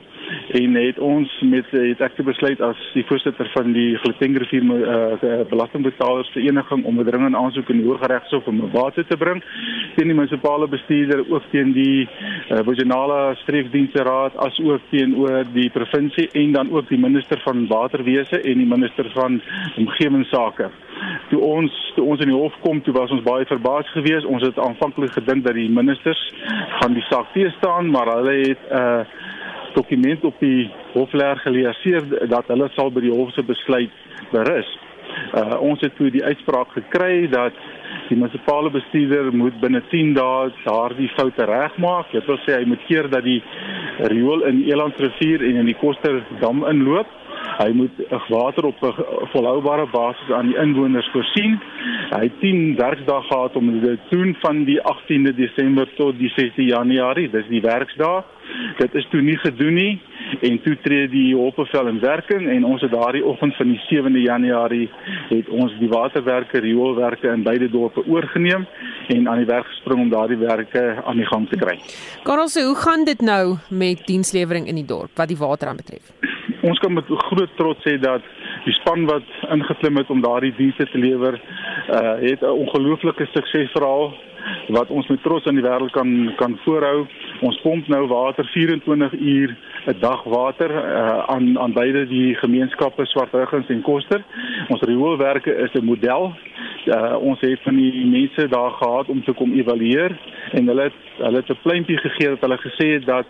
en 0.59 0.75
het 0.75 0.99
ons 0.99 1.31
met 1.41 1.65
het 1.71 2.01
ek 2.01 2.19
besluit 2.25 2.61
as 2.61 2.79
die 2.93 3.05
voorsitter 3.07 3.49
van 3.53 3.71
die 3.75 3.97
Gautengrivier 4.03 4.63
uh, 4.63 5.43
belastingbetalers 5.49 6.29
vereniging 6.35 6.85
om 6.85 6.99
'n 6.99 7.05
dringende 7.09 7.37
aansoek 7.37 7.69
in 7.69 7.81
die 7.81 7.87
Hooggeregshof 7.87 8.47
om 8.47 8.61
'n 8.61 8.71
water 8.71 9.05
te 9.07 9.17
bring 9.17 9.43
teen 9.95 10.07
die 10.07 10.15
munisipale 10.15 10.67
bestuurder 10.67 11.23
ook 11.29 11.43
teen 11.51 11.71
die 11.73 12.07
uh, 12.07 12.59
regionale 12.65 13.35
streeksdienste 13.35 14.03
raad 14.03 14.37
as 14.37 14.59
ook 14.59 14.81
teenoor 14.89 15.43
die 15.53 15.69
provinsie 15.69 16.29
en 16.31 16.51
dan 16.51 16.71
ook 16.71 16.89
die 16.89 16.99
minister 16.99 17.39
van 17.43 17.67
waterwese 17.67 18.41
en 18.41 18.57
die 18.57 18.71
minister 18.75 19.09
van 19.13 19.41
omgewingsake. 19.77 20.69
Toe 21.29 21.39
ons 21.39 21.93
toe 21.95 22.05
ons 22.05 22.21
in 22.21 22.29
die 22.31 22.37
hof 22.37 22.53
kom 22.61 22.81
toe 22.81 22.93
was 22.93 23.11
ons 23.11 23.23
baie 23.25 23.45
verbaas 23.45 23.89
geweest. 23.91 24.25
Ons 24.25 24.43
het 24.45 24.59
aanvanklik 24.59 25.11
gedink 25.11 25.43
dat 25.45 25.53
die 25.53 25.69
ministers 25.69 26.33
gaan 26.79 26.93
die 26.93 27.05
saak 27.09 27.33
teë 27.33 27.51
staan 27.57 27.91
maar 27.91 28.11
hulle 28.15 28.35
het 28.47 28.61
'n 28.69 28.77
uh, 28.77 29.01
dokument 29.77 30.25
op 30.25 30.41
die 30.41 30.67
hofleer 30.95 31.39
geleer 31.45 32.27
dat 32.33 32.49
hulle 32.51 32.69
sal 32.75 32.91
by 32.91 33.03
die 33.05 33.13
hof 33.13 33.33
se 33.35 33.45
besluit 33.45 33.93
berus. 34.33 34.69
Uh 35.37 35.57
ons 35.63 35.81
het 35.81 35.95
toe 35.97 36.09
die 36.11 36.23
uitspraak 36.23 36.73
gekry 36.75 37.27
dat 37.31 37.55
die 38.09 38.17
munisipale 38.17 38.71
bestuurder 38.71 39.31
moet 39.35 39.59
binne 39.61 39.81
10 39.91 40.13
dae 40.15 40.51
daardie 40.63 41.09
foute 41.15 41.45
regmaak. 41.49 42.11
Dit 42.15 42.27
wil 42.29 42.39
sê 42.45 42.59
hy 42.59 42.67
moet 42.69 42.83
keer 42.87 43.09
dat 43.11 43.25
die 43.27 43.41
riool 44.13 44.45
in 44.49 44.63
Elandsrivier 44.67 45.43
en 45.49 45.61
in 45.63 45.71
die 45.71 45.79
Kosterdam 45.81 46.63
inloop. 46.69 47.09
Hy 47.57 47.69
moet 47.73 47.91
water 48.27 48.65
op 48.65 48.81
'n 48.81 48.93
volhoubare 49.33 49.87
basis 49.91 50.31
aan 50.31 50.47
die 50.47 50.57
inwoners 50.57 51.09
voorsien. 51.11 51.59
Hy 52.09 52.21
het 52.21 52.39
10 52.39 52.75
werkdae 52.75 53.21
gehad 53.21 53.55
om 53.55 53.81
dit 53.81 53.99
te 54.09 54.15
doen 54.15 54.35
van 54.39 54.63
die 54.63 54.79
18de 54.81 55.35
Desember 55.35 55.87
tot 55.95 56.17
die 56.17 56.31
6de 56.35 56.63
Januarie. 56.63 57.29
Dis 57.29 57.47
die 57.47 57.61
werkdae. 57.61 58.23
Dit 58.77 58.93
is 58.93 59.07
toe 59.09 59.21
nie 59.21 59.37
gedoen 59.37 59.73
nie 59.73 60.01
en 60.41 60.61
toe 60.61 60.77
tree 60.83 61.07
die 61.09 61.35
hofbevel 61.35 61.87
in 61.87 61.99
werking 61.99 62.47
en 62.49 62.65
ons 62.65 62.81
het 62.81 62.91
daardie 62.91 63.25
oggend 63.25 63.55
van 63.55 63.71
die 63.71 63.81
7de 63.87 64.21
Januarie 64.21 64.89
het 65.29 65.49
ons 65.49 65.73
die 65.79 65.89
waterwerke, 65.89 66.59
rioolwerke 66.59 67.27
in 67.27 67.43
beide 67.43 67.69
dorpe 67.69 68.03
oorgeneem 68.07 68.65
en 69.07 69.29
aan 69.29 69.43
die 69.43 69.49
werk 69.49 69.65
gespring 69.65 70.01
om 70.01 70.09
daardie 70.09 70.37
werke 70.37 71.03
aan 71.05 71.21
die 71.21 71.25
gang 71.25 71.49
te 71.49 71.59
kry. 71.59 71.77
Karel, 72.23 72.49
hoe 72.63 72.75
gaan 72.75 73.05
dit 73.05 73.21
nou 73.21 73.57
met 73.69 74.05
dienslewering 74.05 74.67
in 74.67 74.75
die 74.75 74.85
dorp 74.85 75.15
wat 75.15 75.27
die 75.27 75.39
water 75.39 75.67
aan 75.67 75.79
betref? 75.79 76.11
Ons 76.67 76.79
kan 76.83 76.93
met 76.93 77.07
groot 77.07 77.51
trots 77.55 77.83
sê 77.87 77.95
dat 78.01 78.23
die 78.65 78.73
span 78.81 79.05
wat 79.07 79.27
ingeklim 79.55 79.99
het 80.01 80.09
om 80.13 80.21
daardie 80.21 80.53
dienste 80.57 80.87
te 80.91 80.99
lewer, 80.99 81.39
uh 81.97 82.15
het 82.23 82.41
'n 82.41 82.57
ongelooflike 82.63 83.25
suksesverhaal 83.33 84.13
wat 84.67 84.89
ons 84.89 85.07
met 85.07 85.21
trots 85.23 85.45
aan 85.45 85.55
die 85.55 85.63
wêreld 85.63 85.91
kan 85.91 86.33
kan 86.35 86.57
voorhou. 86.63 87.05
Ons 87.41 87.61
pomp 87.61 87.87
nou 87.87 88.07
water 88.07 88.45
24 88.45 89.13
uur 89.13 89.55
'n 89.87 89.99
dag 89.99 90.23
water 90.23 90.71
uh, 90.71 91.23
aan 91.25 91.59
aan 91.59 91.73
beide 91.73 92.07
die 92.07 92.35
gemeenskappe 92.35 93.05
Swartruggens 93.05 93.67
en 93.67 93.81
Koster. 93.81 94.21
Ons 94.67 94.81
rioolwerke 94.81 95.55
is 95.55 95.73
'n 95.73 95.85
model. 95.85 96.33
Uh, 96.85 97.15
ons 97.19 97.39
het 97.39 97.59
van 97.61 97.75
die 97.75 98.05
mense 98.05 98.47
daar 98.47 98.71
gehad 98.71 99.07
om 99.07 99.23
te 99.23 99.33
kom 99.33 99.53
evalueer 99.53 100.17
en 100.51 100.67
hulle 100.67 100.81
het, 100.81 100.99
hulle 101.17 101.37
het 101.37 101.49
'n 101.49 101.59
pleintjie 101.61 101.97
gegee 101.97 102.29
dat 102.29 102.39
hulle 102.39 102.57
gesê 102.57 102.87
het 102.93 103.05
dat 103.05 103.25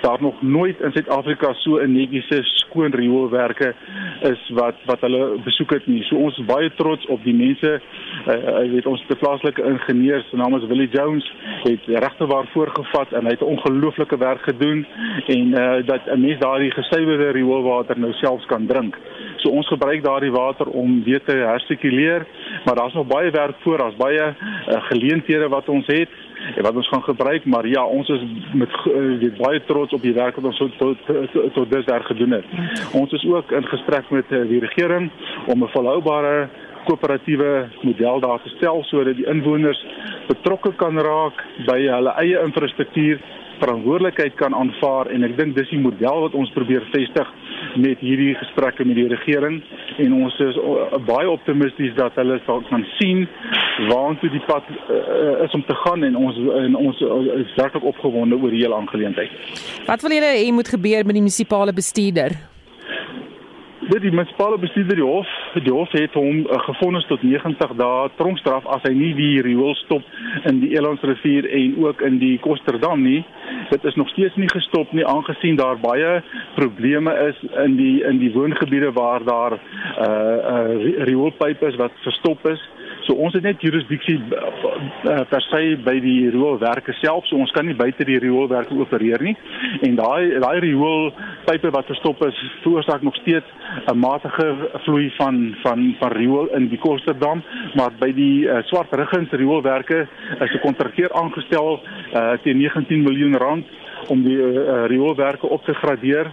daar 0.00 0.20
nog 0.20 0.42
nooit 0.42 0.80
in 0.80 0.92
Suid-Afrika 0.92 1.52
so 1.52 1.76
'n 1.76 1.92
netjiese 1.92 2.40
skoon 2.42 2.92
rioolwerke 2.94 3.74
is 4.20 4.48
wat 4.48 4.74
wat 4.84 5.00
hulle 5.00 5.36
besoek 5.44 5.72
het 5.72 5.86
nie. 5.86 6.02
So 6.02 6.16
ons 6.16 6.38
is 6.38 6.44
baie 6.44 6.70
trots 6.74 7.06
op 7.06 7.24
die 7.24 7.34
mense. 7.34 7.80
Uh, 8.26 8.70
weet 8.72 8.86
ons 8.86 9.04
te 9.06 9.16
plaaslike 9.16 9.62
ingenieurs, 9.62 10.28
se 10.30 10.61
is 10.62 10.68
Willie 10.68 10.88
Jones, 10.88 11.34
het 11.62 11.80
regte 11.86 12.26
waar 12.26 12.46
voorgevat 12.52 13.12
en 13.12 13.24
hy 13.24 13.34
het 13.34 13.42
ongelooflike 13.42 14.16
werk 14.18 14.42
gedoen 14.42 14.86
en 15.26 15.46
uh, 15.46 15.86
dat 15.86 16.00
'n 16.06 16.20
mens 16.20 16.38
daardie 16.38 16.70
gesuiwerde 16.70 17.30
rioolwater 17.30 17.98
nou 17.98 18.12
selfs 18.12 18.46
kan 18.46 18.66
drink. 18.66 18.98
So 19.36 19.48
ons 19.48 19.68
gebruik 19.68 20.04
daardie 20.04 20.30
water 20.30 20.66
om 20.66 21.02
weer 21.04 21.22
te 21.24 21.36
hersirkuleer, 21.36 22.26
maar 22.64 22.74
daar's 22.74 22.94
nog 22.94 23.06
baie 23.06 23.30
werk 23.30 23.56
voor, 23.58 23.78
daar's 23.78 23.96
baie 23.96 24.22
uh, 24.22 24.82
geleenthede 24.82 25.48
wat 25.48 25.68
ons 25.68 25.86
het 25.86 26.08
en 26.56 26.62
wat 26.62 26.74
ons 26.74 26.88
gaan 26.88 27.02
gebruik, 27.02 27.44
maar 27.44 27.66
ja, 27.66 27.84
ons 27.84 28.08
is 28.08 28.22
met 28.52 28.68
uh, 28.86 29.38
baie 29.38 29.64
trots 29.64 29.92
op 29.92 30.02
die 30.02 30.14
werk 30.14 30.34
wat 30.34 30.44
ons 30.44 30.58
tot 30.58 30.78
tot, 30.78 30.96
tot, 31.32 31.54
tot 31.54 31.70
dusver 31.70 32.04
gedoen 32.04 32.30
het. 32.30 32.44
Ons 32.92 33.12
is 33.12 33.24
ook 33.24 33.50
in 33.50 33.66
gesprek 33.66 34.10
met 34.10 34.24
uh, 34.30 34.48
die 34.48 34.60
regering 34.60 35.10
om 35.46 35.62
'n 35.62 35.68
volhoubare 35.68 36.48
koöperatiewe 36.86 37.52
model 37.82 38.20
daar 38.24 38.42
te 38.42 38.52
stel 38.56 38.82
sodat 38.90 39.18
die 39.18 39.28
inwoners 39.30 39.80
betrokke 40.28 40.74
kan 40.80 40.98
raak 40.98 41.38
by 41.68 41.78
hulle 41.86 42.16
eie 42.24 42.42
infrastruktuur 42.46 43.22
verantwoordelikheid 43.62 44.34
kan 44.40 44.54
aanvaar 44.54 45.10
en 45.14 45.24
ek 45.26 45.36
dink 45.38 45.56
dis 45.56 45.70
die 45.70 45.80
model 45.82 46.24
wat 46.24 46.36
ons 46.38 46.50
probeer 46.56 46.84
vestig 46.94 47.28
met 47.82 48.00
hierdie 48.02 48.34
gesprekke 48.40 48.84
met 48.88 48.98
die 48.98 49.08
regering 49.12 49.60
en 50.02 50.16
ons 50.18 50.38
is 50.46 50.58
baie 51.06 51.30
optimisties 51.30 51.94
dat 51.98 52.16
hulle 52.20 52.40
sal 52.46 52.64
kan 52.70 52.84
sien 52.98 53.26
waartoe 53.90 54.30
die 54.32 54.42
pad 54.48 54.68
uh, 54.72 55.44
is 55.46 55.54
om 55.56 55.64
te 55.68 55.76
gaan 55.84 56.04
en 56.08 56.18
ons 56.18 56.40
en 56.58 56.78
ons 56.80 57.04
is 57.38 57.58
werklik 57.58 57.86
opgewonde 57.92 58.38
oor 58.38 58.52
die 58.52 58.64
hele 58.64 58.78
aangeleentheid. 58.78 59.36
Wat 59.86 60.02
wil 60.04 60.16
julle 60.18 60.32
hê 60.36 60.48
moet 60.54 60.74
gebeur 60.76 61.06
met 61.06 61.18
die 61.18 61.24
munisipale 61.24 61.74
bestuurder? 61.76 62.36
Dit 63.92 64.06
die 64.06 64.10
munisipale 64.14 64.56
bestuurder 64.56 64.96
die 64.96 65.04
hof, 65.04 65.30
die 65.66 65.72
hof 65.72 65.90
het 65.92 66.14
hom 66.16 66.46
uh, 66.46 66.58
gefonnis 66.64 67.04
tot 67.10 67.20
90 67.28 67.74
dae 67.76 68.06
tronkstraf 68.16 68.64
as 68.72 68.86
hy 68.86 68.92
nie 68.96 69.10
die 69.18 69.42
riool 69.44 69.74
stop 69.82 70.06
in 70.48 70.62
die 70.62 70.70
Elandsrivier 70.78 71.44
en 71.58 71.74
ook 71.82 72.00
in 72.08 72.16
die 72.22 72.38
Kosterdam 72.40 73.02
nie. 73.04 73.20
Dit 73.68 73.84
is 73.84 73.98
nog 74.00 74.08
steeds 74.14 74.38
nie 74.40 74.48
gestop 74.48 74.94
nie 74.96 75.04
aangesien 75.04 75.60
daar 75.60 75.76
baie 75.82 76.22
probleme 76.56 77.12
is 77.26 77.44
in 77.66 77.76
die 77.76 77.98
in 78.08 78.22
die 78.22 78.32
woongebiede 78.32 78.94
waar 78.96 79.26
daar 79.28 79.58
uh 79.60 80.08
uh 80.54 81.04
rioolpype 81.10 81.68
is 81.68 81.76
wat 81.82 81.92
verstop 82.06 82.48
is. 82.48 82.64
So 83.06 83.16
ons 83.18 83.34
het 83.34 83.42
net 83.42 83.62
jurisdiksie 83.62 84.18
uh, 84.18 85.22
per 85.28 85.42
se 85.48 85.62
by 85.84 85.94
die 86.04 86.30
rioolwerke 86.30 86.94
self, 87.00 87.26
so 87.26 87.40
ons 87.42 87.50
kan 87.56 87.66
nie 87.66 87.76
buite 87.78 88.06
die 88.08 88.18
rioolwerke 88.22 88.76
opereer 88.78 89.22
nie. 89.22 89.34
En 89.86 89.96
daai 89.98 90.38
daai 90.42 90.58
rioolpype 90.64 91.72
wat 91.74 91.90
verstop 91.90 92.22
is, 92.28 92.38
veroorsaak 92.62 93.02
nog 93.02 93.16
steeds 93.22 93.46
'n 93.90 93.98
matige 93.98 94.48
vloei 94.84 95.10
van 95.18 95.56
van 95.62 95.94
van 95.98 96.12
riool 96.12 96.48
in 96.56 96.68
die 96.68 96.78
Kosterdam, 96.78 97.42
maar 97.74 97.92
by 97.98 98.12
die 98.12 98.44
uh, 98.44 98.62
Swart 98.68 98.92
Ruggens 98.92 99.30
rioolwerke 99.30 100.06
is 100.40 100.52
'n 100.54 100.60
kontrakteur 100.60 101.12
aangestel 101.12 101.80
uh, 102.14 102.32
teen 102.42 102.58
19 102.58 103.02
miljoen 103.02 103.36
rand 103.36 103.66
om 104.08 104.22
die 104.22 104.36
uh, 104.36 104.86
rioolwerke 104.86 105.46
op 105.46 105.64
te 105.64 105.74
gradeer 105.74 106.30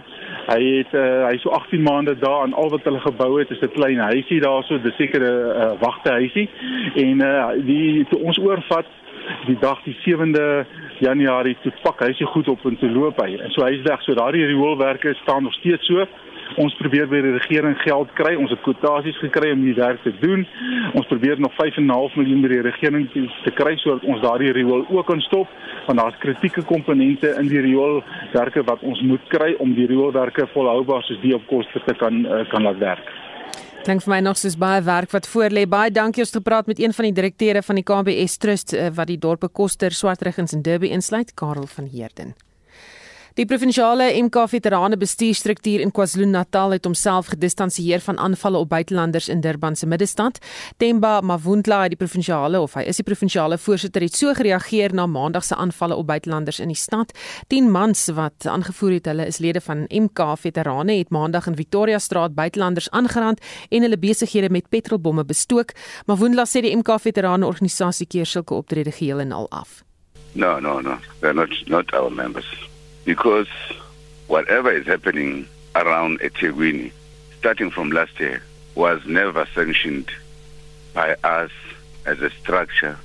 Hy 0.50 0.62
het 0.80 0.94
uh, 0.98 1.26
hy 1.28 1.36
so 1.38 1.52
18 1.54 1.82
maande 1.82 2.16
daar 2.18 2.42
aan 2.42 2.56
al 2.58 2.70
wat 2.72 2.82
hulle 2.88 3.00
gebou 3.00 3.38
het 3.38 3.50
is 3.50 3.60
'n 3.62 3.70
klein 3.76 3.98
huisie 3.98 4.40
daarso, 4.40 4.78
dis 4.82 4.96
seker 4.96 5.22
'n 5.22 5.34
uh, 5.62 5.72
wagte 5.78 6.10
huisie. 6.10 6.48
En 6.94 7.22
uh, 7.22 7.48
die 7.64 8.06
toe 8.10 8.18
ons 8.18 8.38
oorvat 8.38 8.86
die 9.46 9.56
dag 9.60 9.82
die 9.84 9.96
7de 10.06 10.64
Januarie 10.98 11.56
toe 11.62 11.72
pak 11.82 12.00
hy 12.04 12.12
se 12.12 12.26
goed 12.26 12.48
op 12.48 12.64
en 12.64 12.78
toe 12.78 12.90
loop 12.90 13.20
hy. 13.22 13.36
En 13.36 13.50
so 13.50 13.64
hy 13.64 13.72
is 13.78 13.86
weg. 13.86 14.02
So 14.02 14.14
daardie 14.14 14.46
rioolwerke 14.46 15.14
staan 15.22 15.42
nog 15.42 15.54
steeds 15.54 15.86
so. 15.86 16.06
Ons 16.58 16.74
probeer 16.80 17.06
by 17.06 17.20
die 17.22 17.36
regering 17.36 17.76
geld 17.84 18.10
kry. 18.18 18.34
Ons 18.34 18.50
het 18.50 18.62
kwotasies 18.64 19.18
gekry 19.22 19.52
om 19.54 19.62
die 19.62 19.76
werk 19.76 20.02
te 20.02 20.12
doen. 20.18 20.46
Ons 20.98 21.06
probeer 21.06 21.38
nog 21.40 21.54
5.5 21.58 22.16
miljoen 22.18 22.42
by 22.42 22.50
die 22.54 22.62
regering 22.66 23.06
te, 23.12 23.26
te 23.44 23.54
kry 23.54 23.76
sodat 23.82 24.06
ons 24.08 24.22
daardie 24.24 24.52
riool 24.56 24.86
ook 24.88 25.06
kan 25.06 25.22
stop 25.28 25.48
want 25.86 25.98
daar's 25.98 26.18
kritieke 26.22 26.62
komponente 26.62 27.32
in 27.40 27.48
die 27.48 27.60
rioolwerke 27.64 28.62
wat 28.68 28.82
ons 28.86 29.00
moet 29.02 29.22
kry 29.32 29.54
om 29.58 29.72
die 29.74 29.86
rioolwerke 29.90 30.46
volhoubaar 30.52 31.02
soos 31.06 31.18
die 31.22 31.34
op 31.34 31.46
koste 31.50 31.82
te 31.86 31.94
kan 31.98 32.22
uh, 32.26 32.44
kan 32.52 32.66
laat 32.66 32.78
werk. 32.82 33.10
Klink 33.80 34.04
vir 34.04 34.12
my 34.12 34.20
nog 34.20 34.36
soos 34.36 34.58
baie 34.60 34.82
werk 34.84 35.10
wat 35.14 35.26
voor 35.30 35.54
lê. 35.56 35.64
Baie 35.64 35.90
dankie 35.90 36.22
ons 36.22 36.34
gepraat 36.36 36.68
met 36.68 36.78
een 36.82 36.92
van 36.92 37.08
die 37.08 37.16
direkteure 37.16 37.62
van 37.64 37.80
die 37.80 37.86
KBS 37.86 38.36
Trust 38.42 38.74
uh, 38.76 38.90
wat 38.94 39.08
die 39.08 39.18
dorpe 39.18 39.48
Koster, 39.48 39.94
Swartruggens 39.96 40.52
en 40.52 40.62
Durban 40.62 40.92
insluit, 41.00 41.34
Karel 41.34 41.66
van 41.66 41.88
Heerden. 41.88 42.34
Die 43.38 43.46
provinsiale 43.46 44.08
MK 44.18 44.42
veterane 44.50 44.96
bestuurstruktuur 44.98 45.80
in 45.84 45.92
KwaZulu-Natal 45.94 46.72
het 46.74 46.84
homself 46.84 47.28
gedistansieer 47.30 48.00
van 48.02 48.18
aanvalle 48.18 48.58
op 48.58 48.68
buitelanders 48.68 49.28
in 49.30 49.40
Durban 49.40 49.76
se 49.76 49.86
middestad. 49.86 50.38
Temba 50.76 51.20
Mavundla, 51.20 51.84
die 51.88 51.96
provinsiale 51.96 52.58
of 52.60 52.74
hy 52.74 52.82
is 52.90 52.98
die 52.98 53.06
provinsiale 53.06 53.58
voorsitter, 53.58 54.02
het 54.02 54.18
so 54.18 54.34
gereageer 54.34 54.94
na 54.94 55.06
maandag 55.06 55.46
se 55.46 55.54
aanvalle 55.54 55.94
op 55.94 56.08
buitelanders 56.08 56.58
in 56.58 56.72
die 56.74 56.78
stad. 56.78 57.14
10 57.54 57.70
mans 57.70 58.08
wat 58.16 58.48
aangevoer 58.50 58.96
het 58.98 59.06
hulle 59.12 59.28
is 59.30 59.38
lede 59.38 59.62
van 59.62 59.84
MK 59.86 60.26
veterane 60.38 60.98
het 60.98 61.14
maandag 61.14 61.46
in 61.46 61.58
Victoria 61.60 61.98
Straat 61.98 62.34
buitelanders 62.34 62.90
aangerand 62.90 63.38
en 63.70 63.86
hulle 63.86 63.98
besighede 63.98 64.50
met 64.50 64.68
petrolbomme 64.68 65.24
bestook. 65.24 65.70
Mavundla 66.10 66.48
sê 66.50 66.64
die 66.66 66.74
MK 66.74 66.98
veterane 66.98 67.46
organisasie 67.46 68.10
keer 68.10 68.26
sulke 68.26 68.58
optrede 68.58 68.90
geheel 68.90 69.22
en 69.22 69.32
al 69.32 69.46
af. 69.54 69.84
No, 70.32 70.58
no, 70.58 70.80
no. 70.80 70.98
They're 71.20 71.34
not 71.34 71.50
not 71.68 71.94
our 71.94 72.10
members. 72.10 72.69
Because 73.04 73.48
whatever 74.26 74.70
is 74.70 74.86
happening 74.86 75.48
around 75.74 76.20
Etegwini, 76.20 76.92
starting 77.38 77.70
from 77.70 77.90
last 77.90 78.18
year, 78.20 78.42
was 78.74 79.04
never 79.06 79.46
sanctioned 79.54 80.10
by 80.94 81.14
us 81.24 81.50
as 82.06 82.20
a 82.20 82.30
structure 82.30 82.98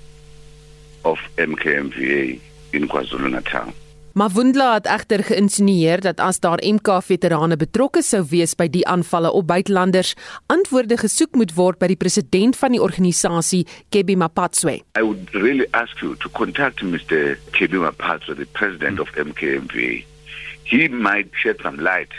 of 1.03 1.17
MKMVA 1.37 2.39
in 2.73 2.87
KwaZulu-Natal. 2.87 3.73
Mavundla 4.15 4.73
het 4.73 4.85
egter 4.87 5.23
geïnsinueer 5.27 5.99
dat 5.99 6.21
as 6.23 6.37
daar 6.39 6.61
MK 6.63 7.01
veterane 7.03 7.57
betrokke 7.59 7.99
sou 7.99 8.21
wees 8.29 8.53
by 8.55 8.69
die 8.71 8.85
aanvalle 8.87 9.27
op 9.27 9.49
buitelanders, 9.49 10.13
antwoorde 10.47 10.95
gesoek 11.01 11.35
moet 11.35 11.51
word 11.57 11.81
by 11.81 11.89
die 11.91 11.97
president 11.99 12.55
van 12.55 12.71
die 12.71 12.79
organisasie, 12.79 13.65
Kebi 13.91 14.15
Mapatswe. 14.15 14.77
I 14.95 15.03
would 15.03 15.35
really 15.35 15.67
ask 15.75 15.99
you 15.99 16.15
to 16.23 16.31
contact 16.31 16.79
Mr. 16.79 17.35
Kebi 17.51 17.83
Mapatswe, 17.83 18.37
the 18.39 18.47
president 18.55 19.03
of 19.03 19.11
MKMV. 19.19 20.05
He 20.63 20.87
might 20.87 21.35
shed 21.35 21.59
some 21.59 21.83
light 21.83 22.15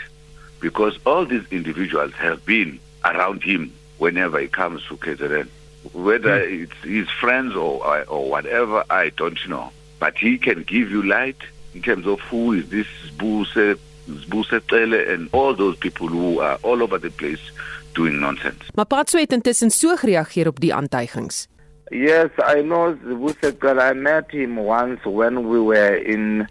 because 0.61 1.01
all 1.03 1.25
these 1.25 1.49
individuals 1.49 2.13
have 2.21 2.45
been 2.45 2.77
around 3.05 3.41
him 3.41 3.73
whenever 3.97 4.37
he 4.37 4.47
comes 4.47 4.85
to 4.85 4.97
KZN. 4.97 5.49
Whether 5.93 6.45
hmm. 6.45 6.61
it's 6.61 6.79
his 6.85 7.09
friends 7.09 7.55
or 7.55 7.81
or 8.05 8.29
whatever, 8.29 8.85
I 8.87 9.09
don't 9.17 9.41
know. 9.49 9.71
But 9.97 10.19
he 10.19 10.37
can 10.37 10.61
give 10.61 10.91
you 10.91 11.01
light 11.01 11.41
in 11.77 11.83
terms 11.83 12.07
of 12.07 12.19
who 12.29 12.53
is 12.53 12.65
this 12.69 12.87
Buse 13.17 13.77
Zbusetele 14.09 15.13
and 15.13 15.29
all 15.31 15.53
those 15.53 15.77
people 15.77 16.07
who 16.07 16.39
are 16.39 16.57
all 16.63 16.81
over 16.81 16.97
the 16.97 17.11
place 17.11 17.51
doing 17.93 18.19
nonsense. 18.19 18.63
Mapatso 18.75 19.19
het 19.19 19.31
intussen 19.31 19.71
so 19.71 19.95
gereageer 19.95 20.47
op 20.47 20.59
die 20.59 20.73
aantuigings. 20.73 21.47
Yes, 21.91 22.29
I 22.55 22.61
know 22.61 22.95
Zbusetele. 23.05 23.81
I 23.91 23.93
met 23.93 24.31
him 24.31 24.57
once 24.57 25.05
when 25.05 25.47
we 25.47 25.59
were 25.59 25.95
in 25.95 26.47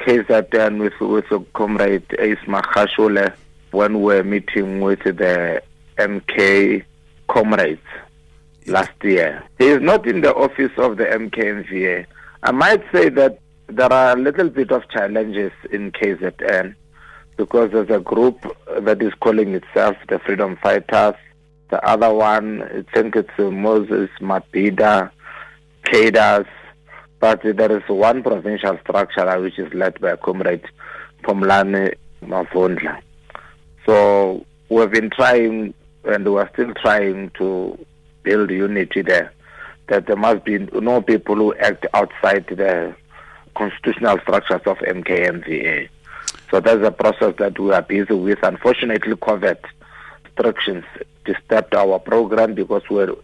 KZN 0.00 0.78
with 0.78 0.98
with 1.00 1.30
a 1.30 1.40
comrade 1.52 2.08
Isma 2.18 2.60
Khashule 2.62 3.32
when 3.70 3.92
we 3.94 4.14
were 4.14 4.24
meeting 4.24 4.80
with 4.80 5.02
the 5.04 5.62
MK 5.96 6.82
comrades 7.28 7.88
last 8.66 8.92
year. 9.02 9.42
He 9.58 9.68
is 9.68 9.80
not 9.80 10.06
in 10.06 10.20
the 10.20 10.34
office 10.34 10.72
of 10.76 10.96
the 10.96 11.04
MKMVA. 11.04 12.06
I 12.42 12.52
might 12.52 12.82
say 12.92 13.08
that 13.10 13.38
there 13.68 13.92
are 13.92 14.16
a 14.16 14.20
little 14.20 14.48
bit 14.50 14.70
of 14.70 14.88
challenges 14.90 15.52
in 15.70 15.92
KZN 15.92 16.74
because 17.36 17.72
there's 17.72 17.90
a 17.90 18.00
group 18.00 18.44
that 18.80 19.02
is 19.02 19.12
calling 19.20 19.54
itself 19.54 19.96
the 20.08 20.18
Freedom 20.20 20.56
Fighters. 20.62 21.14
The 21.70 21.84
other 21.84 22.12
one, 22.12 22.62
I 22.62 22.84
think 22.94 23.16
it's 23.16 23.30
Moses 23.38 24.10
Mabida, 24.20 25.10
Caders, 25.84 26.46
but 27.18 27.42
there 27.42 27.76
is 27.76 27.88
one 27.88 28.22
provincial 28.22 28.78
structure 28.82 29.40
which 29.40 29.58
is 29.58 29.72
led 29.72 30.00
by 30.00 30.10
a 30.10 30.16
Comrade 30.16 30.64
Pomlane 31.22 31.94
Mavondla. 32.22 33.00
So 33.86 34.44
we've 34.68 34.90
been 34.90 35.10
trying 35.10 35.74
and 36.04 36.32
we're 36.32 36.48
still 36.52 36.74
trying 36.74 37.30
to 37.38 37.78
build 38.22 38.50
unity 38.50 39.02
there. 39.02 39.32
That 39.88 40.06
there 40.06 40.16
must 40.16 40.44
be 40.44 40.58
no 40.58 41.02
people 41.02 41.36
who 41.36 41.54
act 41.54 41.86
outside 41.94 42.46
the 42.48 42.94
constitutional 43.56 44.18
structures 44.20 44.62
of 44.66 44.78
MKMVA. 44.78 45.88
So 46.50 46.60
that's 46.60 46.84
a 46.84 46.90
process 46.90 47.34
that 47.38 47.58
we 47.58 47.72
are 47.72 47.82
busy 47.82 48.14
with. 48.14 48.38
Unfortunately, 48.42 49.14
COVID 49.14 49.58
restrictions 50.24 50.84
disturbed 51.24 51.74
our 51.74 51.98
program 51.98 52.54
because 52.54 52.82
we're 52.90 53.14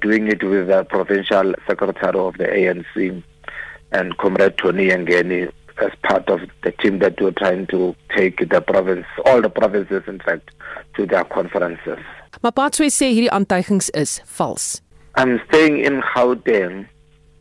doing 0.00 0.28
it 0.28 0.42
with 0.42 0.68
the 0.68 0.84
provincial 0.84 1.54
secretary 1.66 2.18
of 2.18 2.36
the 2.38 2.44
ANC 2.44 3.22
and 3.92 4.16
Comrade 4.18 4.58
Tony 4.58 4.88
Ngeni 4.88 5.52
as 5.78 5.92
part 6.02 6.28
of 6.28 6.40
the 6.62 6.72
team 6.72 6.98
that 6.98 7.20
we're 7.20 7.32
trying 7.32 7.66
to 7.68 7.94
take 8.16 8.48
the 8.48 8.60
province, 8.60 9.06
all 9.26 9.40
the 9.40 9.50
provinces 9.50 10.02
in 10.06 10.18
fact, 10.18 10.50
to 10.94 11.06
their 11.06 11.24
conferences. 11.24 11.98
Sê 12.42 13.12
hierdie 13.12 13.30
aantuigings 13.30 13.90
is 13.94 14.20
vals. 14.26 14.80
I'm 15.14 15.40
staying 15.48 15.84
in 15.84 16.00
Gauteng. 16.00 16.88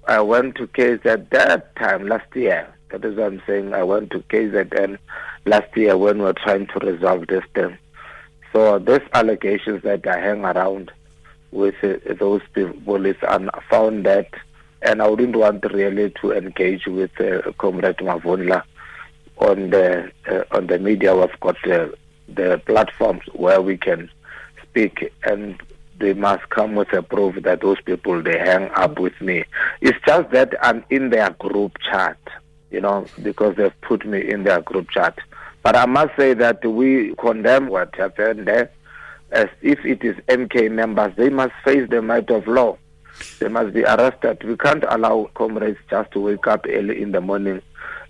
I 0.08 0.22
went 0.22 0.56
to 0.56 0.68
KZN 0.68 1.30
that 1.30 1.76
time 1.76 2.08
last 2.08 2.36
year. 2.36 2.68
That 2.90 3.06
is 3.06 3.16
what 3.16 3.28
I'm 3.28 3.42
saying. 3.46 3.74
I 3.74 3.84
went 3.84 4.12
to 4.12 4.20
KZN 4.20 4.98
last 5.46 5.76
year 5.78 5.98
when 5.98 6.18
we 6.18 6.26
were 6.26 6.34
trying 6.34 6.68
to 6.68 6.80
resolve 6.80 7.28
this 7.28 7.44
thing. 7.54 7.78
So 8.52 8.80
these 8.80 9.02
allegations 9.14 9.84
that 9.84 10.06
I 10.08 10.20
hang 10.20 10.44
around 10.44 10.92
with 11.52 11.76
uh, 11.84 11.98
those 12.20 12.42
people 12.54 13.06
is 13.06 13.16
unfounded, 13.22 14.28
and 14.82 15.02
I 15.02 15.08
wouldn't 15.08 15.36
want 15.36 15.64
really 15.72 16.10
to 16.22 16.32
engage 16.32 16.86
with 16.88 17.12
uh, 17.22 17.52
Comrade 17.58 17.98
Mavunla 17.98 18.64
on 19.38 19.70
the 19.70 20.12
uh, 20.30 20.44
on 20.52 20.68
the 20.68 20.80
media. 20.80 21.16
We've 21.16 21.40
got 21.40 21.58
the 21.64 22.62
platforms 22.66 23.24
where 23.34 23.62
we 23.62 23.78
can 23.78 24.10
speak 24.64 25.14
and 25.24 25.62
they 26.02 26.14
must 26.14 26.50
come 26.50 26.76
with 26.76 26.92
a 26.94 27.02
proof 27.02 27.42
that 27.44 27.62
those 27.62 27.80
people 27.82 28.22
they 28.22 28.38
hang 28.38 28.70
up 28.72 29.00
with 29.00 29.20
me. 29.22 29.44
It's 29.80 29.98
just 30.06 30.32
that 30.32 30.54
I'm 30.62 30.84
in 30.90 31.10
their 31.10 31.30
group 31.32 31.78
chat, 31.80 32.18
you 32.72 32.82
know, 32.82 33.06
because 33.22 33.56
they've 33.56 33.82
put 33.82 34.06
me 34.06 34.30
in 34.30 34.44
their 34.44 34.62
group 34.62 34.90
chat. 34.90 35.18
But 35.64 35.76
I 35.76 35.86
must 35.86 36.16
say 36.18 36.34
that 36.34 36.66
we 36.66 37.14
condemn 37.16 37.68
what 37.68 37.96
happened 37.96 38.48
there. 38.48 38.72
As 39.32 39.48
if 39.62 39.86
it 39.86 40.04
is 40.04 40.18
MK 40.28 40.72
members, 40.72 41.16
they 41.16 41.30
must 41.30 41.54
face 41.64 41.90
the 41.90 42.02
might 42.02 42.30
of 42.30 42.48
law. 42.48 42.78
They 43.40 43.48
must 43.48 43.74
be 43.74 43.84
arrested. 43.84 44.44
We 44.44 44.58
can't 44.58 44.84
allow 44.90 45.30
comrades 45.36 45.80
just 45.90 46.12
to 46.12 46.20
wake 46.20 46.48
up 46.48 46.66
early 46.68 47.02
in 47.02 47.12
the 47.12 47.22
morning 47.22 47.62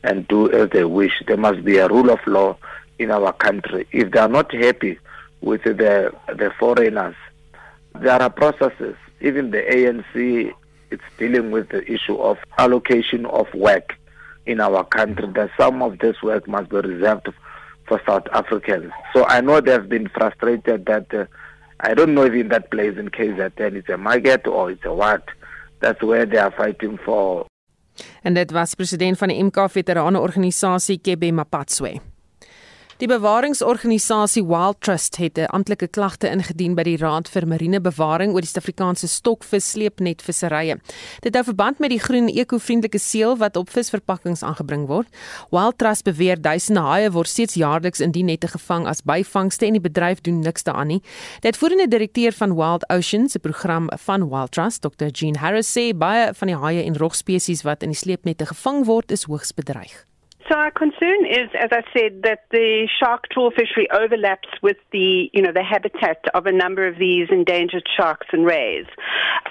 and 0.03 0.27
do 0.27 0.51
as 0.51 0.69
they 0.71 0.83
wish. 0.85 1.21
There 1.27 1.37
must 1.37 1.63
be 1.63 1.77
a 1.77 1.87
rule 1.87 2.09
of 2.09 2.19
law 2.25 2.57
in 2.97 3.11
our 3.11 3.33
country. 3.33 3.87
If 3.91 4.11
they 4.11 4.19
are 4.19 4.27
not 4.27 4.53
happy 4.53 4.97
with 5.41 5.63
the 5.63 6.13
the 6.27 6.51
foreigners, 6.59 7.15
there 7.99 8.21
are 8.21 8.29
processes. 8.29 8.95
Even 9.21 9.51
the 9.51 9.61
ANC 9.61 10.53
it's 10.91 11.03
dealing 11.17 11.51
with 11.51 11.69
the 11.69 11.89
issue 11.89 12.17
of 12.17 12.37
allocation 12.57 13.25
of 13.25 13.47
work 13.53 13.95
in 14.45 14.59
our 14.59 14.83
country. 14.83 15.27
That 15.33 15.49
some 15.57 15.81
of 15.81 15.99
this 15.99 16.21
work 16.21 16.47
must 16.47 16.69
be 16.69 16.77
reserved 16.77 17.29
for 17.87 18.01
South 18.05 18.27
Africans. 18.33 18.91
So 19.13 19.25
I 19.25 19.41
know 19.41 19.61
they've 19.61 19.87
been 19.87 20.09
frustrated 20.09 20.85
that 20.85 21.13
uh, 21.13 21.25
I 21.79 21.93
don't 21.93 22.13
know 22.13 22.25
if 22.25 22.49
that 22.49 22.69
place 22.71 22.97
in 22.97 23.09
KZN 23.09 23.75
it's 23.75 23.89
a 23.89 23.97
market 23.97 24.47
or 24.47 24.71
it's 24.71 24.85
a 24.85 24.93
what. 24.93 25.23
That's 25.79 26.01
where 26.03 26.25
they 26.25 26.37
are 26.37 26.51
fighting 26.51 26.99
for. 27.03 27.45
En 28.21 28.33
dit 28.33 28.51
was 28.51 28.75
president 28.75 29.17
van 29.17 29.27
die 29.27 29.43
MK 29.43 29.67
Veterane 29.71 30.19
Organisasie 30.19 30.99
Kebe 31.01 31.31
Mapatswe. 31.31 32.10
Die 33.01 33.07
bewaringsorganisasie 33.09 34.43
Wild 34.45 34.77
Trust 34.85 35.15
het 35.17 35.37
'n 35.37 35.49
amptelike 35.49 35.87
klagte 35.87 36.29
ingedien 36.29 36.75
by 36.75 36.83
die 36.83 36.97
Raad 36.97 37.27
vir 37.29 37.47
Marine 37.47 37.81
Bewaring 37.81 38.33
oor 38.33 38.41
die 38.41 38.47
Suid-Afrikaanse 38.47 39.07
stokvis 39.07 39.69
sleepnetvisserye. 39.69 40.77
Dit 41.21 41.33
hou 41.33 41.43
verband 41.43 41.79
met 41.79 41.89
die 41.89 41.99
groen 41.99 42.27
ekovriendelike 42.27 42.99
seël 42.99 43.37
wat 43.37 43.55
op 43.55 43.69
visverpakkings 43.69 44.43
aangebring 44.43 44.85
word. 44.87 45.07
Wild 45.49 45.77
Trust 45.77 46.03
beweer 46.03 46.41
duisende 46.41 46.81
haie 46.81 47.11
word 47.11 47.27
steeds 47.27 47.53
jaarliks 47.53 47.99
in 47.99 48.11
die 48.11 48.23
nette 48.23 48.47
gevang 48.47 48.85
as 48.87 49.01
byvangste 49.01 49.65
en 49.65 49.73
die 49.73 49.89
bedryf 49.89 50.21
doen 50.21 50.39
niks 50.39 50.63
daaraan 50.63 50.87
nie. 50.87 51.01
Dit 51.39 51.57
voerende 51.57 51.87
direkteur 51.87 52.31
van 52.31 52.55
Wild 52.55 52.89
Oceans, 52.89 53.35
'n 53.35 53.39
program 53.39 53.89
van 53.97 54.29
Wild 54.29 54.51
Trust, 54.51 54.81
Dr. 54.81 55.07
Jean 55.07 55.35
Harris 55.35 55.77
sê 55.77 55.97
baie 55.97 56.33
van 56.33 56.47
die 56.47 56.57
haie 56.57 56.83
en 56.83 56.97
rogspesies 56.97 57.63
wat 57.63 57.81
in 57.81 57.89
die 57.89 57.97
sleepnette 57.97 58.45
gevang 58.45 58.85
word, 58.85 59.11
is 59.11 59.23
hoogs 59.23 59.53
bedreig. 59.53 60.10
So 60.51 60.57
our 60.57 60.71
concern 60.71 61.25
is, 61.25 61.47
as 61.57 61.69
I 61.71 61.81
said, 61.95 62.23
that 62.23 62.43
the 62.51 62.85
shark 62.99 63.29
trawl 63.31 63.51
fishery 63.51 63.87
overlaps 63.89 64.49
with 64.61 64.75
the, 64.91 65.29
you 65.31 65.41
know, 65.41 65.53
the 65.53 65.63
habitat 65.63 66.25
of 66.33 66.45
a 66.45 66.51
number 66.51 66.85
of 66.85 66.99
these 66.99 67.29
endangered 67.31 67.87
sharks 67.95 68.27
and 68.33 68.45
rays. 68.45 68.85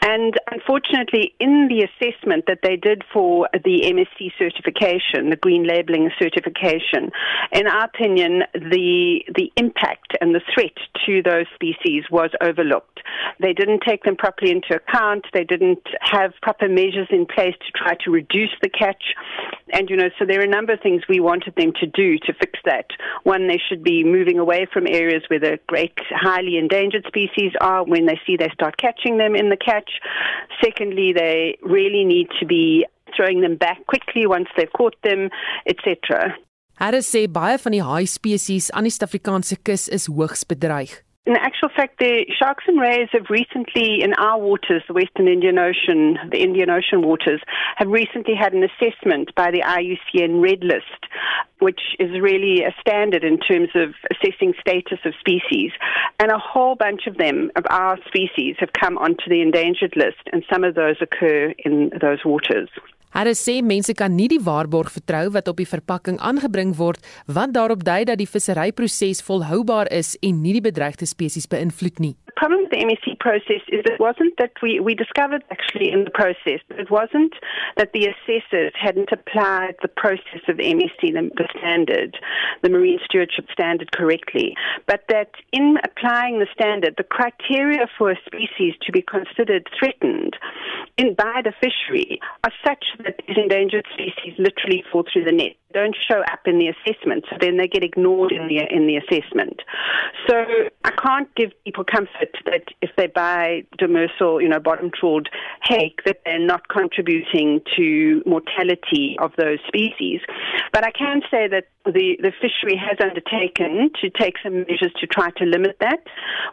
And 0.03 0.35
unfortunately, 0.53 1.35
in 1.41 1.69
the 1.69 1.89
assessment 1.89 2.45
that 2.49 2.59
they 2.63 2.77
did 2.77 3.03
for 3.13 3.49
the 3.53 3.81
MSC 3.85 4.33
certification, 4.39 5.31
the 5.31 5.37
green 5.37 5.67
labeling 5.67 6.11
certification, 6.19 7.11
in 7.53 7.67
our 7.67 7.85
opinion, 7.85 8.43
the 8.53 9.25
the 9.35 9.51
impact 9.57 10.17
and 10.21 10.35
the 10.35 10.43
threat 10.53 10.77
to 11.07 11.23
those 11.23 11.47
species 11.55 12.05
was 12.11 12.31
overlooked. 12.43 13.01
They 13.41 13.53
didn't 13.53 13.83
take 13.87 14.05
them 14.05 14.17
properly 14.17 14.51
into 14.51 14.75
account. 14.75 15.25
They 15.33 15.45
didn't 15.45 15.87
have 16.01 16.33
proper 16.43 16.69
measures 16.69 17.09
in 17.11 17.25
place 17.25 17.55
to 17.55 17.73
try 17.73 17.95
to 18.05 18.11
reduce 18.11 18.53
the 18.61 18.69
catch. 18.69 19.15
And 19.73 19.89
you 19.89 19.97
know, 19.97 20.11
so 20.19 20.27
there 20.27 20.41
are 20.41 20.45
a 20.45 20.49
number 20.49 20.73
of 20.73 20.81
things 20.81 20.90
we 21.09 21.21
wanted 21.21 21.55
them 21.57 21.73
to 21.81 21.87
do 21.87 22.19
to 22.27 22.33
fix 22.35 22.59
that. 22.65 22.87
One, 23.23 23.47
they 23.47 23.61
should 23.69 23.83
be 23.83 24.05
moving 24.05 24.39
away 24.39 24.67
from 24.73 24.87
areas 24.87 25.23
where 25.29 25.39
the 25.41 25.59
great, 25.67 25.93
highly 26.11 26.57
endangered 26.57 27.05
species 27.07 27.53
are 27.61 27.85
when 27.85 28.07
they 28.07 28.19
see 28.27 28.37
they 28.37 28.51
start 28.53 28.77
catching 28.77 29.19
them 29.19 29.35
in 29.35 29.51
the 29.51 29.57
catch. 29.57 29.91
Secondly, 30.63 31.13
they 31.13 31.59
really 31.63 32.05
need 32.05 32.29
to 32.41 32.47
be 32.47 32.87
throwing 33.17 33.41
them 33.41 33.57
back 33.57 33.87
quickly 33.87 34.27
once 34.27 34.49
they've 34.57 34.73
caught 34.73 34.97
them, 35.03 35.29
etc. 35.67 36.35
Harris 36.81 37.11
sê 37.13 37.27
baie 37.29 37.59
van 37.61 37.75
die 37.77 37.85
haai 37.85 38.07
spesies 38.09 38.71
aan 38.73 38.87
die 38.89 38.95
Suid-Afrikaanse 38.95 39.59
kus 39.61 39.89
is 39.93 40.09
hoogs 40.09 40.47
bedreig. 40.49 40.95
In 41.27 41.37
actual 41.37 41.69
fact, 41.69 41.99
the 41.99 42.25
sharks 42.39 42.65
and 42.67 42.81
rays 42.81 43.09
have 43.13 43.27
recently, 43.29 44.03
in 44.03 44.15
our 44.15 44.39
waters, 44.39 44.83
the 44.89 44.95
Western 44.95 45.29
Indian 45.29 45.59
Ocean, 45.59 46.17
the 46.31 46.41
Indian 46.41 46.71
Ocean 46.71 47.03
waters, 47.03 47.43
have 47.77 47.89
recently 47.89 48.35
had 48.35 48.55
an 48.55 48.65
assessment 48.65 49.35
by 49.35 49.51
the 49.51 49.61
IUCN 49.61 50.43
Red 50.43 50.65
List, 50.65 51.05
which 51.59 51.81
is 51.99 52.19
really 52.23 52.65
a 52.65 52.75
standard 52.81 53.23
in 53.23 53.39
terms 53.39 53.69
of 53.75 53.95
assessing 54.11 54.55
status 54.61 54.99
of 55.05 55.13
species. 55.21 55.73
And 56.19 56.33
a 56.33 56.39
whole 56.39 56.75
bunch 56.75 57.07
of 57.07 57.19
them, 57.19 57.51
of 57.55 57.65
our 57.69 57.99
species, 58.07 58.57
have 58.59 58.73
come 58.73 58.97
onto 58.97 59.29
the 59.29 59.43
endangered 59.43 59.95
list, 59.97 60.25
and 60.33 60.43
some 60.51 60.65
of 60.65 60.75
those 60.75 60.97
occur 61.03 61.53
in 61.59 61.91
those 62.01 62.25
waters. 62.25 62.71
Hulle 63.11 63.35
sê 63.35 63.59
mense 63.63 63.95
kan 63.99 64.15
nie 64.15 64.29
die 64.31 64.39
waarborg 64.39 64.93
vertrou 64.95 65.33
wat 65.35 65.49
op 65.51 65.59
die 65.59 65.67
verpakking 65.67 66.21
aangebring 66.23 66.77
word 66.79 67.03
want 67.27 67.57
daarop 67.57 67.83
dui 67.85 68.05
dat 68.07 68.21
die 68.23 68.29
visseryproses 68.31 69.25
volhoubaar 69.27 69.91
is 69.91 70.15
en 70.23 70.43
nie 70.45 70.55
die 70.59 70.67
bedreigde 70.69 71.09
spesies 71.11 71.51
beïnvloed 71.51 71.99
nie. 71.99 72.15
The 72.31 72.37
problem 72.37 72.61
with 72.61 72.71
the 72.71 72.77
MEC 72.77 73.19
process 73.19 73.61
is 73.67 73.83
it 73.87 73.99
wasn't 73.99 74.37
that 74.39 74.53
we, 74.63 74.79
we 74.79 74.95
discovered 74.95 75.43
actually 75.51 75.91
in 75.91 76.05
the 76.05 76.11
process, 76.11 76.61
but 76.69 76.79
it 76.79 76.89
wasn't 76.89 77.35
that 77.77 77.93
the 77.93 78.07
assessors 78.07 78.73
hadn't 78.81 79.11
applied 79.11 79.75
the 79.83 79.89
process 79.89 80.39
of 80.47 80.57
the 80.57 80.63
MEC, 80.63 81.01
the, 81.01 81.29
the 81.35 81.49
standard, 81.59 82.17
the 82.63 82.69
marine 82.69 83.01
stewardship 83.05 83.47
standard 83.53 83.91
correctly, 83.91 84.55
but 84.87 85.03
that 85.09 85.33
in 85.51 85.79
applying 85.83 86.39
the 86.39 86.47
standard, 86.53 86.95
the 86.97 87.03
criteria 87.03 87.89
for 87.99 88.13
a 88.13 88.17
species 88.25 88.75
to 88.83 88.93
be 88.93 89.03
considered 89.03 89.69
threatened 89.77 90.37
in 90.99 91.15
by 91.15 91.43
the 91.43 91.53
fishery 91.61 92.21
are 92.45 92.53
such 92.65 92.85
that 93.03 93.17
these 93.27 93.37
endangered 93.37 93.87
species 93.93 94.35
literally 94.39 94.85
fall 94.93 95.05
through 95.13 95.25
the 95.25 95.33
net. 95.33 95.57
Don't 95.73 95.97
show 95.97 96.21
up 96.33 96.41
in 96.47 96.59
the 96.59 96.69
assessment, 96.69 97.25
so 97.31 97.37
then 97.41 97.57
they 97.57 97.69
get 97.69 97.85
ignored 97.85 98.33
in 98.33 98.49
the 98.49 98.59
in 98.59 98.89
the 98.89 98.97
assessment. 98.97 99.63
So 100.27 100.45
I 100.85 100.91
can't 100.91 101.33
give 101.37 101.53
people 101.65 101.85
comfort 101.85 102.20
that 102.47 102.65
if 102.81 102.91
they 102.97 103.07
buy 103.07 103.65
demersal, 103.79 104.43
you 104.43 104.49
know, 104.49 104.61
bottom 104.61 104.91
trawled 104.99 105.29
hake, 105.63 106.01
that 106.05 106.21
they're 106.25 106.39
not 106.39 106.69
contributing 106.69 107.61
to 107.77 108.23
mortality 108.27 109.17
of 109.19 109.33
those 109.37 109.59
species. 109.67 110.21
But 110.73 110.85
I 110.85 110.91
can 110.91 111.23
say 111.31 111.49
that 111.49 111.69
the, 111.85 112.17
the 112.21 112.33
fishery 112.41 112.77
has 112.77 112.99
undertaken 113.01 113.91
to 114.01 114.11
take 114.11 114.35
some 114.43 114.61
measures 114.61 114.93
to 115.01 115.07
try 115.07 115.31
to 115.39 115.45
limit 115.45 115.77
that. 115.81 116.01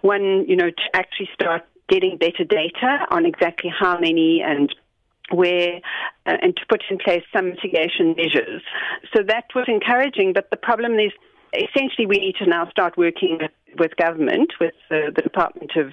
One, 0.01 0.45
you 0.47 0.55
know, 0.55 0.69
to 0.69 0.83
actually 0.93 1.29
start 1.33 1.63
getting 1.89 2.17
better 2.17 2.43
data 2.43 3.05
on 3.11 3.25
exactly 3.25 3.71
how 3.77 3.99
many 3.99 4.41
and 4.45 4.73
where 5.31 5.81
uh, 6.25 6.37
and 6.41 6.55
to 6.55 6.61
put 6.69 6.83
in 6.89 6.97
place 6.97 7.23
some 7.33 7.49
mitigation 7.49 8.15
measures. 8.15 8.61
So 9.13 9.23
that 9.27 9.45
was 9.55 9.65
encouraging, 9.67 10.33
but 10.33 10.49
the 10.49 10.57
problem 10.57 10.99
is 10.99 11.11
essentially 11.53 12.05
we 12.05 12.17
need 12.17 12.35
to 12.35 12.45
now 12.45 12.69
start 12.69 12.97
working 12.97 13.39
with, 13.79 13.95
government, 13.97 14.53
with 14.59 14.73
uh, 14.91 15.11
the 15.15 15.21
Department 15.21 15.71
of 15.75 15.91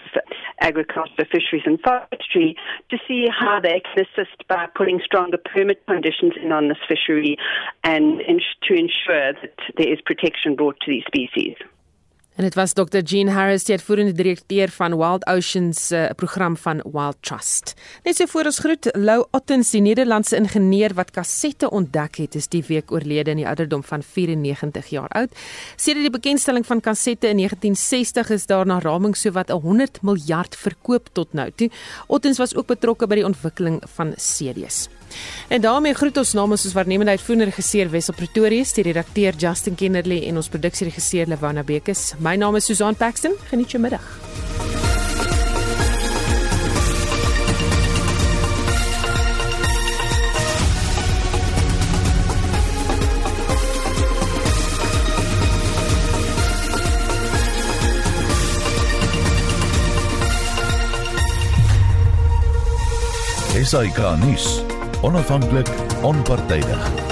Agriculture, 0.60 1.26
Fisheries 1.30 1.62
and 1.66 1.80
Forestry, 1.80 2.56
to 2.90 2.98
see 3.06 3.26
how 3.28 3.60
they 3.60 3.80
can 3.80 4.04
assist 4.04 4.46
by 4.48 4.66
putting 4.74 5.00
stronger 5.04 5.38
permit 5.38 5.84
conditions 5.86 6.32
in 6.42 6.52
on 6.52 6.68
this 6.68 6.78
fishery 6.88 7.36
and 7.82 8.20
ins- 8.22 8.42
to 8.62 8.74
ensure 8.74 9.32
that 9.32 9.58
there 9.76 9.92
is 9.92 10.00
protection 10.04 10.54
brought 10.54 10.78
to 10.80 10.90
these 10.90 11.04
species. 11.06 11.56
En 12.34 12.42
dit 12.42 12.54
was 12.54 12.72
Dr. 12.72 12.98
Jean 12.98 13.28
Harris, 13.28 13.62
die 13.64 13.76
uitvoerende 13.76 14.12
direkteur 14.12 14.68
van 14.74 14.96
Wild 14.98 15.26
Oceans 15.30 15.86
se 15.86 15.96
uh, 15.96 16.14
program 16.18 16.56
van 16.56 16.80
Wild 16.82 17.16
Trust. 17.20 17.74
Net 18.02 18.16
so 18.16 18.26
voor 18.26 18.48
ons 18.50 18.58
groet 18.58 18.88
Lou 18.98 19.20
Ottens, 19.30 19.70
die 19.70 19.80
Nederlandse 19.80 20.34
ingenieur 20.36 20.96
wat 20.98 21.12
kassette 21.14 21.70
ontdek 21.70 22.18
het, 22.18 22.34
is 22.34 22.50
die 22.50 22.64
week 22.66 22.90
oorlede 22.90 23.30
in 23.30 23.44
die 23.44 23.46
ouderdom 23.46 23.84
van 23.86 24.02
94 24.02 24.90
jaar 24.90 25.14
oud. 25.14 25.38
Sedert 25.76 26.08
die 26.08 26.14
bekendstelling 26.16 26.66
van 26.66 26.82
kassette 26.82 27.30
in 27.30 27.38
1960 27.44 28.34
is 28.34 28.48
daar 28.50 28.66
na 28.66 28.80
raming 28.82 29.14
sowat 29.16 29.54
100 29.54 30.02
miljard 30.02 30.58
verkoop 30.58 31.14
tot 31.14 31.38
nou 31.38 31.46
toe. 31.54 31.70
Ottens 32.06 32.42
was 32.42 32.58
ook 32.58 32.66
betrokke 32.66 33.06
by 33.06 33.22
die 33.22 33.28
ontwikkeling 33.30 33.78
van 33.94 34.16
CD's. 34.18 34.88
En 35.48 35.60
daarmee 35.60 35.94
groet 35.94 36.16
ons 36.16 36.32
namens 36.32 36.64
ons 36.64 36.74
waarnemende 36.74 37.10
uitvoerende 37.10 37.50
regisseur 37.52 37.90
Wessel 37.90 38.14
Pretorius, 38.14 38.72
die 38.72 38.84
redakteur 38.84 39.36
Justin 39.36 39.74
Kennerly 39.74 40.22
en 40.28 40.36
ons 40.36 40.48
produksieregisseur 40.48 41.26
Lewana 41.26 41.62
Bekes. 41.62 42.12
My 42.18 42.36
naam 42.36 42.56
is 42.56 42.64
Susan 42.64 42.96
Paxton. 42.96 43.36
Geniet 43.50 43.70
jou 43.70 43.82
middag. 43.82 44.02
SAK 63.64 64.18
nuus 64.20 64.73
onafhanklik, 65.04 65.68
onpartydig. 66.02 67.03